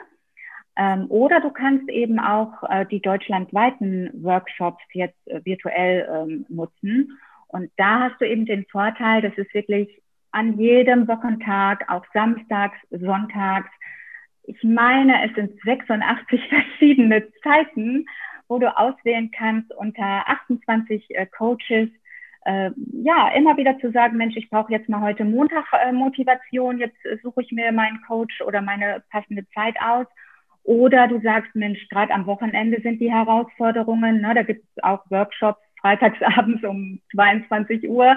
Ähm, 0.78 1.08
oder 1.10 1.42
du 1.42 1.50
kannst 1.50 1.90
eben 1.90 2.20
auch 2.20 2.64
äh, 2.70 2.86
die 2.86 3.02
deutschlandweiten 3.02 4.12
Workshops 4.24 4.84
jetzt 4.94 5.18
äh, 5.28 5.44
virtuell 5.44 6.08
ähm, 6.14 6.46
nutzen. 6.50 7.18
Und 7.48 7.72
da 7.78 8.02
hast 8.02 8.22
du 8.22 8.28
eben 8.28 8.46
den 8.46 8.64
Vorteil, 8.66 9.24
dass 9.24 9.34
es 9.38 9.52
wirklich 9.56 9.90
an 10.32 10.60
jedem 10.60 11.08
Wochentag, 11.08 11.90
auch 11.90 12.06
samstags, 12.14 12.78
sonntags, 12.92 13.70
ich 14.44 14.64
meine, 14.64 15.28
es 15.28 15.34
sind 15.34 15.60
86 15.66 16.42
verschiedene 16.50 17.28
Zeiten, 17.42 18.06
wo 18.48 18.60
du 18.60 18.78
auswählen 18.78 19.32
kannst 19.32 19.74
unter 19.74 20.30
28 20.30 21.06
äh, 21.10 21.26
Coaches, 21.26 21.90
äh, 22.46 22.70
ja, 23.04 23.30
immer 23.30 23.58
wieder 23.58 23.80
zu 23.80 23.92
sagen, 23.92 24.16
Mensch, 24.16 24.38
ich 24.38 24.50
brauche 24.52 24.72
jetzt 24.72 24.88
mal 24.90 25.02
heute 25.02 25.26
Montag 25.26 25.66
Motivation, 25.92 26.78
jetzt 26.78 26.98
suche 27.24 27.42
ich 27.42 27.52
mir 27.52 27.72
meinen 27.72 28.00
Coach 28.08 28.42
oder 28.42 28.62
meine 28.62 29.04
passende 29.10 29.46
Zeit 29.50 29.76
aus. 29.82 30.06
Oder 30.68 31.08
du 31.08 31.22
sagst, 31.22 31.56
Mensch, 31.56 31.80
gerade 31.88 32.14
am 32.14 32.26
Wochenende 32.26 32.82
sind 32.82 33.00
die 33.00 33.10
Herausforderungen. 33.10 34.20
Ne? 34.20 34.34
Da 34.36 34.44
gibt 34.44 34.66
es 34.66 34.84
auch 34.84 35.00
Workshops 35.10 35.62
freitagsabends 35.80 36.62
um 36.66 37.00
22 37.16 37.88
Uhr. 37.88 38.14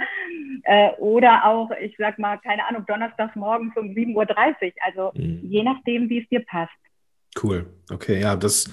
Äh, 0.64 0.90
oder 0.98 1.44
auch, 1.46 1.70
ich 1.80 1.94
sag 1.96 2.18
mal, 2.18 2.38
keine 2.38 2.66
Ahnung, 2.66 2.84
donnerstags 2.88 3.36
morgens 3.36 3.72
um 3.76 3.90
7.30 3.90 4.16
Uhr. 4.16 4.26
Also 4.84 5.12
mhm. 5.14 5.42
je 5.44 5.62
nachdem, 5.62 6.08
wie 6.10 6.22
es 6.22 6.28
dir 6.28 6.44
passt. 6.44 6.72
Cool. 7.40 7.66
Okay, 7.88 8.20
ja, 8.20 8.34
das, 8.34 8.68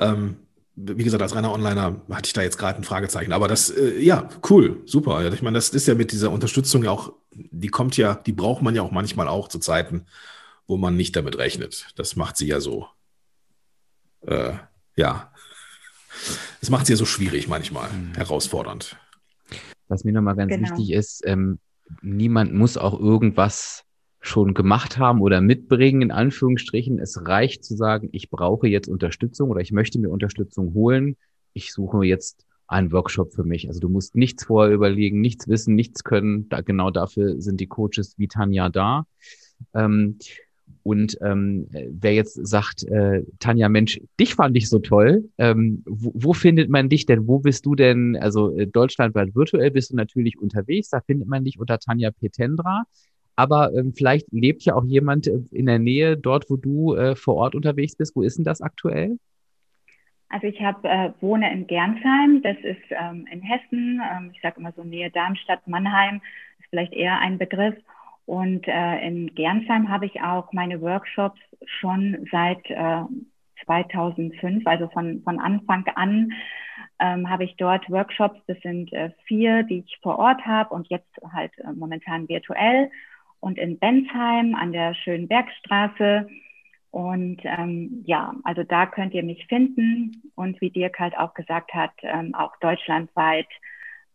ähm, 0.00 0.38
wie 0.74 1.04
gesagt, 1.04 1.22
als 1.22 1.36
reiner 1.36 1.52
Onliner 1.52 2.00
hatte 2.10 2.26
ich 2.26 2.32
da 2.32 2.42
jetzt 2.42 2.58
gerade 2.58 2.80
ein 2.80 2.84
Fragezeichen. 2.84 3.32
Aber 3.32 3.46
das, 3.46 3.70
äh, 3.70 4.00
ja, 4.00 4.28
cool, 4.50 4.82
super. 4.86 5.32
Ich 5.32 5.42
meine, 5.42 5.54
das 5.54 5.68
ist 5.68 5.86
ja 5.86 5.94
mit 5.94 6.10
dieser 6.10 6.32
Unterstützung 6.32 6.82
ja 6.82 6.90
auch, 6.90 7.12
die 7.30 7.68
kommt 7.68 7.96
ja, 7.96 8.16
die 8.16 8.32
braucht 8.32 8.62
man 8.62 8.74
ja 8.74 8.82
auch 8.82 8.90
manchmal 8.90 9.28
auch 9.28 9.46
zu 9.46 9.60
Zeiten, 9.60 10.06
wo 10.66 10.76
man 10.76 10.96
nicht 10.96 11.14
damit 11.14 11.38
rechnet. 11.38 11.86
Das 11.94 12.16
macht 12.16 12.36
sie 12.36 12.48
ja 12.48 12.58
so 12.58 12.88
äh, 14.26 14.54
ja, 14.96 15.32
es 16.60 16.70
macht 16.70 16.84
es 16.84 16.88
ja 16.90 16.96
so 16.96 17.04
schwierig 17.04 17.48
manchmal, 17.48 17.90
mhm. 17.90 18.14
herausfordernd. 18.14 18.96
Was 19.88 20.04
mir 20.04 20.12
nochmal 20.12 20.36
ganz 20.36 20.50
genau. 20.50 20.68
wichtig 20.68 20.92
ist, 20.92 21.22
ähm, 21.26 21.58
niemand 22.02 22.54
muss 22.54 22.76
auch 22.76 22.98
irgendwas 22.98 23.84
schon 24.20 24.54
gemacht 24.54 24.96
haben 24.98 25.20
oder 25.20 25.42
mitbringen, 25.42 26.00
in 26.00 26.10
Anführungsstrichen. 26.10 26.98
Es 26.98 27.26
reicht 27.26 27.64
zu 27.64 27.76
sagen, 27.76 28.08
ich 28.12 28.30
brauche 28.30 28.66
jetzt 28.66 28.88
Unterstützung 28.88 29.50
oder 29.50 29.60
ich 29.60 29.72
möchte 29.72 29.98
mir 29.98 30.08
Unterstützung 30.08 30.72
holen. 30.72 31.16
Ich 31.52 31.72
suche 31.72 32.04
jetzt 32.06 32.46
einen 32.66 32.90
Workshop 32.92 33.34
für 33.34 33.44
mich. 33.44 33.68
Also 33.68 33.80
du 33.80 33.90
musst 33.90 34.16
nichts 34.16 34.44
vorher 34.44 34.74
überlegen, 34.74 35.20
nichts 35.20 35.46
wissen, 35.46 35.74
nichts 35.74 36.04
können. 36.04 36.48
Da, 36.48 36.62
genau 36.62 36.90
dafür 36.90 37.40
sind 37.40 37.60
die 37.60 37.66
Coaches 37.66 38.14
wie 38.16 38.28
Tanja 38.28 38.70
da. 38.70 39.06
Ähm, 39.74 40.18
Und 40.82 41.16
ähm, 41.22 41.66
wer 41.70 42.12
jetzt 42.12 42.34
sagt, 42.46 42.84
äh, 42.84 43.22
Tanja, 43.38 43.68
Mensch, 43.68 44.00
dich 44.18 44.34
fand 44.34 44.56
ich 44.56 44.68
so 44.68 44.78
toll, 44.78 45.28
ähm, 45.38 45.82
wo, 45.86 46.12
wo 46.14 46.32
findet 46.32 46.70
man 46.70 46.88
dich 46.88 47.06
denn? 47.06 47.26
Wo 47.26 47.38
bist 47.38 47.66
du 47.66 47.74
denn? 47.74 48.16
Also 48.16 48.56
äh, 48.56 48.66
deutschlandweit 48.66 49.34
virtuell 49.34 49.70
bist 49.70 49.92
du 49.92 49.96
natürlich 49.96 50.38
unterwegs, 50.38 50.90
da 50.90 51.00
findet 51.00 51.28
man 51.28 51.44
dich 51.44 51.58
unter 51.58 51.78
Tanja 51.78 52.10
Petendra. 52.10 52.84
Aber 53.36 53.72
ähm, 53.74 53.92
vielleicht 53.94 54.32
lebt 54.32 54.62
ja 54.64 54.74
auch 54.74 54.84
jemand 54.84 55.26
äh, 55.26 55.40
in 55.50 55.66
der 55.66 55.78
Nähe, 55.78 56.16
dort, 56.16 56.48
wo 56.50 56.56
du 56.56 56.94
äh, 56.94 57.16
vor 57.16 57.36
Ort 57.36 57.54
unterwegs 57.54 57.96
bist. 57.96 58.14
Wo 58.14 58.22
ist 58.22 58.38
denn 58.38 58.44
das 58.44 58.60
aktuell? 58.60 59.18
Also 60.28 60.46
ich 60.46 60.60
hab, 60.60 60.84
äh, 60.84 61.12
wohne 61.20 61.52
in 61.52 61.66
Gernsheim, 61.66 62.42
das 62.42 62.56
ist 62.62 62.82
ähm, 62.90 63.26
in 63.30 63.40
Hessen. 63.40 64.00
Ähm, 64.00 64.30
ich 64.34 64.40
sage 64.40 64.60
immer 64.60 64.72
so 64.72 64.82
Nähe 64.82 65.10
Darmstadt, 65.10 65.66
Mannheim, 65.66 66.20
ist 66.58 66.68
vielleicht 66.70 66.92
eher 66.92 67.18
ein 67.18 67.38
Begriff. 67.38 67.74
Und 68.26 68.66
äh, 68.66 69.06
in 69.06 69.34
Gernsheim 69.34 69.90
habe 69.90 70.06
ich 70.06 70.22
auch 70.22 70.52
meine 70.52 70.80
Workshops 70.80 71.40
schon 71.66 72.26
seit 72.30 72.68
äh, 72.70 73.02
2005, 73.64 74.66
also 74.66 74.88
von, 74.88 75.22
von 75.22 75.38
Anfang 75.38 75.86
an, 75.94 76.32
ähm, 77.00 77.28
habe 77.28 77.44
ich 77.44 77.56
dort 77.56 77.88
Workshops. 77.90 78.40
Das 78.46 78.58
sind 78.60 78.92
äh, 78.92 79.10
vier, 79.26 79.62
die 79.64 79.80
ich 79.86 79.98
vor 80.02 80.18
Ort 80.18 80.44
habe 80.46 80.74
und 80.74 80.88
jetzt 80.88 81.10
halt 81.32 81.52
äh, 81.58 81.72
momentan 81.72 82.28
virtuell. 82.28 82.90
Und 83.40 83.58
in 83.58 83.78
Bensheim 83.78 84.54
an 84.54 84.72
der 84.72 84.94
schönen 84.94 85.28
Bergstraße. 85.28 86.26
Und 86.90 87.40
ähm, 87.44 88.04
ja, 88.06 88.34
also 88.44 88.62
da 88.62 88.86
könnt 88.86 89.12
ihr 89.12 89.22
mich 89.22 89.46
finden. 89.48 90.30
Und 90.34 90.60
wie 90.60 90.70
Dirk 90.70 90.98
halt 90.98 91.16
auch 91.18 91.34
gesagt 91.34 91.74
hat, 91.74 91.92
ähm, 92.02 92.34
auch 92.34 92.56
deutschlandweit, 92.60 93.48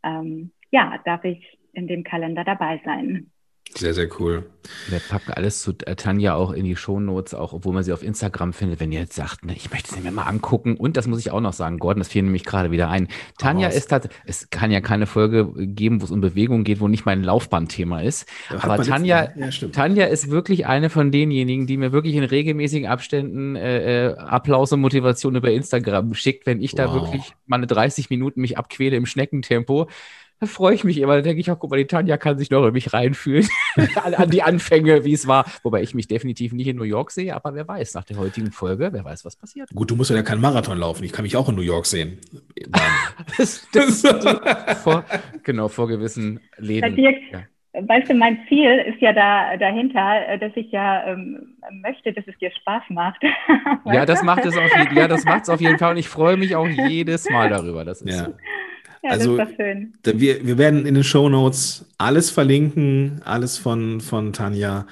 ähm, 0.04 0.52
ja, 0.72 0.98
darf 1.06 1.24
ich 1.26 1.60
in 1.74 1.88
dem 1.88 2.04
Kalender 2.04 2.44
dabei 2.44 2.82
sein. 2.86 3.30
Sehr, 3.76 3.94
sehr 3.94 4.10
cool. 4.20 4.50
Wir 4.88 5.00
packen 5.00 5.32
alles 5.32 5.62
zu 5.62 5.74
äh, 5.86 5.96
Tanja 5.96 6.34
auch 6.34 6.52
in 6.52 6.66
die 6.66 6.76
Shownotes, 6.76 7.34
auch 7.34 7.54
obwohl 7.54 7.74
man 7.74 7.84
sie 7.84 7.94
auf 7.94 8.04
Instagram 8.04 8.52
findet, 8.52 8.80
wenn 8.80 8.92
ihr 8.92 9.00
jetzt 9.00 9.16
sagt, 9.16 9.46
ne, 9.46 9.54
ich 9.56 9.72
möchte 9.72 9.96
es 9.96 10.04
mir 10.04 10.12
mal 10.12 10.24
angucken. 10.24 10.76
Und 10.76 10.98
das 10.98 11.08
muss 11.08 11.20
ich 11.20 11.32
auch 11.32 11.40
noch 11.40 11.54
sagen, 11.54 11.78
Gordon, 11.78 12.00
das 12.00 12.08
fiel 12.08 12.24
nämlich 12.24 12.46
gerade 12.46 12.72
wieder 12.72 12.90
ein. 12.90 13.08
Tanja 13.38 13.68
ist 13.68 13.92
halt, 13.92 14.10
es 14.26 14.50
kann 14.50 14.72
ja 14.72 14.82
keine 14.82 15.06
Folge 15.06 15.52
geben, 15.56 16.02
wo 16.02 16.06
es 16.06 16.12
um 16.12 16.20
Bewegung 16.20 16.64
geht, 16.64 16.80
wo 16.80 16.88
nicht 16.88 17.06
mein 17.06 17.24
Laufbahnthema 17.24 18.02
ist. 18.02 18.28
Aber 18.50 18.82
Tanja, 18.84 19.32
ja, 19.36 19.50
Tanja 19.72 20.06
ist 20.08 20.32
wirklich 20.32 20.66
eine 20.66 20.90
von 20.90 21.12
denjenigen, 21.12 21.68
die 21.68 21.78
mir 21.78 21.92
wirklich 21.92 22.16
in 22.16 22.24
regelmäßigen 22.24 22.88
Abständen 22.88 23.56
äh, 23.56 24.08
äh 24.08 24.16
Applaus 24.18 24.72
und 24.72 24.82
Motivation 24.82 25.36
über 25.36 25.52
Instagram 25.52 26.14
schickt, 26.16 26.46
wenn 26.46 26.62
ich 26.62 26.74
wow. 26.74 26.78
da 26.78 26.94
wirklich 26.94 27.34
mal 27.46 27.58
eine 27.58 27.68
30 27.68 28.10
Minuten 28.10 28.42
mich 28.42 28.58
abquäle 28.58 28.98
im 28.98 29.06
Schneckentempo 29.06 29.88
da 30.40 30.48
freue 30.48 30.74
ich 30.74 30.84
mich 30.84 30.98
immer. 31.00 31.16
Da 31.16 31.22
denke 31.22 31.42
ich 31.42 31.52
auch, 31.52 31.60
guck 31.60 31.72
mal, 31.72 31.78
die 31.78 31.86
Tanja 31.86 32.18
kann 32.18 32.38
sich 32.38 32.50
noch 32.50 32.66
in 32.66 32.74
mich 32.74 32.94
reinfühlen. 32.94 33.48
an, 34.04 34.14
an, 34.14 34.30
die 34.30 34.42
Anfänge, 34.42 35.04
wie 35.04 35.14
es 35.14 35.28
war. 35.28 35.46
Wobei 35.64 35.82
ich 35.82 35.94
mich 35.94 36.08
definitiv 36.08 36.54
nicht 36.54 36.68
in 36.68 36.78
New 36.78 36.84
York 36.84 37.12
sehe, 37.12 37.36
aber 37.36 37.54
wer 37.56 37.68
weiß, 37.68 37.94
nach 37.94 38.06
der 38.06 38.18
heutigen 38.18 38.52
Folge, 38.52 38.90
wer 38.92 39.04
weiß, 39.04 39.26
was 39.26 39.36
passiert. 39.36 39.70
Gut, 39.74 39.92
du 39.92 39.96
musst 39.96 40.12
ja 40.12 40.22
keinen 40.22 40.42
Marathon 40.42 40.78
laufen. 40.78 41.04
Ich 41.04 41.12
kann 41.12 41.24
mich 41.24 41.36
auch 41.36 41.50
in 41.50 41.56
New 41.56 41.62
York 41.62 41.86
sehen. 41.86 42.20
das, 43.38 43.68
das 43.74 44.02
vor, 44.84 45.04
genau, 45.44 45.68
vor 45.68 45.88
gewissen 45.88 46.40
Läden. 46.58 46.96
Dirk, 46.96 47.18
ja. 47.32 47.40
Weißt 47.72 48.10
du, 48.10 48.16
mein 48.16 48.40
Ziel 48.48 48.80
ist 48.80 49.00
ja 49.00 49.14
da 49.14 49.56
dahinter, 49.56 50.38
dass 50.40 50.52
ich 50.56 50.72
ja 50.72 51.06
ähm, 51.06 51.56
möchte, 51.84 52.12
dass 52.12 52.26
es 52.28 52.36
dir 52.40 52.50
Spaß 52.52 52.84
macht. 52.90 53.22
ja, 53.86 54.08
das 54.08 54.24
macht 54.24 54.44
es 54.46 54.58
auf 54.58 54.76
jeden, 54.76 54.98
ja, 54.98 55.08
das 55.08 55.24
macht 55.24 55.44
es 55.44 55.50
auf 55.50 55.62
jeden 55.62 55.78
Fall 55.78 55.92
und 55.92 55.98
ich 55.98 56.10
freue 56.10 56.36
mich 56.36 56.56
auch 56.56 56.68
jedes 56.68 57.30
Mal 57.30 57.50
darüber. 57.50 57.86
Das 57.86 58.02
ist 58.02 58.20
ja. 58.20 58.34
Ja, 59.04 59.12
also, 59.12 59.38
das 59.38 59.48
war 59.50 59.56
schön. 59.56 59.94
Wir, 60.04 60.46
wir 60.46 60.58
werden 60.58 60.86
in 60.86 60.96
den 60.96 61.04
Show 61.04 61.30
Notes 61.30 61.86
alles 61.98 62.30
verlinken, 62.30 63.22
alles 63.24 63.58
von, 63.58 64.02
von 64.02 64.34
Tanja. 64.34 64.86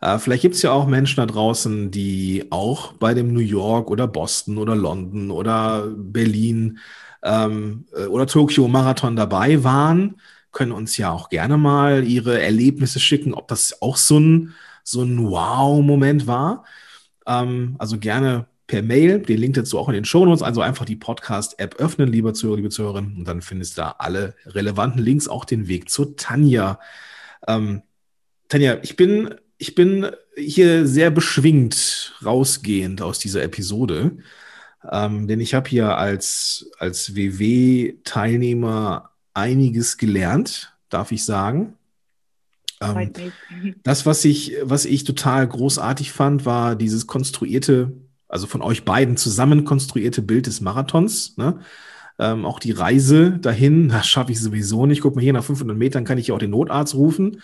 Äh, 0.00 0.18
vielleicht 0.18 0.42
gibt 0.42 0.54
es 0.54 0.62
ja 0.62 0.72
auch 0.72 0.86
Menschen 0.86 1.16
da 1.16 1.26
draußen, 1.26 1.90
die 1.90 2.46
auch 2.50 2.94
bei 2.94 3.14
dem 3.14 3.32
New 3.32 3.40
York 3.40 3.90
oder 3.90 4.06
Boston 4.06 4.58
oder 4.58 4.74
London 4.74 5.30
oder 5.30 5.88
Berlin 5.94 6.78
ähm, 7.22 7.84
äh, 7.94 8.06
oder 8.06 8.26
Tokio 8.26 8.66
Marathon 8.68 9.16
dabei 9.16 9.62
waren, 9.62 10.16
können 10.52 10.72
uns 10.72 10.96
ja 10.96 11.10
auch 11.12 11.28
gerne 11.28 11.58
mal 11.58 12.04
ihre 12.04 12.40
Erlebnisse 12.40 12.98
schicken, 13.00 13.34
ob 13.34 13.48
das 13.48 13.82
auch 13.82 13.96
so 13.96 14.18
ein, 14.18 14.54
so 14.84 15.02
ein 15.02 15.18
Wow-Moment 15.30 16.26
war. 16.26 16.64
Ähm, 17.26 17.76
also 17.78 17.98
gerne 17.98 18.46
per 18.70 18.82
Mail. 18.82 19.18
Den 19.18 19.38
Link 19.38 19.54
dazu 19.54 19.78
auch 19.78 19.88
in 19.88 19.94
den 19.94 20.04
Shownotes. 20.04 20.42
Also 20.42 20.60
einfach 20.60 20.84
die 20.84 20.94
Podcast-App 20.94 21.74
öffnen, 21.76 22.08
liebe 22.08 22.32
Zuhörer, 22.32 22.56
liebe 22.56 22.70
Zuhörerinnen. 22.70 23.16
Und 23.16 23.24
dann 23.26 23.42
findest 23.42 23.76
du 23.76 23.82
da 23.82 23.96
alle 23.98 24.36
relevanten 24.46 25.02
Links, 25.02 25.26
auch 25.26 25.44
den 25.44 25.66
Weg 25.66 25.90
zu 25.90 26.04
Tanja. 26.14 26.78
Ähm, 27.48 27.82
Tanja, 28.48 28.78
ich 28.82 28.94
bin, 28.94 29.34
ich 29.58 29.74
bin 29.74 30.12
hier 30.36 30.86
sehr 30.86 31.10
beschwingt 31.10 32.14
rausgehend 32.24 33.02
aus 33.02 33.18
dieser 33.18 33.42
Episode. 33.42 34.18
Ähm, 34.88 35.26
denn 35.26 35.40
ich 35.40 35.52
habe 35.54 35.68
hier 35.68 35.98
als, 35.98 36.70
als 36.78 37.16
WW-Teilnehmer 37.16 39.10
einiges 39.34 39.98
gelernt, 39.98 40.76
darf 40.90 41.10
ich 41.10 41.24
sagen. 41.24 41.74
Ähm, 42.80 43.12
das, 43.82 44.06
was 44.06 44.24
ich, 44.24 44.54
was 44.62 44.84
ich 44.84 45.02
total 45.02 45.48
großartig 45.48 46.12
fand, 46.12 46.46
war 46.46 46.76
dieses 46.76 47.08
konstruierte 47.08 47.90
also 48.30 48.46
von 48.46 48.62
euch 48.62 48.84
beiden 48.84 49.16
zusammen 49.16 49.64
konstruierte 49.64 50.22
Bild 50.22 50.46
des 50.46 50.60
Marathons. 50.60 51.36
Ne? 51.36 51.58
Ähm, 52.18 52.44
auch 52.44 52.58
die 52.60 52.72
Reise 52.72 53.32
dahin, 53.32 53.88
das 53.90 54.06
schaffe 54.06 54.32
ich 54.32 54.40
sowieso 54.40 54.86
nicht. 54.86 55.02
Guck 55.02 55.16
mal, 55.16 55.22
hier 55.22 55.32
nach 55.32 55.44
500 55.44 55.76
Metern 55.76 56.04
kann 56.04 56.18
ich 56.18 56.28
ja 56.28 56.34
auch 56.34 56.38
den 56.38 56.50
Notarzt 56.50 56.94
rufen. 56.94 57.42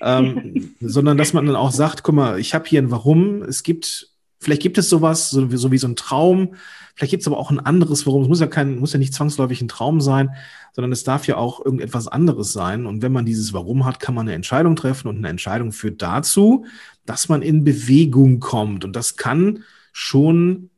Ähm, 0.00 0.74
sondern 0.80 1.16
dass 1.16 1.32
man 1.32 1.46
dann 1.46 1.56
auch 1.56 1.72
sagt, 1.72 2.02
guck 2.02 2.14
mal, 2.14 2.38
ich 2.38 2.54
habe 2.54 2.68
hier 2.68 2.82
ein 2.82 2.90
Warum. 2.90 3.42
Es 3.42 3.62
gibt, 3.62 4.10
vielleicht 4.38 4.62
gibt 4.62 4.78
es 4.78 4.88
sowas, 4.88 5.30
so, 5.30 5.48
so 5.56 5.72
wie 5.72 5.78
so 5.78 5.88
ein 5.88 5.96
Traum. 5.96 6.54
Vielleicht 6.94 7.12
gibt 7.12 7.20
es 7.22 7.28
aber 7.28 7.38
auch 7.38 7.52
ein 7.52 7.60
anderes 7.60 8.06
Warum. 8.06 8.22
Es 8.22 8.28
muss 8.28 8.40
ja 8.40 8.48
kein, 8.48 8.78
muss 8.78 8.92
ja 8.92 8.98
nicht 8.98 9.14
zwangsläufig 9.14 9.62
ein 9.62 9.68
Traum 9.68 10.00
sein, 10.00 10.30
sondern 10.72 10.90
es 10.90 11.04
darf 11.04 11.28
ja 11.28 11.36
auch 11.36 11.64
irgendetwas 11.64 12.08
anderes 12.08 12.52
sein. 12.52 12.86
Und 12.86 13.02
wenn 13.02 13.12
man 13.12 13.24
dieses 13.24 13.52
Warum 13.52 13.84
hat, 13.84 14.00
kann 14.00 14.16
man 14.16 14.26
eine 14.26 14.34
Entscheidung 14.34 14.74
treffen 14.74 15.06
und 15.06 15.18
eine 15.18 15.28
Entscheidung 15.28 15.70
führt 15.70 16.02
dazu, 16.02 16.64
dass 17.06 17.28
man 17.28 17.40
in 17.40 17.62
Bewegung 17.62 18.40
kommt. 18.40 18.84
Und 18.84 18.96
das 18.96 19.16
kann 19.16 19.64
schon, 19.98 20.70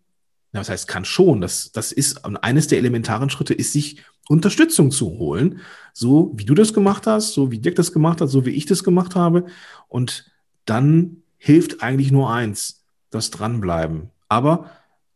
ja, 0.54 0.60
was 0.60 0.70
heißt 0.70 0.88
kann 0.88 1.04
schon, 1.04 1.42
das, 1.42 1.72
das 1.72 1.92
ist 1.92 2.24
eines 2.24 2.68
der 2.68 2.78
elementaren 2.78 3.28
Schritte, 3.28 3.52
ist 3.52 3.74
sich 3.74 4.02
Unterstützung 4.30 4.90
zu 4.90 5.18
holen, 5.18 5.60
so 5.92 6.32
wie 6.36 6.46
du 6.46 6.54
das 6.54 6.72
gemacht 6.72 7.06
hast, 7.06 7.34
so 7.34 7.50
wie 7.50 7.58
Dirk 7.58 7.74
das 7.74 7.92
gemacht 7.92 8.22
hat, 8.22 8.30
so 8.30 8.46
wie 8.46 8.50
ich 8.50 8.64
das 8.64 8.82
gemacht 8.82 9.16
habe. 9.16 9.44
Und 9.88 10.32
dann 10.64 11.18
hilft 11.36 11.82
eigentlich 11.82 12.10
nur 12.12 12.32
eins, 12.32 12.86
das 13.10 13.30
Dranbleiben. 13.30 14.08
Aber 14.28 14.70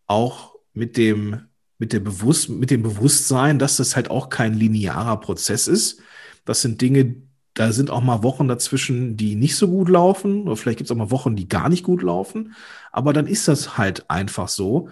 auch 0.06 0.54
mit 0.74 0.98
dem, 0.98 1.46
mit, 1.78 1.94
der 1.94 2.00
Bewusst, 2.00 2.50
mit 2.50 2.70
dem 2.70 2.82
Bewusstsein, 2.82 3.58
dass 3.58 3.78
das 3.78 3.96
halt 3.96 4.10
auch 4.10 4.28
kein 4.28 4.52
linearer 4.52 5.18
Prozess 5.18 5.66
ist. 5.66 6.02
Das 6.44 6.60
sind 6.60 6.82
Dinge, 6.82 7.16
da 7.54 7.70
sind 7.72 7.90
auch 7.90 8.02
mal 8.02 8.22
Wochen 8.22 8.48
dazwischen, 8.48 9.16
die 9.16 9.36
nicht 9.36 9.56
so 9.56 9.68
gut 9.68 9.88
laufen. 9.88 10.42
Oder 10.42 10.56
vielleicht 10.56 10.78
gibt 10.78 10.88
es 10.88 10.92
auch 10.92 10.98
mal 10.98 11.12
Wochen, 11.12 11.36
die 11.36 11.48
gar 11.48 11.68
nicht 11.68 11.84
gut 11.84 12.02
laufen. 12.02 12.54
Aber 12.90 13.12
dann 13.12 13.26
ist 13.28 13.46
das 13.48 13.78
halt 13.78 14.10
einfach 14.10 14.48
so. 14.48 14.88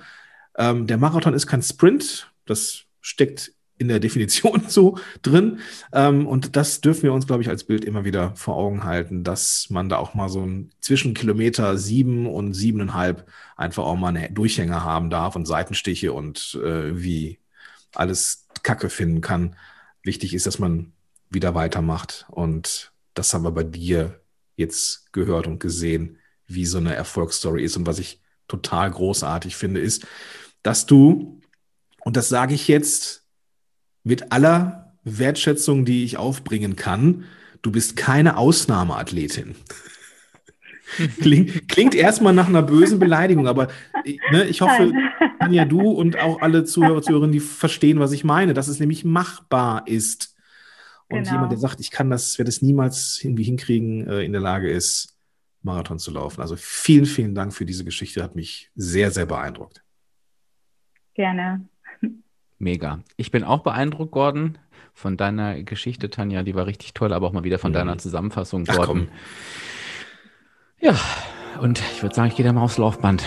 Ähm, 0.56 0.86
der 0.86 0.98
Marathon 0.98 1.34
ist 1.34 1.48
kein 1.48 1.62
Sprint. 1.62 2.30
Das 2.46 2.84
steckt 3.00 3.52
in 3.78 3.88
der 3.88 3.98
Definition 4.00 4.62
so 4.68 4.96
drin. 5.22 5.58
Ähm, 5.92 6.26
und 6.28 6.54
das 6.54 6.80
dürfen 6.80 7.02
wir 7.02 7.12
uns, 7.12 7.26
glaube 7.26 7.42
ich, 7.42 7.48
als 7.48 7.64
Bild 7.64 7.84
immer 7.84 8.04
wieder 8.04 8.36
vor 8.36 8.56
Augen 8.56 8.84
halten, 8.84 9.24
dass 9.24 9.68
man 9.68 9.88
da 9.88 9.96
auch 9.96 10.14
mal 10.14 10.28
so 10.28 10.48
zwischen 10.80 11.14
Kilometer 11.14 11.76
sieben 11.76 12.26
und 12.26 12.54
siebeneinhalb 12.54 13.26
einfach 13.56 13.82
auch 13.82 13.96
mal 13.96 14.08
eine 14.08 14.30
Durchhänger 14.30 14.84
haben 14.84 15.10
darf 15.10 15.34
und 15.34 15.46
Seitenstiche 15.46 16.12
und 16.12 16.58
äh, 16.64 17.02
wie 17.02 17.38
alles 17.94 18.46
Kacke 18.62 18.88
finden 18.88 19.20
kann. 19.20 19.56
Wichtig 20.04 20.32
ist, 20.32 20.46
dass 20.46 20.60
man 20.60 20.92
wieder 21.32 21.54
weitermacht. 21.54 22.26
Und 22.30 22.92
das 23.14 23.32
haben 23.32 23.44
wir 23.44 23.52
bei 23.52 23.64
dir 23.64 24.20
jetzt 24.56 25.12
gehört 25.12 25.46
und 25.46 25.60
gesehen, 25.60 26.18
wie 26.46 26.66
so 26.66 26.78
eine 26.78 26.94
Erfolgsstory 26.94 27.64
ist. 27.64 27.76
Und 27.76 27.86
was 27.86 27.98
ich 27.98 28.20
total 28.48 28.90
großartig 28.90 29.56
finde, 29.56 29.80
ist, 29.80 30.06
dass 30.62 30.86
du, 30.86 31.40
und 32.00 32.16
das 32.16 32.28
sage 32.28 32.54
ich 32.54 32.68
jetzt 32.68 33.24
mit 34.04 34.32
aller 34.32 34.94
Wertschätzung, 35.04 35.84
die 35.84 36.04
ich 36.04 36.16
aufbringen 36.16 36.76
kann, 36.76 37.24
du 37.62 37.70
bist 37.70 37.96
keine 37.96 38.36
Ausnahmeathletin. 38.36 39.56
Klingt, 41.20 41.68
klingt 41.68 41.94
erstmal 41.94 42.34
nach 42.34 42.48
einer 42.48 42.60
bösen 42.60 42.98
Beleidigung, 42.98 43.48
aber 43.48 43.68
ne, 44.30 44.44
ich 44.44 44.60
hoffe, 44.60 44.92
Tanja, 45.38 45.64
du 45.64 45.90
und 45.90 46.18
auch 46.18 46.42
alle 46.42 46.64
Zuhörer, 46.64 47.00
Zuhörerinnen, 47.00 47.32
die 47.32 47.40
verstehen, 47.40 47.98
was 47.98 48.12
ich 48.12 48.24
meine, 48.24 48.52
dass 48.52 48.68
es 48.68 48.78
nämlich 48.78 49.02
machbar 49.02 49.86
ist. 49.86 50.31
Und 51.12 51.24
genau. 51.24 51.32
jemand, 51.32 51.52
der 51.52 51.58
sagt, 51.58 51.80
ich 51.80 51.90
kann 51.90 52.10
das, 52.10 52.38
werde 52.38 52.48
es 52.48 52.62
niemals 52.62 53.20
irgendwie 53.22 53.44
hinkriegen, 53.44 54.08
äh, 54.08 54.22
in 54.22 54.32
der 54.32 54.40
Lage 54.40 54.70
ist, 54.70 55.16
Marathon 55.62 55.98
zu 55.98 56.10
laufen. 56.10 56.40
Also 56.40 56.56
vielen, 56.56 57.06
vielen 57.06 57.34
Dank 57.34 57.52
für 57.54 57.64
diese 57.64 57.84
Geschichte, 57.84 58.22
hat 58.22 58.34
mich 58.34 58.70
sehr, 58.74 59.10
sehr 59.10 59.26
beeindruckt. 59.26 59.82
Gerne. 61.14 61.68
Mega. 62.58 63.00
Ich 63.16 63.30
bin 63.30 63.44
auch 63.44 63.60
beeindruckt, 63.60 64.12
Gordon, 64.12 64.58
von 64.94 65.16
deiner 65.16 65.62
Geschichte, 65.62 66.10
Tanja. 66.10 66.42
Die 66.42 66.54
war 66.54 66.66
richtig 66.66 66.94
toll, 66.94 67.12
aber 67.12 67.26
auch 67.26 67.32
mal 67.32 67.44
wieder 67.44 67.58
von 67.58 67.72
Ach, 67.72 67.78
deiner 67.78 67.98
Zusammenfassung, 67.98 68.64
Gordon. 68.64 69.08
Ach, 69.10 70.82
ja, 70.82 70.98
Und 71.60 71.80
ich 71.94 72.02
würde 72.02 72.14
sagen, 72.14 72.28
ich 72.28 72.36
gehe 72.36 72.44
da 72.44 72.52
mal 72.52 72.62
aufs 72.62 72.78
Laufband. 72.78 73.24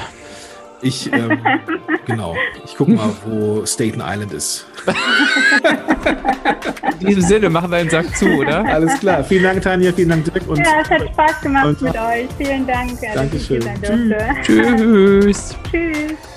Ich, 0.82 1.12
ähm, 1.12 1.40
genau. 2.06 2.36
Ich 2.64 2.76
gucke 2.76 2.92
mal, 2.92 3.10
wo 3.26 3.66
Staten 3.66 4.02
Island 4.02 4.34
ist. 4.34 4.66
In 7.00 7.08
diesem 7.08 7.24
Sinne 7.24 7.50
machen 7.50 7.72
wir 7.72 7.80
den 7.80 7.90
Sack 7.90 8.16
zu, 8.16 8.28
oder? 8.28 8.66
Alles 8.66 9.00
klar. 9.00 9.24
Vielen 9.24 9.44
Dank, 9.44 9.62
Tanja. 9.62 9.92
Vielen 9.92 10.10
Dank, 10.10 10.26
Dirk. 10.26 10.48
Und 10.48 10.60
ja, 10.60 10.82
es 10.82 10.90
hat 10.90 11.02
Spaß 11.02 11.42
gemacht 11.42 11.82
mit 11.82 11.96
euch. 11.96 12.28
Vielen 12.38 12.68
Dank. 12.68 12.92
Dankeschön. 13.14 13.62
Tschüss. 14.44 14.44
Tschüss. 14.44 15.58
Tschüss. 15.72 16.35